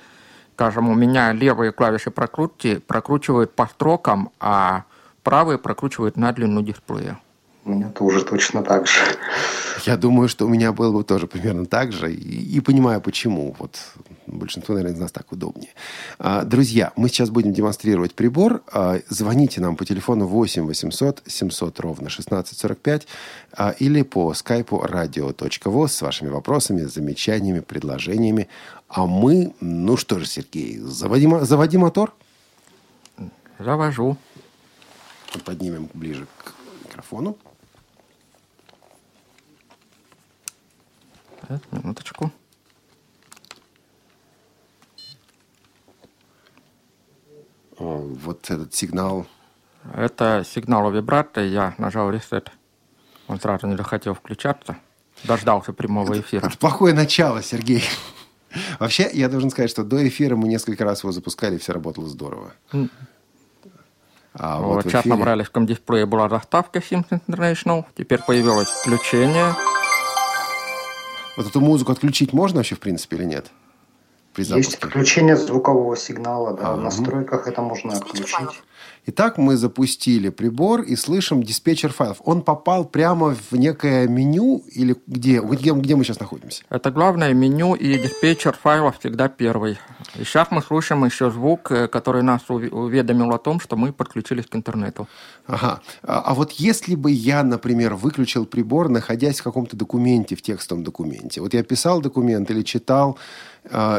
Скажем, 0.59 0.89
у 0.89 0.95
меня 0.97 1.33
левые 1.33 1.71
клавиши 1.71 2.11
прокрутки 2.11 2.79
прокручивают 2.79 3.55
по 3.55 3.69
строкам, 3.69 4.33
а 4.41 4.83
правые 5.23 5.57
прокручивают 5.57 6.17
на 6.17 6.33
длину 6.33 6.63
дисплея. 6.63 7.17
У 7.65 7.71
меня 7.71 7.91
тоже 7.91 8.25
точно 8.25 8.65
так 8.65 8.89
же. 8.89 8.99
Я 9.85 9.97
думаю, 9.97 10.29
что 10.29 10.47
у 10.47 10.49
меня 10.49 10.73
было 10.73 10.91
бы 10.91 11.05
тоже 11.05 11.27
примерно 11.29 11.67
так 11.67 11.93
же. 11.93 12.13
И, 12.13 12.57
и 12.57 12.61
понимаю, 12.61 13.01
почему. 13.01 13.55
Вот 13.59 13.79
большинству, 14.27 14.75
наверное, 14.75 14.97
из 14.97 15.01
нас 15.01 15.13
так 15.13 15.31
удобнее. 15.31 15.71
А, 16.19 16.43
друзья, 16.45 16.93
мы 16.97 17.09
сейчас 17.09 17.31
будем 17.31 17.53
демонстрировать 17.53 18.15
прибор. 18.15 18.63
А, 18.73 18.99
звоните 19.09 19.61
нам 19.61 19.77
по 19.77 19.85
телефону 19.85 20.27
8 20.27 20.65
800 20.65 21.23
700 21.27 21.81
ровно 21.81 22.07
1645 22.07 23.07
а, 23.53 23.75
или 23.79 24.03
по 24.03 24.35
скайпу 24.35 24.83
radio.voz 24.85 25.89
с 25.89 26.03
вашими 26.03 26.31
вопросами, 26.31 26.81
замечаниями, 26.81 27.61
предложениями. 27.61 28.49
А 28.89 29.07
мы, 29.07 29.55
ну 29.61 29.97
что 29.99 30.19
же, 30.19 30.27
Сергей, 30.27 30.79
заводи, 30.79 31.29
заводи 31.43 31.77
мотор. 31.77 32.15
Завожу. 33.59 34.17
Поднимем 35.45 35.91
ближе 35.93 36.27
к 36.39 36.55
микрофону. 36.85 37.37
Так, 41.47 41.61
минуточку. 41.71 42.33
Вот 47.79 48.51
этот 48.51 48.75
сигнал. 48.75 49.27
Это 49.95 50.45
сигнал 50.47 50.91
вибрато. 50.91 51.43
Я 51.43 51.75
нажал 51.79 52.11
ресет. 52.11 52.51
Он 53.29 53.39
сразу 53.39 53.67
не 53.67 53.77
захотел 53.77 54.15
включаться. 54.15 54.79
Дождался 55.25 55.73
прямого 55.73 56.19
эфира. 56.19 56.41
Это, 56.41 56.49
это 56.49 56.59
плохое 56.59 56.95
начало, 56.95 57.43
Сергей. 57.43 57.85
Вообще, 58.79 59.09
я 59.13 59.29
должен 59.29 59.51
сказать, 59.51 59.71
что 59.71 59.85
до 59.85 60.07
эфира 60.07 60.37
мы 60.37 60.49
несколько 60.49 60.85
раз 60.85 61.03
его 61.03 61.13
запускали, 61.13 61.57
и 61.57 61.59
все 61.59 61.73
работало 61.73 62.09
здорово. 62.09 62.53
А 64.35 64.61
вот, 64.61 64.75
вот 64.77 64.85
сейчас 64.85 65.03
эфире... 65.03 65.17
на 65.17 65.21
брайлевском 65.21 65.67
дисплее 65.67 66.07
была 66.07 66.29
заставка 66.29 66.79
Sims 66.79 67.09
International. 67.11 67.85
Теперь 67.97 68.21
появилось 68.21 68.69
включение. 68.69 69.55
Вот 71.37 71.47
эту 71.47 71.61
музыку 71.61 71.93
отключить 71.93 72.33
можно 72.33 72.59
вообще, 72.59 72.75
в 72.75 72.81
принципе, 72.81 73.17
или 73.17 73.25
нет? 73.25 73.47
При 74.39 74.45
Есть 74.45 74.77
включение 74.77 75.37
звукового 75.37 75.97
сигнала, 75.97 76.57
да. 76.57 76.69
А, 76.69 76.77
в 76.77 76.81
настройках 76.81 77.49
это 77.49 77.61
можно 77.61 77.95
отключить. 77.95 78.63
Итак, 79.11 79.39
мы 79.39 79.57
запустили 79.57 80.29
прибор 80.29 80.83
и 80.83 80.95
слышим 80.95 81.43
диспетчер 81.43 81.93
файлов. 81.93 82.19
Он 82.25 82.43
попал 82.43 82.85
прямо 82.85 83.35
в 83.51 83.57
некое 83.57 84.07
меню 84.07 84.63
или 84.71 84.95
где? 85.07 85.41
Где, 85.41 85.73
где 85.73 85.97
мы 85.97 86.05
сейчас 86.05 86.21
находимся? 86.21 86.63
Это 86.69 86.91
главное 86.91 87.33
меню 87.33 87.75
и 87.75 87.99
диспетчер 87.99 88.53
файлов 88.53 88.99
всегда 88.99 89.29
первый. 89.29 89.79
И 90.15 90.25
сейчас 90.25 90.49
мы 90.51 90.63
слушаем 90.63 91.05
еще 91.07 91.31
звук, 91.31 91.73
э, 91.73 91.89
который 91.89 92.23
нас 92.23 92.43
уведомил 92.49 93.33
о 93.33 93.39
том, 93.39 93.61
что 93.61 93.77
мы 93.77 93.93
подключились 93.93 94.47
к 94.47 94.55
интернету. 94.55 95.09
Ага. 95.47 95.81
А, 96.03 96.21
а 96.21 96.35
вот 96.35 96.53
если 96.53 96.95
бы 96.95 97.11
я, 97.11 97.43
например, 97.43 97.95
выключил 97.95 98.45
прибор, 98.45 98.91
находясь 98.91 99.41
в 99.41 99.43
каком-то 99.43 99.75
документе, 99.75 100.37
в 100.37 100.43
текстовом 100.43 100.85
документе, 100.85 101.41
вот 101.41 101.55
я 101.55 101.63
писал 101.63 102.03
документ 102.03 102.51
или 102.51 102.63
читал, 102.63 103.19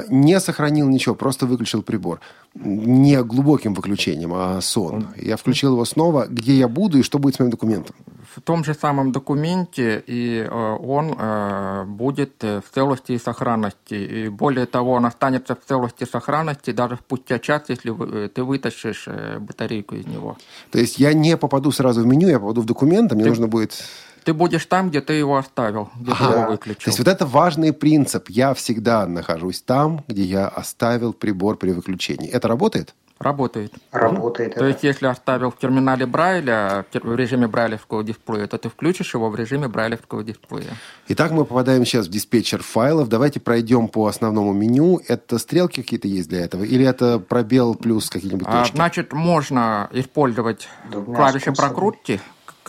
не 0.10 0.40
сохранил 0.40 0.90
ничего, 0.90 1.16
просто 1.16 1.46
выключил 1.46 1.82
прибор. 1.82 2.20
Не 2.56 3.24
глубоким 3.24 3.74
выключением, 3.74 4.34
а 4.34 4.60
сон. 4.62 5.08
Я 5.16 5.38
включил 5.38 5.74
его 5.74 5.86
снова. 5.86 6.26
Где 6.28 6.54
я 6.54 6.68
буду 6.68 7.00
и 7.00 7.04
что 7.04 7.20
будет 7.20 7.36
с 7.36 7.40
моим 7.40 7.52
документом? 7.52 7.96
В 8.36 8.42
том 8.42 8.64
же 8.64 8.74
самом 8.74 9.12
документе, 9.12 10.04
и 10.06 10.48
э, 10.48 10.50
он 10.50 11.16
э, 11.18 11.84
будет 11.86 12.44
в 12.44 12.64
целости 12.74 13.14
и 13.14 13.18
сохранности. 13.18 13.94
И 13.94 14.30
более 14.30 14.66
того, 14.66 14.94
он 14.94 15.06
останется 15.06 15.56
в 15.56 15.68
целости 15.68 16.04
и 16.04 16.06
сохранности 16.06 16.72
даже 16.72 16.96
спустя 16.96 17.40
час, 17.40 17.64
если 17.70 18.26
э, 18.26 18.30
ты 18.30 18.44
вытащишь 18.44 19.08
батарейку 19.40 19.96
из 19.96 20.06
него. 20.06 20.38
То 20.72 20.80
есть 20.80 21.00
я 21.00 21.14
не 21.14 21.38
попаду 21.38 21.72
сразу 21.72 22.02
в 22.02 22.06
меню, 22.06 22.30
я 22.30 22.40
попаду 22.40 22.62
в 22.62 22.66
документ, 22.66 23.12
а 23.12 23.16
мне 23.16 23.24
ты... 23.24 23.30
нужно 23.30 23.48
будет 23.48 23.84
ты 24.30 24.34
будешь 24.34 24.68
там, 24.68 24.92
где 24.92 25.02
ты 25.02 25.14
его 25.14 25.38
оставил, 25.38 25.90
где 26.00 26.12
ага. 26.12 26.28
ты 26.28 26.40
его 26.40 26.52
выключил. 26.52 26.84
То 26.84 26.90
есть 26.90 27.00
вот 27.00 27.08
это 27.08 27.26
важный 27.26 27.74
принцип. 27.74 28.30
Я 28.30 28.54
всегда 28.54 29.08
нахожусь 29.08 29.60
там, 29.64 30.04
где 30.08 30.22
я 30.22 30.48
оставил 30.48 31.14
прибор 31.14 31.58
при 31.58 31.72
выключении. 31.72 32.30
Это 32.30 32.48
работает? 32.48 32.94
Работает. 33.18 33.74
Работает. 33.92 34.54
То 34.54 34.66
есть, 34.66 34.84
если 34.84 35.08
оставил 35.08 35.50
в 35.50 35.58
терминале 35.58 36.06
Брайля, 36.06 36.86
в 36.94 37.16
режиме 37.16 37.48
брайлевского 37.48 38.04
дисплея, 38.04 38.46
то 38.46 38.60
ты 38.60 38.70
включишь 38.70 39.16
его 39.16 39.30
в 39.32 39.36
режиме 39.36 39.68
брайлевского 39.68 40.24
дисплея. 40.24 40.70
Итак, 41.08 41.32
мы 41.32 41.44
попадаем 41.44 41.84
сейчас 41.84 42.06
в 42.06 42.12
диспетчер 42.12 42.62
файлов. 42.62 43.10
Давайте 43.10 43.40
пройдем 43.40 43.88
по 43.88 44.06
основному 44.06 44.54
меню. 44.54 45.02
Это 45.08 45.40
стрелки 45.40 45.82
какие-то 45.82 46.08
есть 46.08 46.30
для 46.30 46.46
этого? 46.46 46.64
Или 46.64 46.86
это 46.86 47.18
пробел 47.18 47.74
плюс 47.74 48.12
какие-нибудь 48.12 48.48
а, 48.48 48.60
точки? 48.60 48.74
А, 48.74 48.76
значит, 48.76 49.12
можно 49.12 49.90
использовать 49.92 50.70
Двумя 50.92 51.18
клавиши 51.18 51.52
способами. 51.52 51.68
прокрутки, 51.68 52.22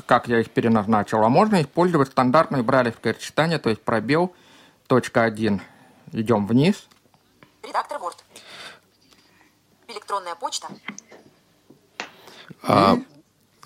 как 0.07 0.29
я 0.29 0.41
их 0.41 0.51
переназначил, 0.51 1.23
а 1.25 1.29
можно 1.29 1.61
использовать 1.63 2.09
стандартное 2.09 2.63
брайлевское 2.63 3.15
сочетание, 3.15 3.59
то 3.59 3.71
есть 3.71 3.83
пробел, 3.83 4.35
точка 4.87 5.25
1, 5.25 5.61
идем 6.13 6.47
вниз. 6.47 6.87
Редактор 7.63 7.99
Word. 7.99 8.17
Электронная 9.89 10.35
почта. 10.35 10.69
А, 12.63 12.97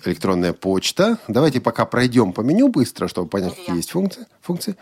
электронная 0.03 0.53
почта. 0.53 1.17
Давайте 1.27 1.61
пока 1.61 1.85
пройдем 1.85 2.33
по 2.33 2.41
меню 2.41 2.69
быстро, 2.69 3.07
чтобы 3.07 3.29
понять, 3.29 3.51
Медиа. 3.51 3.61
какие 3.61 3.75
есть 3.77 3.91
функции. 3.91 4.27
функции. 4.41 4.75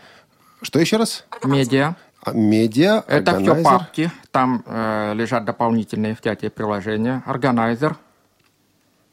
Что 0.62 0.78
еще 0.78 0.96
раз? 0.96 1.24
Медиа. 1.42 1.96
А, 2.22 2.32
медиа, 2.32 3.04
Это 3.06 3.32
органайзер. 3.32 3.54
все 3.54 3.62
папки. 3.62 4.12
Там 4.30 4.62
э, 4.66 5.12
лежат 5.14 5.44
дополнительные 5.44 6.16
взятия 6.18 6.48
приложения. 6.48 7.22
Органайзер. 7.26 7.96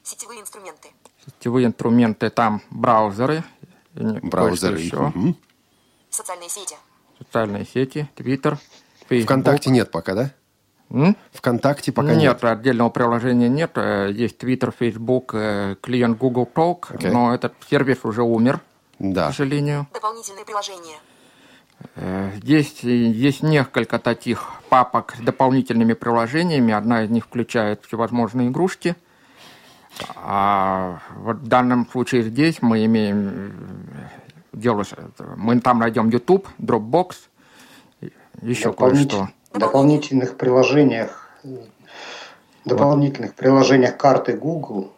Сетевые 0.03 0.41
инструменты. 0.41 0.89
Сетевые 1.25 1.67
инструменты, 1.67 2.29
там 2.29 2.61
браузеры. 2.69 3.43
Браузеры. 3.93 4.79
Еще. 4.79 4.97
Угу. 4.97 5.35
Социальные 6.09 6.49
сети. 6.49 6.75
Социальные 7.19 7.65
сети, 7.65 8.09
Твиттер, 8.15 8.57
Facebook. 9.07 9.25
Вконтакте 9.25 9.69
нет 9.69 9.91
пока, 9.91 10.15
да? 10.15 10.31
М? 10.89 11.15
Вконтакте 11.31 11.91
пока 11.91 12.15
нет. 12.15 12.41
Нет, 12.41 12.43
отдельного 12.43 12.89
приложения 12.89 13.47
нет. 13.47 13.71
Э, 13.75 14.11
есть 14.11 14.39
Твиттер, 14.39 14.73
Facebook, 14.77 15.33
э, 15.35 15.75
клиент 15.79 16.17
Google 16.17 16.49
Talk, 16.53 16.95
okay. 16.95 17.11
но 17.11 17.33
этот 17.33 17.53
сервис 17.69 17.99
уже 18.03 18.23
умер, 18.23 18.59
да. 18.97 19.27
к 19.27 19.35
сожалению. 19.35 19.87
Дополнительные 19.93 20.43
приложения. 20.43 20.97
Э, 21.95 22.31
здесь 22.37 22.79
есть 22.81 23.43
несколько 23.43 23.99
таких 23.99 24.51
папок 24.69 25.13
с 25.17 25.21
дополнительными 25.21 25.93
приложениями. 25.93 26.73
Одна 26.73 27.03
из 27.03 27.09
них 27.09 27.25
включает 27.25 27.85
всевозможные 27.85 28.49
игрушки– 28.49 28.95
а 30.15 30.99
вот 31.17 31.37
в 31.37 31.47
данном 31.47 31.87
случае 31.89 32.23
здесь 32.23 32.61
мы 32.61 32.85
имеем 32.85 33.53
дело, 34.53 34.83
мы 35.35 35.59
там 35.59 35.79
найдем 35.79 36.09
YouTube, 36.09 36.47
Dropbox, 36.59 37.15
еще 38.41 38.69
Дополнит... 38.69 39.11
кое-что. 39.11 39.29
В 39.53 39.59
дополнительных 39.59 40.37
приложениях, 40.37 41.29
дополнительных 42.65 43.31
вот. 43.31 43.37
приложениях 43.37 43.97
карты 43.97 44.33
Google, 44.33 44.93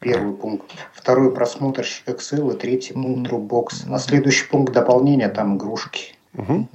первый 0.00 0.34
пункт, 0.34 0.72
второй 0.94 1.32
просмотрщик 1.34 2.08
Excel 2.08 2.54
и 2.54 2.58
третий 2.58 2.94
пункт 2.94 3.30
Dropbox. 3.30 3.86
На 3.86 3.98
следующий 3.98 4.46
пункт 4.46 4.72
дополнения 4.72 5.28
там 5.28 5.56
игрушки. 5.56 6.16
Угу. 6.34 6.68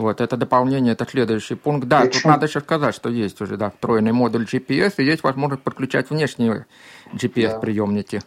Вот, 0.00 0.22
это 0.22 0.38
дополнение, 0.38 0.94
это 0.94 1.06
следующий 1.06 1.56
пункт. 1.56 1.86
Да, 1.86 2.00
Причем... 2.00 2.22
тут 2.22 2.24
надо 2.24 2.46
еще 2.46 2.60
сказать, 2.60 2.94
что 2.94 3.10
есть 3.10 3.38
уже, 3.42 3.58
да, 3.58 3.68
встроенный 3.68 4.12
модуль 4.12 4.44
GPS, 4.44 4.94
и 4.96 5.04
есть 5.04 5.22
возможность 5.22 5.62
подключать 5.62 6.08
внешние 6.08 6.64
GPS-приемники. 7.12 8.22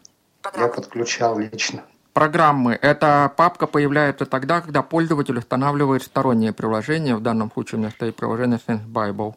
Я 0.55 0.67
подключал 0.67 1.39
лично. 1.39 1.83
Программы. 2.13 2.77
Эта 2.79 3.33
папка 3.35 3.65
появляется 3.65 4.27
тогда, 4.27 4.61
когда 4.61 4.83
пользователь 4.83 5.39
устанавливает 5.39 6.03
сторонние 6.03 6.53
приложения. 6.53 7.15
В 7.15 7.21
данном 7.21 7.51
случае 7.51 7.79
у 7.79 7.81
меня 7.81 7.89
стоит 7.89 8.15
приложение 8.15 8.59
Sense 8.59 8.85
Bible. 8.85 9.33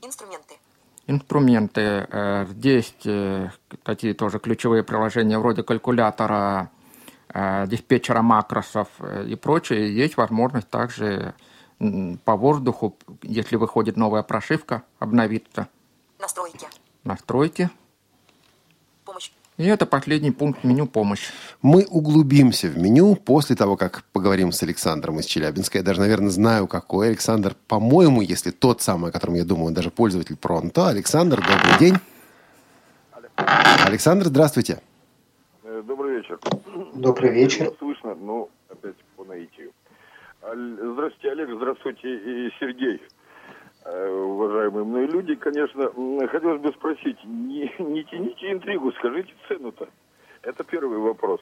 Инструменты. 0.00 0.54
Инструменты. 1.06 2.06
Э, 2.10 2.46
здесь 2.48 2.94
э, 3.04 3.50
такие 3.82 4.14
тоже 4.14 4.38
ключевые 4.38 4.84
приложения 4.84 5.38
вроде 5.38 5.62
калькулятора, 5.62 6.70
Э, 6.70 6.75
диспетчера 7.34 8.22
макросов 8.22 8.88
э, 9.00 9.26
и 9.28 9.34
прочее, 9.34 9.94
есть 9.94 10.16
возможность 10.16 10.68
также 10.68 11.34
по 12.24 12.36
воздуху, 12.36 12.96
если 13.22 13.56
выходит 13.56 13.96
новая 13.96 14.22
прошивка, 14.22 14.82
обновиться. 14.98 15.68
Настройки. 16.18 16.66
Настройки. 17.04 17.70
Помощь. 19.04 19.30
И 19.58 19.64
это 19.64 19.86
последний 19.86 20.30
пункт 20.30 20.64
меню 20.64 20.86
«Помощь». 20.86 21.30
Мы 21.62 21.84
углубимся 21.84 22.68
в 22.68 22.76
меню 22.76 23.14
после 23.16 23.56
того, 23.56 23.76
как 23.76 24.04
поговорим 24.12 24.52
с 24.52 24.62
Александром 24.62 25.18
из 25.18 25.24
Челябинска. 25.24 25.78
Я 25.78 25.84
даже, 25.84 26.00
наверное, 26.00 26.30
знаю, 26.30 26.66
какой. 26.66 27.08
Александр, 27.08 27.56
по-моему, 27.66 28.20
если 28.20 28.50
тот 28.50 28.82
самый, 28.82 29.10
о 29.10 29.12
котором 29.12 29.34
я 29.34 29.44
думаю, 29.44 29.72
даже 29.72 29.90
пользователь 29.90 30.36
Пронто. 30.36 30.86
Александр, 30.86 31.40
добрый 31.40 31.78
день. 31.78 31.98
Александр, 33.36 34.26
здравствуйте. 34.26 34.80
Добрый 35.86 36.16
вечер. 36.16 36.38
Добрый 36.94 37.30
вечер. 37.32 37.72
Слышно, 37.78 38.14
ну, 38.14 38.50
опять 38.68 38.96
по 39.16 39.24
наитию. 39.24 39.72
Здравствуйте, 40.42 41.30
Олег, 41.30 41.50
здравствуйте, 41.56 42.14
и 42.14 42.50
Сергей. 42.60 43.00
Э, 43.84 44.10
уважаемые 44.10 44.84
мной 44.84 45.06
люди, 45.06 45.34
конечно, 45.36 45.90
хотелось 46.28 46.60
бы 46.60 46.72
спросить, 46.72 47.18
не, 47.24 47.72
не 47.78 48.04
тяните 48.04 48.52
интригу, 48.52 48.92
скажите 48.92 49.32
цену-то. 49.48 49.88
Это 50.42 50.64
первый 50.64 50.98
вопрос. 50.98 51.40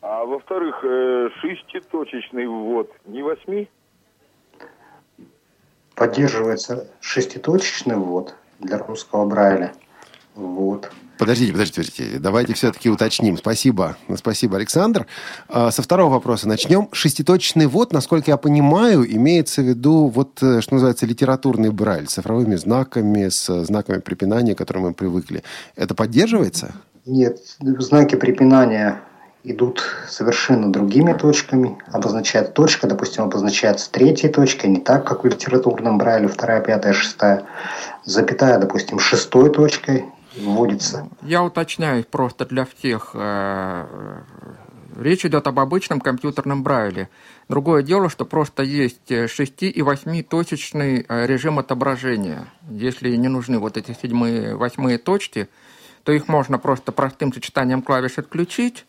А 0.00 0.24
во-вторых, 0.24 0.84
э, 0.84 1.28
шеститочечный 1.40 2.46
ввод, 2.46 2.90
не 3.06 3.22
восьми? 3.22 3.68
Поддерживается 5.94 6.90
шеститочечный 7.00 7.96
ввод 7.96 8.34
для 8.60 8.78
русского 8.78 9.26
Брайля. 9.26 9.72
Вот. 10.34 10.90
Подождите, 11.20 11.52
подождите, 11.52 11.82
подождите. 11.82 12.18
Давайте 12.18 12.54
все-таки 12.54 12.88
уточним. 12.88 13.36
Спасибо. 13.36 13.98
Спасибо, 14.16 14.56
Александр. 14.56 15.06
А, 15.50 15.70
со 15.70 15.82
второго 15.82 16.14
вопроса 16.14 16.48
начнем. 16.48 16.88
Шеститочечный 16.92 17.66
ввод, 17.66 17.92
насколько 17.92 18.30
я 18.30 18.38
понимаю, 18.38 19.04
имеется 19.04 19.60
в 19.60 19.66
виду, 19.66 20.06
вот, 20.06 20.42
э, 20.42 20.62
что 20.62 20.72
называется, 20.72 21.04
литературный 21.04 21.68
брайль 21.72 22.08
с 22.08 22.12
цифровыми 22.12 22.56
знаками, 22.56 23.28
с 23.28 23.64
знаками 23.64 23.98
препинания, 23.98 24.54
к 24.54 24.58
которым 24.58 24.84
мы 24.84 24.94
привыкли. 24.94 25.42
Это 25.76 25.94
поддерживается? 25.94 26.72
Нет, 27.04 27.38
знаки 27.60 28.14
препинания 28.14 29.02
идут 29.44 29.82
совершенно 30.08 30.72
другими 30.72 31.12
точками. 31.12 31.76
Обозначает 31.92 32.54
точка, 32.54 32.86
допустим, 32.86 33.24
обозначается 33.24 33.92
третьей 33.92 34.30
точкой, 34.30 34.68
не 34.70 34.80
так, 34.80 35.06
как 35.06 35.24
в 35.24 35.26
литературном 35.26 35.98
брайле, 35.98 36.28
вторая, 36.28 36.62
пятая, 36.62 36.94
шестая. 36.94 37.44
Запятая, 38.06 38.58
допустим, 38.58 38.98
шестой 38.98 39.50
точкой 39.50 40.06
вводится. 40.36 41.08
Я 41.22 41.42
уточняю 41.42 42.04
просто 42.04 42.46
для 42.46 42.64
всех. 42.64 43.10
Э, 43.14 44.22
речь 44.96 45.24
идет 45.24 45.46
об 45.46 45.58
обычном 45.58 46.00
компьютерном 46.00 46.62
брайле. 46.62 47.08
Другое 47.48 47.82
дело, 47.82 48.08
что 48.08 48.24
просто 48.24 48.62
есть 48.62 49.08
6 49.08 49.62
и 49.62 49.82
8 49.82 50.22
точечный 50.22 51.04
э, 51.08 51.26
режим 51.26 51.58
отображения. 51.58 52.46
Если 52.70 53.16
не 53.16 53.28
нужны 53.28 53.58
вот 53.58 53.76
эти 53.76 53.96
седьмые, 54.00 54.56
восьмые 54.56 54.98
точки, 54.98 55.48
то 56.04 56.12
их 56.12 56.28
можно 56.28 56.58
просто 56.58 56.92
простым 56.92 57.32
сочетанием 57.32 57.82
клавиш 57.82 58.18
отключить, 58.18 58.86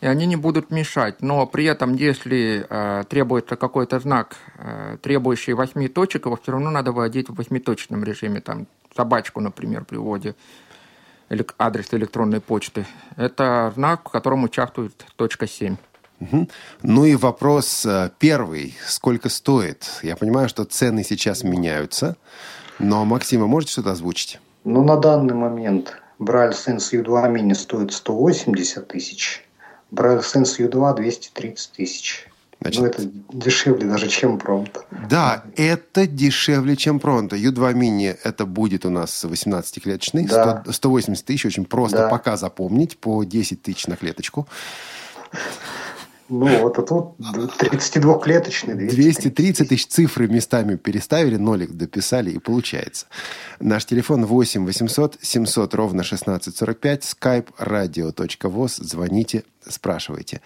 и 0.00 0.06
они 0.06 0.26
не 0.26 0.36
будут 0.36 0.70
мешать. 0.70 1.22
Но 1.22 1.46
при 1.46 1.64
этом, 1.64 1.94
если 1.94 2.66
э, 2.68 3.04
требуется 3.08 3.56
какой-то 3.56 4.00
знак, 4.00 4.36
э, 4.58 4.98
требующий 5.00 5.52
восьми 5.52 5.88
точек, 5.88 6.26
его 6.26 6.36
все 6.36 6.52
равно 6.52 6.70
надо 6.70 6.92
вводить 6.92 7.28
в 7.28 7.34
восьмиточном 7.34 8.04
режиме. 8.04 8.40
Там 8.40 8.66
собачку, 8.94 9.40
например, 9.40 9.84
при 9.84 9.96
вводе 9.96 10.34
адрес 11.58 11.86
электронной 11.92 12.40
почты. 12.40 12.86
Это 13.16 13.72
знак, 13.74 14.08
в 14.08 14.12
котором 14.12 14.44
участвует 14.44 15.04
точка 15.16 15.46
7. 15.46 15.76
Угу. 16.20 16.48
Ну 16.82 17.04
и 17.04 17.16
вопрос 17.16 17.84
э, 17.86 18.10
первый. 18.18 18.74
Сколько 18.86 19.28
стоит? 19.28 19.88
Я 20.02 20.16
понимаю, 20.16 20.48
что 20.48 20.64
цены 20.64 21.04
сейчас 21.04 21.42
меняются. 21.42 22.16
Но, 22.78 23.04
Максима, 23.04 23.46
можете 23.46 23.72
что-то 23.72 23.92
озвучить? 23.92 24.40
Ну, 24.64 24.82
на 24.84 24.96
данный 24.96 25.34
момент 25.34 26.00
Braille 26.18 26.52
Sense 26.52 26.92
U2 26.92 27.32
Mini 27.32 27.54
стоит 27.54 27.92
180 27.92 28.88
тысяч. 28.88 29.44
Braille 29.92 30.20
Sense 30.20 30.58
U2 30.58 30.96
230 30.96 31.72
тысяч. 31.72 32.28
Значит, 32.60 32.80
ну, 32.80 32.86
это 32.86 33.10
дешевле 33.32 33.86
даже, 33.86 34.08
чем 34.08 34.38
Пронто. 34.38 34.84
Да, 35.08 35.44
это 35.56 36.06
дешевле, 36.06 36.76
чем 36.76 36.98
Пронто. 36.98 37.36
U2 37.36 37.74
Mini 37.74 38.16
это 38.24 38.46
будет 38.46 38.86
у 38.86 38.90
нас 38.90 39.24
18-клеточный. 39.24 40.26
Да. 40.26 40.62
100, 40.64 40.72
180 40.72 41.24
тысяч, 41.24 41.46
очень 41.46 41.64
просто 41.64 41.98
да. 41.98 42.08
пока 42.08 42.36
запомнить, 42.36 42.98
по 42.98 43.24
10 43.24 43.62
тысяч 43.62 43.86
на 43.86 43.96
клеточку. 43.96 44.48
Ну, 46.30 46.62
вот 46.62 46.78
а 46.78 46.82
тут 46.82 47.16
32-клеточный. 47.18 48.74
230 48.88 49.68
тысяч 49.68 49.86
цифры 49.86 50.26
местами 50.26 50.76
переставили, 50.76 51.36
нолик 51.36 51.72
дописали, 51.72 52.30
и 52.30 52.38
получается. 52.38 53.06
Наш 53.60 53.84
телефон 53.84 54.24
8 54.24 54.64
800 54.64 55.18
700 55.20 55.74
ровно 55.74 56.00
1645, 56.00 57.02
skype 57.02 57.48
radio.voz. 57.58 58.82
Звоните, 58.82 59.44
спрашивайте. 59.68 60.40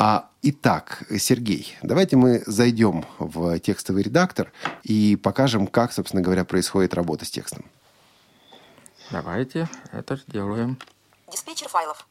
А, 0.00 0.28
итак, 0.42 1.02
Сергей, 1.18 1.76
давайте 1.82 2.14
мы 2.14 2.44
зайдем 2.46 3.04
в 3.18 3.58
текстовый 3.58 4.04
редактор 4.04 4.52
и 4.84 5.16
покажем, 5.16 5.66
как, 5.66 5.92
собственно 5.92 6.22
говоря, 6.22 6.44
происходит 6.44 6.94
работа 6.94 7.24
с 7.24 7.30
текстом. 7.30 7.64
Давайте 9.10 9.68
это 9.90 10.14
сделаем. 10.14 10.78
Диспетчер 11.32 11.68
файлов. 11.68 12.06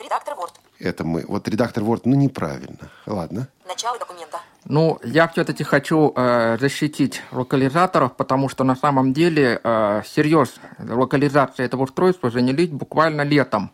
Редактор 0.00 0.34
Word. 0.34 0.54
Это 0.80 1.04
мы. 1.04 1.24
Вот 1.28 1.46
редактор 1.46 1.84
Word, 1.84 2.00
ну 2.04 2.16
неправильно. 2.16 2.90
Ладно. 3.06 3.46
Начало 3.64 3.96
документа. 3.96 4.40
Ну, 4.64 4.98
я 5.04 5.28
все-таки 5.28 5.62
хочу 5.62 6.12
э, 6.16 6.58
защитить 6.58 7.22
локализаторов, 7.30 8.16
потому 8.16 8.48
что 8.48 8.64
на 8.64 8.74
самом 8.74 9.12
деле 9.12 9.60
э, 9.62 10.02
серьез 10.04 10.56
локализация 10.80 11.64
этого 11.64 11.84
устройства 11.84 12.32
занялись 12.32 12.70
буквально 12.70 13.22
летом. 13.22 13.70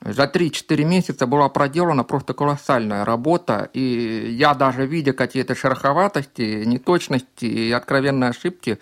За 0.00 0.24
3-4 0.24 0.84
месяца 0.84 1.26
была 1.26 1.48
проделана 1.48 2.04
просто 2.04 2.32
колоссальная 2.32 3.04
работа, 3.04 3.68
и 3.72 4.30
я 4.30 4.54
даже 4.54 4.86
видя 4.86 5.12
какие-то 5.12 5.54
шероховатости, 5.54 6.64
неточности 6.64 7.46
и 7.46 7.72
откровенные 7.72 8.30
ошибки, 8.30 8.78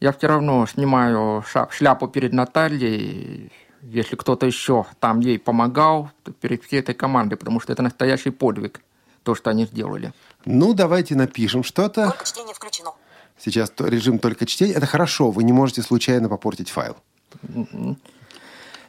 я 0.00 0.12
все 0.12 0.26
равно 0.26 0.66
снимаю 0.66 1.44
шляпу 1.70 2.08
перед 2.08 2.32
Натальей, 2.34 3.50
если 3.80 4.16
кто-то 4.16 4.46
еще 4.46 4.84
там 5.00 5.20
ей 5.20 5.38
помогал, 5.38 6.10
перед 6.40 6.62
всей 6.62 6.80
этой 6.80 6.94
командой, 6.94 7.36
потому 7.36 7.60
что 7.60 7.72
это 7.72 7.82
настоящий 7.82 8.30
подвиг, 8.30 8.80
то, 9.22 9.34
что 9.34 9.50
они 9.50 9.64
сделали. 9.64 10.12
Ну, 10.44 10.74
давайте 10.74 11.14
напишем 11.14 11.64
что-то. 11.64 12.10
Только 12.10 12.26
чтение 12.26 12.54
включено. 12.54 12.92
Сейчас 13.38 13.72
режим 13.78 14.18
только 14.18 14.46
чтения. 14.46 14.74
Это 14.74 14.86
хорошо, 14.86 15.30
вы 15.30 15.42
не 15.42 15.52
можете 15.52 15.82
случайно 15.82 16.28
попортить 16.28 16.70
файл. 16.70 16.96
Mm-hmm. 17.42 17.96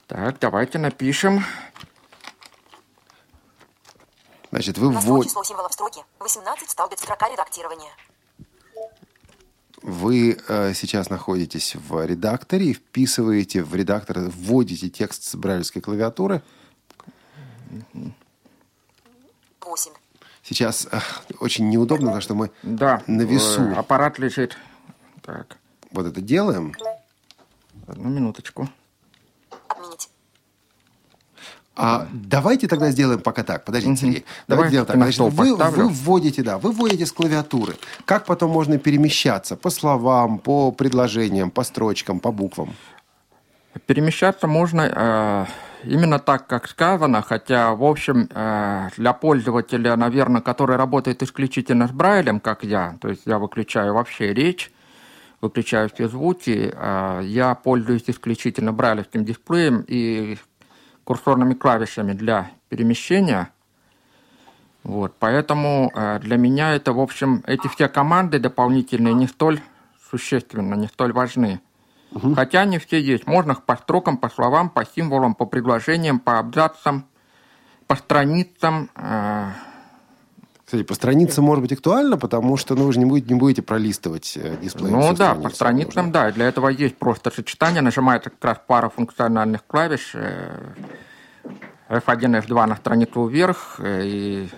Так, 0.07 0.39
давайте 0.39 0.77
напишем. 0.77 1.43
Значит, 4.51 4.77
вы 4.77 4.91
вводите... 4.91 5.29
число 5.29 5.43
символов 5.43 5.73
строки. 5.73 6.01
18 6.19 6.69
столбец 6.69 6.99
строка 6.99 7.27
редактирования. 7.29 7.91
Вы 9.81 10.37
э, 10.47 10.73
сейчас 10.73 11.09
находитесь 11.09 11.75
в 11.75 12.05
редакторе 12.05 12.67
и 12.67 12.73
вписываете 12.73 13.63
в 13.63 13.75
редактор, 13.75 14.19
вводите 14.19 14.89
текст 14.89 15.23
с 15.23 15.35
брайлевской 15.35 15.81
клавиатуры. 15.81 16.41
8. 19.61 19.91
Сейчас 20.43 20.87
э, 20.91 20.99
очень 21.39 21.69
неудобно, 21.69 22.07
потому 22.07 22.21
что 22.21 22.35
мы 22.35 22.51
да, 22.63 23.03
на 23.07 23.23
весу. 23.23 23.61
Э, 23.61 23.73
аппарат 23.73 24.19
лежит. 24.19 24.57
Так. 25.21 25.57
Вот 25.91 26.05
это 26.05 26.21
делаем. 26.21 26.73
Одну 27.87 28.09
минуточку. 28.09 28.69
А 31.75 32.07
давайте 32.13 32.67
тогда 32.67 32.89
сделаем 32.91 33.19
пока 33.19 33.43
так. 33.43 33.65
Подождите, 33.65 33.91
угу. 33.91 33.99
Сергей. 33.99 34.25
Давайте 34.47 34.69
сделаем 34.69 34.87
так. 34.87 34.95
Значит, 34.95 35.19
вы, 35.19 35.55
вы 35.55 35.89
вводите, 35.89 36.41
да, 36.41 36.57
вы 36.57 36.71
вводите 36.71 37.05
с 37.05 37.11
клавиатуры. 37.11 37.75
Как 38.05 38.25
потом 38.25 38.51
можно 38.51 38.77
перемещаться? 38.77 39.55
По 39.55 39.69
словам, 39.69 40.39
по 40.39 40.71
предложениям, 40.71 41.51
по 41.51 41.63
строчкам, 41.63 42.19
по 42.19 42.31
буквам? 42.31 42.73
Перемещаться 43.87 44.47
можно 44.47 44.81
э, 44.81 45.45
именно 45.83 46.17
так, 46.17 46.47
как 46.47 46.69
сказано, 46.69 47.21
хотя, 47.21 47.75
в 47.75 47.83
общем, 47.83 48.29
э, 48.33 48.89
для 48.95 49.11
пользователя, 49.11 49.97
наверное, 49.97 50.41
который 50.41 50.77
работает 50.77 51.21
исключительно 51.23 51.89
с 51.89 51.91
Брайлем, 51.91 52.39
как 52.39 52.63
я, 52.63 52.97
то 53.01 53.09
есть 53.09 53.23
я 53.25 53.37
выключаю 53.37 53.93
вообще 53.93 54.33
речь, 54.33 54.71
выключаю 55.41 55.89
все 55.93 56.07
звуки, 56.07 56.71
э, 56.73 57.21
я 57.23 57.53
пользуюсь 57.55 58.03
исключительно 58.07 58.71
брайлевским 58.71 59.25
дисплеем 59.25 59.83
и 59.87 60.37
курсорными 61.05 61.53
клавишами 61.53 62.11
для 62.11 62.51
перемещения. 62.67 63.49
Вот, 64.83 65.15
поэтому 65.17 65.91
э, 65.95 66.19
для 66.19 66.37
меня 66.37 66.75
это, 66.75 66.93
в 66.93 66.99
общем, 66.99 67.43
эти 67.47 67.67
все 67.69 67.87
команды 67.87 68.39
дополнительные 68.39 69.13
не 69.13 69.27
столь 69.27 69.61
существенны, 70.11 70.75
не 70.75 70.87
столь 70.87 71.13
важны. 71.13 71.61
Угу. 72.11 72.35
Хотя 72.35 72.61
они 72.61 72.77
все 72.77 72.99
есть. 72.99 73.25
Можно 73.25 73.53
их 73.53 73.63
по 73.63 73.77
строкам, 73.77 74.17
по 74.17 74.29
словам, 74.29 74.69
по 74.69 74.85
символам, 74.85 75.33
по 75.33 75.45
предложениям, 75.45 76.19
по 76.19 76.37
абзацам, 76.37 77.05
по 77.87 77.95
страницам. 77.95 78.89
Э, 78.95 79.51
кстати, 80.65 80.81
по 80.81 80.95
страницам 80.95 81.45
может 81.45 81.61
быть 81.61 81.73
актуально, 81.73 82.17
потому 82.17 82.57
что 82.57 82.73
ну, 82.75 82.85
вы 82.85 82.93
же 82.93 82.99
не 82.99 83.05
будете, 83.05 83.31
не 83.31 83.39
будете 83.39 83.61
пролистывать 83.61 84.35
э, 84.35 84.57
дисплей. 84.61 84.91
Ну 84.91 85.13
да, 85.13 85.13
страницу. 85.13 85.43
по 85.43 85.55
страницам, 85.55 86.05
нужно. 86.05 86.11
да. 86.11 86.31
Для 86.31 86.47
этого 86.47 86.69
есть 86.69 86.97
просто 86.97 87.29
сочетание. 87.29 87.83
Нажимается 87.83 88.31
как 88.31 88.43
раз 88.43 88.57
пара 88.65 88.89
функциональных 88.89 89.65
клавиш. 89.67 90.15
F1, 91.87 92.43
F2 92.43 92.65
на 92.65 92.75
страницу 92.75 93.27
вверх 93.27 93.75
э, 93.77 94.05
и 94.05 94.49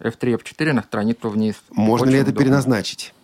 F3, 0.00 0.38
F4 0.38 0.72
на 0.74 0.82
страницу 0.82 1.30
вниз. 1.30 1.56
Можно 1.70 2.04
Очень 2.04 2.12
ли 2.12 2.20
это 2.20 2.30
удобно. 2.30 2.44
переназначить? 2.44 3.14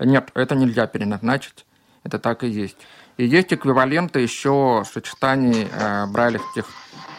Нет, 0.00 0.30
это 0.34 0.56
нельзя 0.56 0.88
переназначить. 0.88 1.66
Это 2.02 2.18
так 2.18 2.42
и 2.42 2.48
есть. 2.48 2.76
И 3.16 3.24
есть 3.24 3.52
эквиваленты 3.52 4.18
еще 4.20 4.82
сочетаний 4.92 5.68
э, 5.72 6.06
брайлевских 6.06 6.66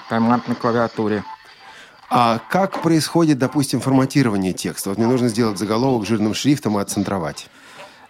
команд 0.09 0.47
на 0.49 0.55
клавиатуре. 0.55 1.23
А 2.09 2.39
как 2.49 2.81
происходит, 2.81 3.37
допустим, 3.37 3.81
форматирование 3.81 4.53
текста? 4.53 4.89
Вот 4.89 4.97
мне 4.97 5.07
нужно 5.07 5.27
сделать 5.27 5.57
заголовок 5.57 6.05
жирным 6.05 6.33
шрифтом 6.33 6.77
и 6.77 6.81
отцентровать. 6.81 7.49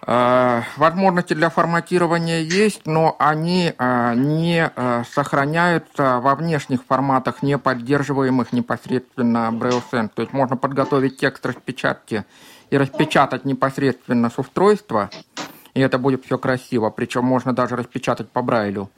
Э, 0.06 0.62
Возможности 0.78 1.34
для 1.34 1.50
форматирования 1.50 2.42
есть, 2.42 2.86
но 2.86 3.16
они 3.18 3.74
э, 3.78 4.14
не 4.16 4.72
э, 4.74 5.04
сохраняются 5.12 6.20
во 6.20 6.36
внешних 6.36 6.84
форматах, 6.86 7.42
не 7.42 7.58
поддерживаемых 7.58 8.54
непосредственно 8.54 9.50
Braille 9.52 9.84
Sense. 9.92 10.12
То 10.14 10.22
есть 10.22 10.34
можно 10.34 10.56
подготовить 10.58 11.18
текст 11.18 11.46
распечатки 11.46 12.24
и 12.70 12.78
распечатать 12.78 13.46
непосредственно 13.46 14.30
с 14.30 14.38
устройства, 14.38 15.10
и 15.74 15.82
это 15.82 15.98
будет 15.98 16.24
все 16.24 16.38
красиво. 16.38 16.92
Причем 16.92 17.26
можно 17.26 17.54
даже 17.54 17.76
распечатать 17.76 18.30
по 18.30 18.44
Брайлю. 18.44 18.90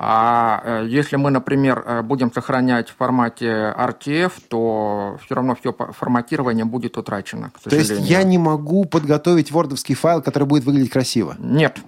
А 0.00 0.62
э, 0.64 0.86
если 0.88 1.16
мы, 1.16 1.30
например, 1.30 1.82
э, 1.84 2.02
будем 2.02 2.32
сохранять 2.32 2.88
в 2.88 2.96
формате 2.96 3.74
RTF, 3.76 4.32
то 4.48 5.18
все 5.24 5.34
равно 5.34 5.56
все 5.56 5.72
форматирование 5.72 6.64
будет 6.64 6.96
утрачено, 6.96 7.50
к 7.50 7.68
То 7.68 7.74
есть 7.74 7.90
я 7.90 8.22
не 8.22 8.38
могу 8.38 8.84
подготовить 8.84 9.50
вордовский 9.50 9.96
файл, 9.96 10.22
который 10.22 10.44
будет 10.44 10.64
выглядеть 10.64 10.92
красиво? 10.92 11.34
Нет, 11.40 11.78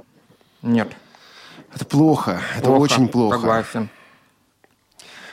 нет. 0.62 0.88
Это 1.72 1.84
плохо, 1.84 2.40
это 2.56 2.64
Плохо, 2.64 2.80
очень 2.80 3.08
плохо. 3.08 3.38
Согласен. 3.38 3.88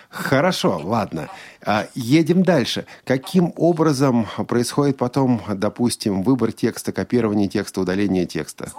Хорошо, 0.09 0.79
ладно. 0.83 1.29
А, 1.65 1.87
Едем 1.95 2.43
дальше. 2.43 2.85
Каким 3.05 3.53
образом 3.55 4.27
происходит 4.47 4.97
потом, 4.97 5.41
допустим, 5.47 6.21
выбор 6.21 6.51
текста, 6.51 6.91
копирование 6.91 7.47
текста, 7.47 7.81
удаление 7.81 8.25
текста? 8.25 8.65
Э, 8.65 8.69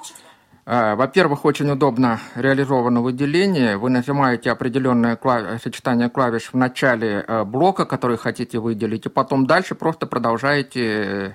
Во-первых, 0.69 1.47
очень 1.47 1.71
удобно 1.71 2.21
реализовано 2.35 3.01
выделение. 3.01 3.79
Вы 3.79 3.89
нажимаете 3.89 4.51
определенное 4.51 5.17
клав- 5.17 5.63
сочетание 5.63 6.11
клавиш 6.11 6.51
в 6.53 6.57
начале 6.59 7.25
э, 7.27 7.45
блока, 7.45 7.87
который 7.87 8.19
хотите 8.19 8.59
выделить, 8.59 9.07
и 9.07 9.09
потом 9.09 9.47
дальше 9.47 9.75
просто 9.75 10.07
продолжаете 10.07 10.83
э, 10.85 11.35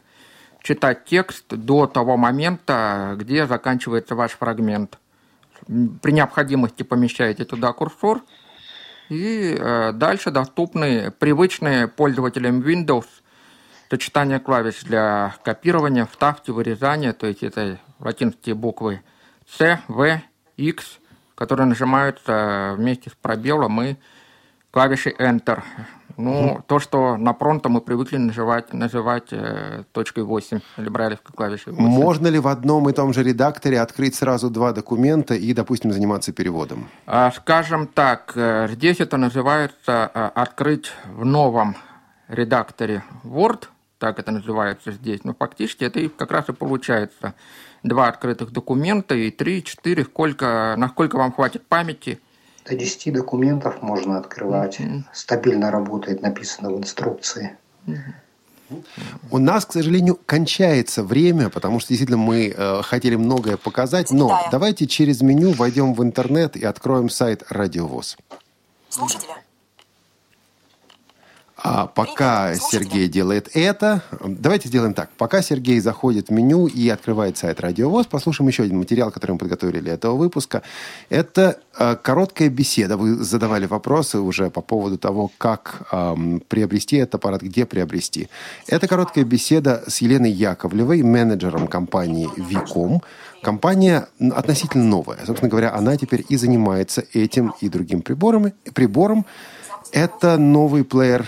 читать 0.61 1.05
текст 1.05 1.45
до 1.49 1.87
того 1.87 2.15
момента, 2.15 3.15
где 3.17 3.47
заканчивается 3.47 4.13
ваш 4.13 4.33
фрагмент. 4.33 4.99
При 5.65 6.11
необходимости 6.11 6.83
помещаете 6.83 7.43
туда 7.43 7.73
курсор, 7.73 8.21
и 9.09 9.57
э, 9.59 9.93
дальше 9.93 10.29
доступны 10.29 11.09
привычные 11.09 11.87
пользователям 11.87 12.61
Windows 12.61 13.07
сочетание 13.89 14.39
клавиш 14.39 14.83
для 14.83 15.33
копирования, 15.43 16.05
вставки, 16.05 16.51
вырезания, 16.51 17.13
то 17.13 17.25
есть 17.25 17.41
это 17.41 17.79
латинские 17.99 18.53
буквы 18.53 19.01
C, 19.49 19.79
V, 19.87 20.21
X, 20.57 20.99
которые 21.35 21.67
нажимаются 21.67 22.75
вместе 22.77 23.09
с 23.09 23.13
пробелом 23.13 23.81
и 23.81 23.95
клавишей 24.71 25.13
Enter. 25.19 25.61
Ну, 26.15 26.63
то, 26.67 26.79
что 26.79 27.17
на 27.17 27.33
пронто 27.33 27.69
мы 27.69 27.81
привыкли 27.81 28.17
называть, 28.17 28.71
называть 28.73 29.29
э, 29.31 29.83
точкой 29.93 30.23
8 30.23 30.59
или 30.77 30.89
брайлевской 30.89 31.33
клавишей 31.35 31.73
8. 31.73 31.83
Можно 31.83 32.27
ли 32.27 32.37
в 32.37 32.47
одном 32.47 32.87
и 32.87 32.93
том 32.93 33.13
же 33.13 33.23
редакторе 33.23 33.79
открыть 33.81 34.13
сразу 34.13 34.49
два 34.51 34.73
документа 34.73 35.33
и, 35.33 35.53
допустим, 35.53 35.91
заниматься 35.91 36.31
переводом? 36.31 36.87
А, 37.07 37.31
Скажем 37.31 37.87
так, 37.87 38.33
э, 38.35 38.67
здесь 38.71 38.99
это 38.99 39.17
называется 39.17 40.11
э, 40.13 40.29
открыть 40.35 40.91
в 41.07 41.25
новом 41.25 41.75
редакторе 42.27 43.03
Word, 43.23 43.65
так 43.97 44.19
это 44.19 44.31
называется 44.31 44.91
здесь, 44.91 45.23
но 45.23 45.33
фактически 45.33 45.83
это 45.83 45.99
и 45.99 46.09
как 46.09 46.31
раз 46.31 46.47
и 46.49 46.53
получается. 46.53 47.33
Два 47.83 48.07
открытых 48.07 48.51
документа 48.51 49.13
и 49.13 49.29
три, 49.29 49.63
четыре, 49.63 50.05
сколько, 50.05 50.75
насколько 50.77 51.17
вам 51.17 51.33
хватит 51.33 51.65
памяти. 51.67 52.19
До 52.65 52.75
10 52.75 53.13
документов 53.13 53.81
можно 53.81 54.17
открывать. 54.17 54.79
Стабильно 55.11 55.69
работает, 55.69 56.21
написано 56.21 56.71
в 56.71 56.77
инструкции. 56.77 57.57
У 59.29 59.37
нас, 59.37 59.65
к 59.65 59.73
сожалению, 59.73 60.17
кончается 60.25 61.03
время, 61.03 61.49
потому 61.49 61.79
что 61.79 61.89
действительно 61.89 62.17
мы 62.17 62.47
э, 62.47 62.81
хотели 62.81 63.15
многое 63.15 63.57
показать, 63.57 64.09
но 64.09 64.47
давайте 64.51 64.87
через 64.87 65.21
меню 65.21 65.51
войдем 65.51 65.93
в 65.93 66.01
интернет 66.01 66.55
и 66.55 66.65
откроем 66.65 67.09
сайт 67.09 67.43
Радиовоз. 67.49 68.17
Слушателя. 68.89 69.42
А 71.65 71.87
пока 71.87 72.55
Сергей 72.55 73.07
делает 73.07 73.49
это, 73.53 74.03
давайте 74.21 74.67
сделаем 74.67 74.93
так. 74.93 75.09
Пока 75.17 75.41
Сергей 75.41 75.79
заходит 75.79 76.27
в 76.27 76.31
меню 76.31 76.67
и 76.67 76.89
открывает 76.89 77.37
сайт 77.37 77.61
Радиовоз, 77.61 78.05
послушаем 78.05 78.49
еще 78.49 78.63
один 78.63 78.79
материал, 78.79 79.11
который 79.11 79.31
мы 79.31 79.37
подготовили 79.37 79.79
для 79.79 79.93
этого 79.93 80.17
выпуска. 80.17 80.61
Это 81.09 81.59
э, 81.79 81.95
короткая 81.95 82.49
беседа. 82.49 82.97
Вы 82.97 83.15
задавали 83.15 83.65
вопросы 83.65 84.19
уже 84.19 84.49
по 84.49 84.59
поводу 84.59 84.97
того, 84.97 85.31
как 85.37 85.87
эм, 85.93 86.43
приобрести 86.49 86.97
этот 86.97 87.15
аппарат, 87.15 87.41
где 87.41 87.65
приобрести. 87.65 88.27
Это 88.67 88.89
короткая 88.89 89.23
беседа 89.23 89.85
с 89.87 90.01
Еленой 90.01 90.31
Яковлевой, 90.31 91.01
менеджером 91.01 91.67
компании 91.67 92.29
Виком. 92.35 93.01
Компания 93.41 94.09
относительно 94.19 94.83
новая. 94.83 95.19
Собственно 95.25 95.49
говоря, 95.49 95.73
она 95.73 95.95
теперь 95.95 96.25
и 96.27 96.35
занимается 96.35 97.05
этим 97.13 97.53
и 97.61 97.69
другим 97.69 98.01
приборами, 98.01 98.53
прибором. 98.73 99.25
Это 99.93 100.39
новый 100.39 100.83
плеер, 100.83 101.25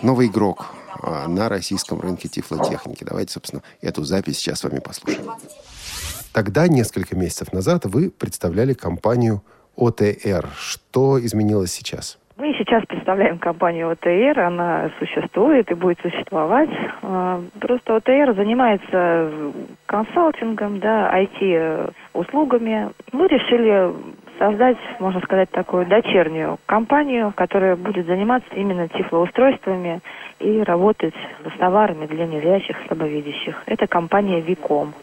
новый 0.00 0.28
игрок 0.28 0.66
а, 1.02 1.26
на 1.26 1.48
российском 1.48 2.00
рынке 2.00 2.28
тифлотехники. 2.28 3.02
Давайте, 3.02 3.32
собственно, 3.32 3.62
эту 3.82 4.04
запись 4.04 4.38
сейчас 4.38 4.60
с 4.60 4.64
вами 4.64 4.78
послушаем. 4.78 5.32
Тогда, 6.32 6.68
несколько 6.68 7.16
месяцев 7.16 7.52
назад, 7.52 7.86
вы 7.86 8.10
представляли 8.10 8.72
компанию 8.72 9.42
ОТР. 9.76 10.48
Что 10.56 11.18
изменилось 11.18 11.72
сейчас? 11.72 12.20
Мы 12.36 12.54
сейчас 12.56 12.84
представляем 12.86 13.38
компанию 13.38 13.90
ОТР, 13.90 14.38
она 14.38 14.92
существует 15.00 15.68
и 15.72 15.74
будет 15.74 15.98
существовать. 16.00 16.70
А, 17.02 17.42
Просто 17.60 17.96
ОТР 17.96 18.34
занимается 18.36 19.52
консалтингом, 19.86 20.78
да, 20.78 21.12
IT-услугами. 21.20 22.90
Мы 23.10 23.26
решили 23.26 23.92
создать, 24.38 24.76
можно 24.98 25.20
сказать, 25.20 25.50
такую 25.50 25.86
дочернюю 25.86 26.58
компанию, 26.66 27.32
которая 27.36 27.76
будет 27.76 28.06
заниматься 28.06 28.48
именно 28.54 28.88
тифлоустройствами 28.88 30.00
и 30.40 30.62
работать 30.62 31.14
с 31.44 31.58
товарами 31.58 32.06
для 32.06 32.26
незрячих, 32.26 32.76
слабовидящих. 32.86 33.62
Это 33.66 33.86
компания 33.86 34.40
Виком. 34.40 34.94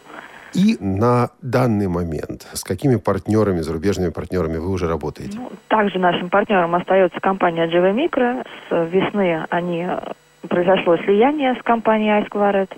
И 0.54 0.76
на 0.80 1.30
данный 1.40 1.88
момент 1.88 2.46
с 2.52 2.62
какими 2.62 2.96
партнерами, 2.96 3.60
зарубежными 3.60 4.10
партнерами 4.10 4.58
вы 4.58 4.70
уже 4.70 4.86
работаете? 4.86 5.38
Также 5.68 5.98
нашим 5.98 6.28
партнером 6.28 6.74
остается 6.74 7.18
компания 7.20 7.66
GV 7.66 7.94
Micro. 7.94 8.46
С 8.68 8.88
весны 8.90 9.46
они 9.48 9.86
произошло 10.48 10.96
слияние 10.98 11.54
с 11.54 11.62
компанией 11.62 12.22
iSquared. 12.22 12.70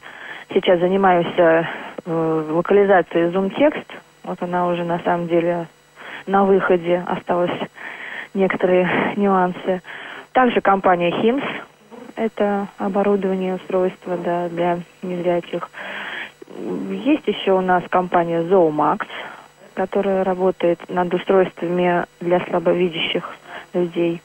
Сейчас 0.52 0.78
занимаюсь 0.78 1.26
э, 1.36 1.64
локализацией 2.06 3.32
Zoom 3.32 3.52
Text. 3.56 3.86
Вот 4.22 4.40
она 4.40 4.68
уже 4.68 4.84
на 4.84 5.00
самом 5.00 5.26
деле 5.26 5.66
на 6.26 6.44
выходе. 6.44 7.02
Осталось 7.06 7.50
некоторые 8.34 9.14
нюансы. 9.16 9.82
Также 10.32 10.60
компания 10.60 11.10
HIMS. 11.10 11.44
Это 12.16 12.68
оборудование, 12.78 13.56
устройство 13.56 14.16
да, 14.16 14.48
для 14.48 14.80
незрячих. 15.02 15.68
Есть 16.90 17.26
еще 17.26 17.52
у 17.52 17.60
нас 17.60 17.82
компания 17.90 18.42
Zoomax, 18.42 19.02
которая 19.74 20.22
работает 20.22 20.78
над 20.88 21.12
устройствами 21.12 22.06
для 22.20 22.40
слабовидящих 22.46 23.28
людей. 23.72 24.22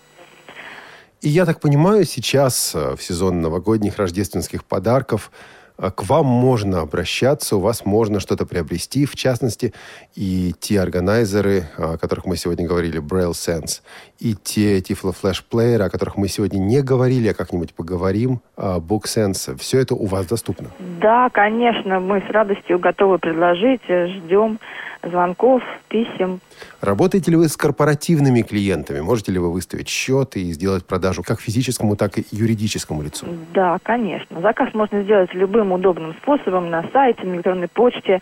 И 1.22 1.30
я 1.30 1.46
так 1.46 1.60
понимаю, 1.60 2.06
сейчас 2.06 2.74
э, 2.74 2.96
в 2.96 3.04
сезон 3.04 3.42
новогодних 3.42 3.98
рождественских 3.98 4.64
подарков 4.64 5.32
к 5.80 6.04
вам 6.10 6.26
можно 6.26 6.82
обращаться, 6.82 7.56
у 7.56 7.60
вас 7.60 7.86
можно 7.86 8.20
что-то 8.20 8.46
приобрести, 8.46 9.06
в 9.06 9.16
частности, 9.16 9.74
и 10.16 10.54
те 10.60 10.82
органайзеры, 10.82 11.64
о 11.78 11.98
которых 11.98 12.26
мы 12.26 12.36
сегодня 12.36 12.68
говорили, 12.68 13.00
Braille 13.02 13.32
Sense, 13.32 13.82
и 14.20 14.36
те 14.36 14.80
Tiflo 14.80 15.16
Flash 15.16 15.42
плееры, 15.50 15.86
о 15.86 15.90
которых 15.90 16.18
мы 16.18 16.28
сегодня 16.28 16.58
не 16.60 16.82
говорили, 16.82 17.30
а 17.30 17.34
как-нибудь 17.34 17.74
поговорим, 17.74 18.42
а, 18.58 18.80
Book 18.80 19.04
Sense, 19.06 19.58
все 19.58 19.80
это 19.80 19.96
у 19.96 20.06
вас 20.06 20.26
доступно. 20.28 20.68
Да, 21.02 21.30
конечно, 21.30 22.00
мы 22.00 22.20
с 22.28 22.30
радостью 22.32 22.80
готовы 22.80 23.18
предложить. 23.20 23.82
э, 23.88 24.08
Ждем 24.08 24.60
звонков, 25.04 25.62
писем. 25.88 26.40
Работаете 26.82 27.32
ли 27.32 27.38
вы 27.38 27.48
с 27.48 27.58
корпоративными 27.58 28.42
клиентами? 28.42 29.00
Можете 29.00 29.32
ли 29.32 29.40
вы 29.40 29.52
выставить 29.52 29.88
счет 29.88 30.36
и 30.36 30.52
сделать 30.52 30.86
продажу 30.86 31.24
как 31.24 31.42
физическому, 31.42 31.96
так 31.96 32.18
и 32.18 32.26
юридическому 32.32 33.02
лицу? 33.02 33.28
Да, 33.54 33.78
конечно. 33.84 34.42
Заказ 34.42 34.74
можно 34.74 35.04
сделать 35.04 35.34
любым 35.34 35.72
удобным 35.72 36.14
способом 36.22 36.70
на 36.70 36.84
сайте, 36.92 37.24
на 37.24 37.36
электронной 37.36 37.68
почте. 37.68 38.20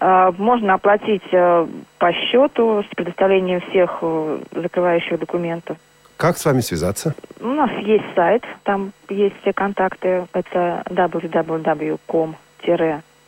Э, 0.00 0.32
Можно 0.38 0.74
оплатить 0.74 1.22
э, 1.32 1.66
по 1.98 2.12
счету 2.12 2.82
с 2.82 2.94
предоставлением 2.94 3.60
всех 3.70 3.98
э, 4.02 4.40
закрывающих 4.52 5.18
документов. 5.18 5.76
Как 6.16 6.38
с 6.38 6.44
вами 6.44 6.60
связаться? 6.60 7.14
У 7.40 7.48
нас 7.48 7.70
есть 7.80 8.04
сайт, 8.14 8.44
там 8.62 8.92
есть 9.08 9.34
все 9.40 9.52
контакты. 9.52 10.26
Это 10.32 10.84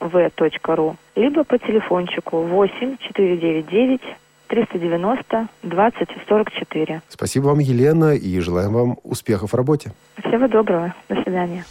www.com-v.ru 0.00 0.96
либо 1.16 1.44
по 1.44 1.58
телефончику 1.58 2.42
8 2.42 2.96
499 2.98 4.00
390 4.48 5.48
20 5.62 6.08
44. 6.28 7.02
Спасибо 7.08 7.46
вам, 7.46 7.58
Елена, 7.60 8.14
и 8.14 8.38
желаем 8.40 8.72
вам 8.72 8.98
успехов 9.02 9.52
в 9.52 9.56
работе. 9.56 9.92
Всего 10.18 10.46
доброго. 10.48 10.94
До 11.08 11.22
свидания. 11.22 11.64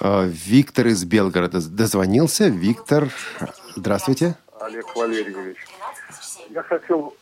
А, 0.00 0.24
Виктор 0.26 0.88
из 0.88 1.04
Белгорода 1.04 1.60
дозвонился. 1.68 2.48
Виктор, 2.48 3.08
здравствуйте. 3.76 4.34
Олег 4.60 4.94
Валерьевич. 4.96 5.58
Я 6.50 6.62
хотел 6.62 7.14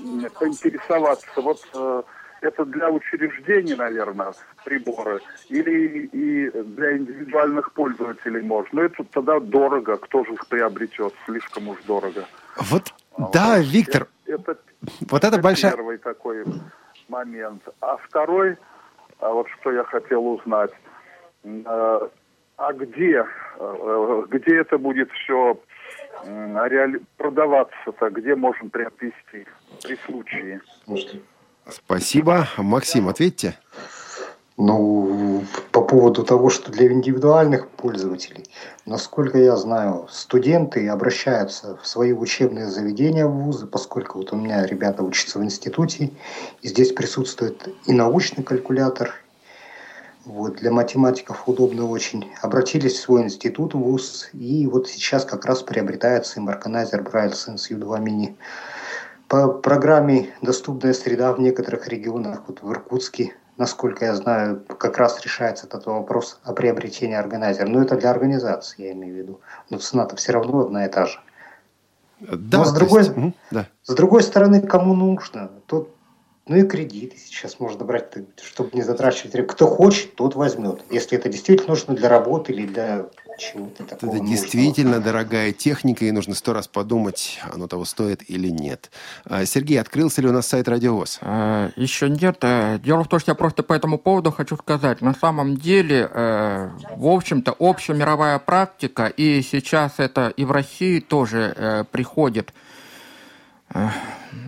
м, 0.00 0.26
поинтересоваться, 0.38 1.26
вот 1.36 1.60
э, 1.74 2.02
это 2.44 2.64
для 2.64 2.90
учреждений, 2.90 3.74
наверное, 3.74 4.32
приборы, 4.64 5.20
или 5.48 6.06
и 6.12 6.50
для 6.50 6.96
индивидуальных 6.96 7.72
пользователей 7.72 8.42
можно. 8.42 8.68
Но 8.72 8.82
это 8.82 9.04
тогда 9.04 9.40
дорого, 9.40 9.96
кто 9.96 10.24
же 10.24 10.34
их 10.34 10.46
приобретет, 10.48 11.14
слишком 11.26 11.68
уж 11.68 11.78
дорого. 11.86 12.26
Вот, 12.56 12.92
да, 13.32 13.58
Виктор, 13.58 14.08
Это, 14.26 14.56
вот 15.10 15.24
это 15.24 15.38
большая... 15.38 15.72
первый 15.72 15.98
такой 15.98 16.44
момент. 17.08 17.62
А 17.80 17.96
второй, 17.96 18.56
а 19.20 19.30
вот 19.30 19.46
что 19.60 19.72
я 19.72 19.84
хотел 19.84 20.26
узнать, 20.26 20.72
э, 21.44 22.08
а 22.56 22.72
где, 22.72 23.24
э, 23.58 24.22
где 24.28 24.60
это 24.60 24.78
будет 24.78 25.10
все 25.12 25.60
продаваться-то, 27.16 28.10
где 28.10 28.34
можно 28.34 28.68
приобрести 28.68 29.46
при 29.82 29.96
случае? 30.06 30.60
Спасибо. 31.70 32.48
Максим, 32.56 33.08
ответьте. 33.08 33.56
Ну, 34.56 35.44
по 35.72 35.80
поводу 35.80 36.22
того, 36.22 36.48
что 36.48 36.70
для 36.70 36.86
индивидуальных 36.92 37.68
пользователей, 37.68 38.44
насколько 38.86 39.36
я 39.36 39.56
знаю, 39.56 40.06
студенты 40.12 40.86
обращаются 40.88 41.76
в 41.82 41.88
свои 41.88 42.12
учебные 42.12 42.70
заведения 42.70 43.26
в 43.26 43.32
вузы, 43.32 43.66
поскольку 43.66 44.18
вот 44.18 44.32
у 44.32 44.36
меня 44.36 44.64
ребята 44.64 45.02
учатся 45.02 45.40
в 45.40 45.44
институте, 45.44 46.12
и 46.62 46.68
здесь 46.68 46.92
присутствует 46.92 47.68
и 47.86 47.92
научный 47.92 48.44
калькулятор, 48.44 49.14
вот, 50.24 50.56
для 50.56 50.70
математиков 50.70 51.48
удобно 51.48 51.86
очень. 51.88 52.30
Обратились 52.40 52.94
в 52.94 53.00
свой 53.00 53.24
институт, 53.24 53.74
в 53.74 53.78
ВУЗ, 53.78 54.30
и 54.32 54.66
вот 54.66 54.88
сейчас 54.88 55.24
как 55.24 55.44
раз 55.44 55.62
приобретается 55.62 56.40
им 56.40 56.48
органайзер 56.48 57.02
Braille 57.02 57.32
Sense 57.32 57.70
U2 57.70 58.00
Mini. 58.00 58.34
По 59.28 59.48
программе 59.48 60.30
«Доступная 60.42 60.92
среда» 60.92 61.32
в 61.32 61.40
некоторых 61.40 61.88
регионах, 61.88 62.42
вот 62.46 62.62
в 62.62 62.70
Иркутске, 62.70 63.34
насколько 63.56 64.04
я 64.04 64.14
знаю, 64.14 64.64
как 64.78 64.98
раз 64.98 65.20
решается 65.24 65.66
этот 65.66 65.86
вопрос 65.86 66.40
о 66.44 66.52
приобретении 66.52 67.16
органайзера. 67.16 67.66
Но 67.66 67.82
это 67.82 67.96
для 67.96 68.10
организации, 68.10 68.86
я 68.86 68.92
имею 68.92 69.14
в 69.14 69.18
виду. 69.18 69.40
Но 69.70 69.78
цена-то 69.78 70.16
все 70.16 70.32
равно 70.32 70.60
одна 70.60 70.86
и 70.86 70.90
та 70.90 71.06
же. 71.06 71.18
Да, 72.20 72.58
Но 72.58 72.64
с 72.64 72.72
другой, 72.72 73.00
есть, 73.00 73.16
мгм, 73.16 73.34
да. 73.50 73.68
с 73.82 73.94
другой 73.94 74.22
стороны, 74.22 74.60
кому 74.60 74.94
нужно, 74.94 75.50
тот 75.66 75.90
ну 76.46 76.56
и 76.56 76.62
кредиты 76.64 77.16
сейчас 77.16 77.58
можно 77.58 77.84
брать, 77.86 78.12
чтобы 78.42 78.70
не 78.74 78.82
затрачивать. 78.82 79.46
Кто 79.48 79.66
хочет, 79.66 80.14
тот 80.14 80.34
возьмет. 80.34 80.82
Если 80.90 81.16
это 81.16 81.30
действительно 81.30 81.70
нужно 81.70 81.94
для 81.94 82.10
работы 82.10 82.52
или 82.52 82.66
для 82.66 83.06
чего-то 83.38 83.84
такого. 83.84 83.96
Это 83.96 84.06
нужного. 84.18 84.26
действительно 84.28 85.00
дорогая 85.00 85.52
техника, 85.52 86.04
и 86.04 86.10
нужно 86.10 86.34
сто 86.34 86.52
раз 86.52 86.68
подумать, 86.68 87.38
оно 87.52 87.66
того 87.66 87.84
стоит 87.84 88.28
или 88.28 88.48
нет. 88.48 88.90
А, 89.24 89.44
Сергей, 89.44 89.80
открылся 89.80 90.20
ли 90.22 90.28
у 90.28 90.32
нас 90.32 90.46
сайт 90.46 90.68
Радиовоз? 90.68 91.18
Э, 91.20 91.70
Еще 91.76 92.08
нет. 92.08 92.38
Э, 92.42 92.78
Дело 92.82 93.04
в 93.04 93.08
том, 93.08 93.20
что 93.20 93.30
я 93.32 93.34
просто 93.34 93.62
по 93.62 93.72
этому 93.72 93.98
поводу 93.98 94.30
хочу 94.32 94.56
сказать. 94.56 95.00
На 95.00 95.14
самом 95.14 95.56
деле, 95.56 96.08
э, 96.12 96.70
в 96.96 97.06
общем-то, 97.06 97.52
общая 97.52 97.94
мировая 97.94 98.38
практика, 98.38 99.06
и 99.06 99.42
сейчас 99.42 99.94
это 99.98 100.28
и 100.28 100.44
в 100.44 100.50
России 100.52 101.00
тоже 101.00 101.52
э, 101.56 101.84
приходит. 101.90 102.52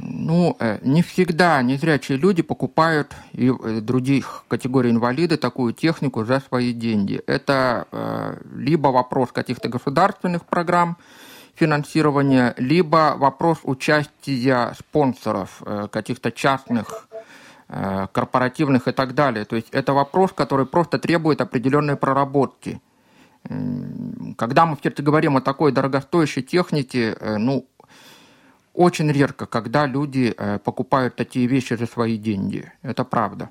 Ну, 0.02 0.56
э, 0.58 0.78
не 0.82 1.02
всегда 1.02 1.62
незрячие 1.62 2.18
люди 2.18 2.42
покупают 2.42 3.14
и 3.32 3.48
э, 3.48 3.80
других 3.80 4.44
категорий 4.48 4.90
инвалиды 4.90 5.36
такую 5.36 5.72
технику 5.72 6.24
за 6.24 6.40
свои 6.40 6.72
деньги. 6.72 7.22
Это 7.26 7.86
э, 7.92 8.38
либо 8.56 8.88
вопрос 8.88 9.32
каких-то 9.32 9.68
государственных 9.68 10.44
программ, 10.44 10.96
финансирования, 11.54 12.54
либо 12.58 13.14
вопрос 13.16 13.58
участия 13.62 14.74
спонсоров, 14.78 15.62
э, 15.64 15.88
каких-то 15.90 16.30
частных, 16.30 17.08
э, 17.68 18.06
корпоративных 18.12 18.88
и 18.88 18.92
так 18.92 19.14
далее. 19.14 19.44
То 19.44 19.56
есть 19.56 19.68
это 19.72 19.92
вопрос, 19.92 20.32
который 20.32 20.66
просто 20.66 20.98
требует 20.98 21.40
определенной 21.40 21.96
проработки. 21.96 22.80
Когда 24.36 24.66
мы 24.66 24.76
все-таки 24.76 25.02
говорим 25.02 25.36
о 25.36 25.40
такой 25.40 25.72
дорогостоящей 25.72 26.42
технике, 26.42 27.16
э, 27.18 27.36
ну, 27.38 27.66
очень 28.76 29.10
редко, 29.10 29.46
когда 29.46 29.86
люди 29.86 30.34
э, 30.36 30.58
покупают 30.58 31.16
такие 31.16 31.46
вещи 31.46 31.74
за 31.76 31.86
свои 31.86 32.18
деньги. 32.18 32.72
Это 32.82 33.04
правда. 33.04 33.50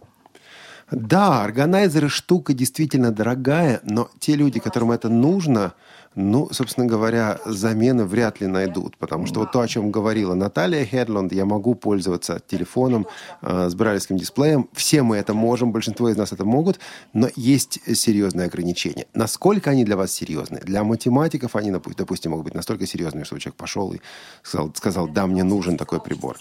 Да, 0.91 1.43
органайзеры 1.43 2.09
штука 2.09 2.53
действительно 2.53 3.11
дорогая, 3.11 3.80
но 3.84 4.09
те 4.19 4.36
люди, 4.36 4.59
которым 4.59 4.91
это 4.91 5.09
нужно, 5.09 5.73
ну, 6.16 6.47
собственно 6.51 6.88
говоря, 6.88 7.39
замены 7.45 8.05
вряд 8.05 8.39
ли 8.41 8.47
найдут. 8.47 8.97
Потому 8.97 9.26
что 9.26 9.41
вот 9.41 9.51
то, 9.51 9.59
о 9.59 9.68
чем 9.68 9.91
говорила 9.91 10.34
Наталья 10.34 10.86
Хедланд, 10.86 11.34
я 11.34 11.45
могу 11.45 11.76
пользоваться 11.76 12.39
телефоном 12.47 13.05
э, 13.41 13.68
с 13.70 13.76
брайлевским 13.76 14.18
дисплеем. 14.18 14.70
Все 14.74 15.03
мы 15.03 15.18
это 15.18 15.34
можем, 15.34 15.72
большинство 15.72 16.09
из 16.09 16.18
нас 16.18 16.32
это 16.32 16.45
могут, 16.45 16.80
но 17.13 17.28
есть 17.36 17.80
серьезные 17.95 18.47
ограничения. 18.47 19.05
Насколько 19.13 19.72
они 19.72 19.84
для 19.84 19.97
вас 19.97 20.11
серьезны? 20.11 20.59
Для 20.63 20.84
математиков 20.84 21.55
они, 21.55 21.72
допу- 21.72 21.93
допустим, 21.95 22.32
могут 22.32 22.45
быть 22.45 22.53
настолько 22.55 22.86
серьезными, 22.88 23.24
что 23.26 23.38
человек 23.38 23.55
пошел 23.57 23.93
и 23.93 23.99
сказал, 24.41 24.72
сказал 24.74 25.07
да, 25.07 25.28
мне 25.28 25.43
нужен 25.43 25.78
такой 25.78 25.99
прибор. 25.99 26.38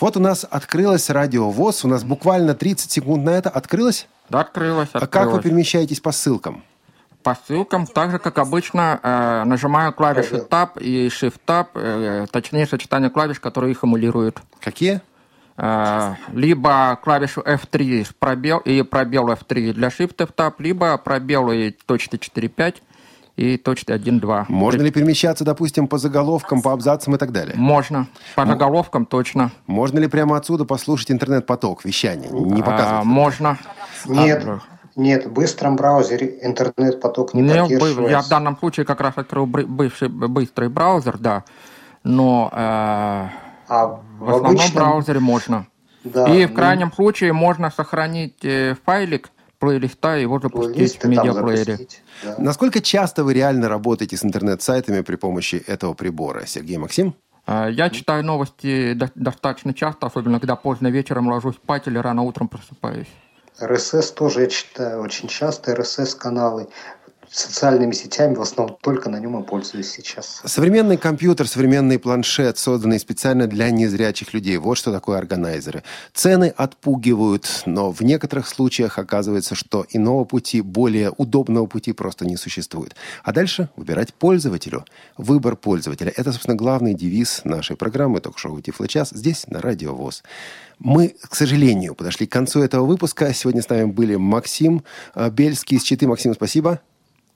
Вот 0.00 0.16
у 0.16 0.20
нас 0.20 0.46
открылось 0.48 1.10
радиовоз. 1.10 1.84
У 1.84 1.88
нас 1.88 2.04
буквально 2.04 2.54
30 2.54 2.90
секунд 2.90 3.24
на 3.24 3.30
это. 3.30 3.50
Открылось? 3.50 4.06
Да, 4.30 4.40
открылось, 4.40 4.90
А 4.92 5.00
как 5.00 5.14
вы 5.14 5.18
открылось. 5.38 5.44
перемещаетесь 5.44 5.98
по 6.00 6.12
ссылкам? 6.12 6.62
По 7.28 7.36
ссылкам, 7.46 7.86
так 7.86 8.10
же, 8.10 8.18
как 8.18 8.38
обычно, 8.38 9.00
э, 9.02 9.44
нажимаю 9.44 9.92
клавиши 9.92 10.46
Tab 10.48 10.80
и 10.80 11.08
Shift-Tab, 11.08 11.66
э, 11.74 12.26
точнее, 12.30 12.66
сочетание 12.66 13.10
клавиш, 13.10 13.38
которые 13.38 13.72
их 13.72 13.84
эмулируют. 13.84 14.40
Какие? 14.60 15.02
Э, 15.58 16.14
либо 16.32 16.98
клавишу 17.04 17.42
F3 17.42 18.06
с 18.06 18.14
пробел, 18.18 18.60
и 18.60 18.80
пробел 18.80 19.28
F3 19.28 19.74
для 19.74 19.88
Shift-Tab, 19.88 20.54
либо 20.58 20.96
пробел 20.96 21.50
и 21.52 21.70
точки 21.70 22.16
4.5 22.16 22.76
и 23.36 23.58
точки 23.58 23.92
1.2. 23.92 24.46
Можно 24.48 24.80
ли 24.80 24.90
перемещаться, 24.90 25.44
допустим, 25.44 25.86
по 25.86 25.98
заголовкам, 25.98 26.62
по 26.62 26.72
абзацам 26.72 27.14
и 27.14 27.18
так 27.18 27.30
далее? 27.30 27.56
Можно. 27.58 28.06
По 28.36 28.46
заголовкам 28.46 29.04
точно. 29.04 29.50
Можно 29.66 29.98
ли 29.98 30.08
прямо 30.08 30.38
отсюда 30.38 30.64
послушать 30.64 31.10
интернет-поток, 31.10 31.84
вещание? 31.84 32.30
Не 32.30 32.62
А, 32.62 32.64
показывать? 32.64 33.04
можно. 33.04 33.58
Нет, 34.06 34.46
нет, 34.98 35.26
в 35.26 35.32
быстром 35.32 35.76
браузере 35.76 36.38
интернет-поток 36.42 37.32
не 37.34 37.42
Не, 37.42 37.48
бы- 37.54 37.60
поддерживается. 37.62 38.10
я 38.10 38.20
в 38.22 38.28
данном 38.28 38.58
случае 38.58 38.84
как 38.84 39.00
раз 39.00 39.14
открыл 39.16 39.46
бывший 39.46 40.08
быстрый 40.08 40.68
браузер, 40.68 41.16
да. 41.18 41.44
Но 42.04 42.50
э, 42.52 42.56
А 42.56 43.86
в 44.20 44.28
основном 44.28 44.56
обычном- 44.56 44.74
браузере 44.74 45.20
можно. 45.20 45.66
Да, 46.04 46.26
и 46.28 46.46
в 46.46 46.50
ну- 46.50 46.54
крайнем 46.56 46.92
случае 46.92 47.32
можно 47.32 47.70
сохранить 47.70 48.44
э, 48.44 48.76
файлик 48.84 49.30
плейлиста 49.58 50.16
и 50.18 50.22
его 50.22 50.38
запустить 50.38 51.02
в 51.02 51.08
медиаплеере. 51.08 51.78
да. 52.22 52.34
Насколько 52.38 52.80
часто 52.80 53.24
вы 53.24 53.34
реально 53.34 53.68
работаете 53.68 54.16
с 54.16 54.24
интернет-сайтами 54.24 55.00
при 55.02 55.16
помощи 55.16 55.56
этого 55.66 55.94
прибора? 55.94 56.46
Сергей 56.46 56.76
Максим? 56.78 57.14
Э, 57.46 57.68
Я 57.70 57.90
читаю 57.90 58.24
новости 58.24 58.92
до- 58.94 59.10
достаточно 59.16 59.74
часто, 59.74 60.06
особенно 60.06 60.38
когда 60.38 60.54
поздно 60.56 60.88
вечером 60.88 61.28
ложусь 61.28 61.56
спать 61.56 61.88
или 61.88 61.98
рано 61.98 62.22
утром 62.22 62.46
просыпаюсь. 62.48 63.08
РСС 63.60 64.12
тоже 64.12 64.42
я 64.42 64.46
читаю 64.46 65.00
очень 65.00 65.28
часто, 65.28 65.74
РСС-каналы. 65.74 66.68
Социальными 67.30 67.92
сетями 67.92 68.34
в 68.34 68.40
основном 68.40 68.76
только 68.80 69.10
на 69.10 69.18
нем 69.18 69.42
и 69.42 69.46
пользуюсь 69.46 69.90
сейчас. 69.90 70.42
Современный 70.44 70.96
компьютер, 70.96 71.46
современный 71.46 71.98
планшет, 71.98 72.58
созданный 72.58 72.98
специально 72.98 73.46
для 73.46 73.70
незрячих 73.70 74.32
людей. 74.34 74.56
Вот 74.56 74.78
что 74.78 74.92
такое 74.92 75.18
органайзеры. 75.18 75.82
Цены 76.14 76.52
отпугивают, 76.56 77.62
но 77.66 77.90
в 77.90 78.00
некоторых 78.02 78.48
случаях 78.48 78.98
оказывается, 78.98 79.54
что 79.54 79.86
иного 79.90 80.24
пути, 80.24 80.60
более 80.60 81.12
удобного 81.16 81.66
пути 81.66 81.92
просто 81.92 82.26
не 82.26 82.36
существует. 82.36 82.94
А 83.22 83.32
дальше 83.32 83.68
выбирать 83.76 84.14
пользователю. 84.14 84.84
Выбор 85.16 85.56
пользователя– 85.56 86.12
это, 86.16 86.32
собственно, 86.32 86.56
главный 86.56 86.94
девиз 86.94 87.42
нашей 87.44 87.76
программы 87.76 88.20
«Ток-шоу 88.20 88.60
Тифло 88.60 88.88
час» 88.88 89.10
здесь, 89.10 89.46
на 89.48 89.60
Радио 89.60 89.94
ВОЗ. 89.94 90.22
Мы, 90.78 91.14
к 91.28 91.34
сожалению, 91.34 91.94
подошли 91.94 92.26
к 92.26 92.32
концу 92.32 92.60
этого 92.60 92.86
выпуска. 92.86 93.32
Сегодня 93.34 93.62
с 93.62 93.68
нами 93.68 93.86
были 93.86 94.16
Максим 94.16 94.84
э, 95.14 95.28
Бельский 95.30 95.76
из 95.76 95.82
Читы. 95.82 96.06
Максим, 96.06 96.34
спасибо. 96.34 96.80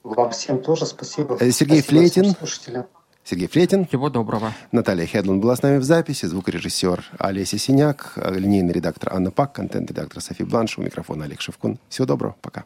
Вам 0.03 0.31
всем 0.31 0.61
тоже 0.61 0.85
спасибо. 0.85 1.37
Э, 1.39 1.51
Сергей 1.51 1.81
Спасибо 1.81 1.99
Флейтин. 2.01 2.23
всем 2.23 2.35
слушателям. 2.37 2.85
Сергей 3.23 3.47
Флетин. 3.47 3.87
Всего 3.87 4.09
доброго. 4.09 4.53
Наталья 4.73 5.05
Хедланд 5.05 5.41
была 5.41 5.55
с 5.55 5.61
нами 5.61 5.77
в 5.77 5.83
записи, 5.83 6.25
звукорежиссер 6.25 7.05
Олеся 7.19 7.57
Синяк, 7.57 8.13
э, 8.17 8.33
линейный 8.37 8.73
редактор 8.73 9.13
Анна 9.13 9.31
Пак, 9.31 9.53
контент-редактор 9.53 10.21
Софи 10.21 10.43
Бланш, 10.43 10.77
у 10.77 10.81
микрофона 10.81 11.23
Олег 11.23 11.39
Шевкун. 11.39 11.79
Всего 11.87 12.05
доброго, 12.05 12.35
пока. 12.41 12.65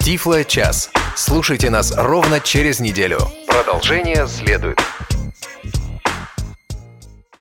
Тифло 0.00 0.44
час. 0.44 0.90
Слушайте 1.16 1.70
нас 1.70 1.94
ровно 1.96 2.40
через 2.40 2.80
неделю. 2.80 3.18
Продолжение 3.46 4.26
следует. 4.28 4.78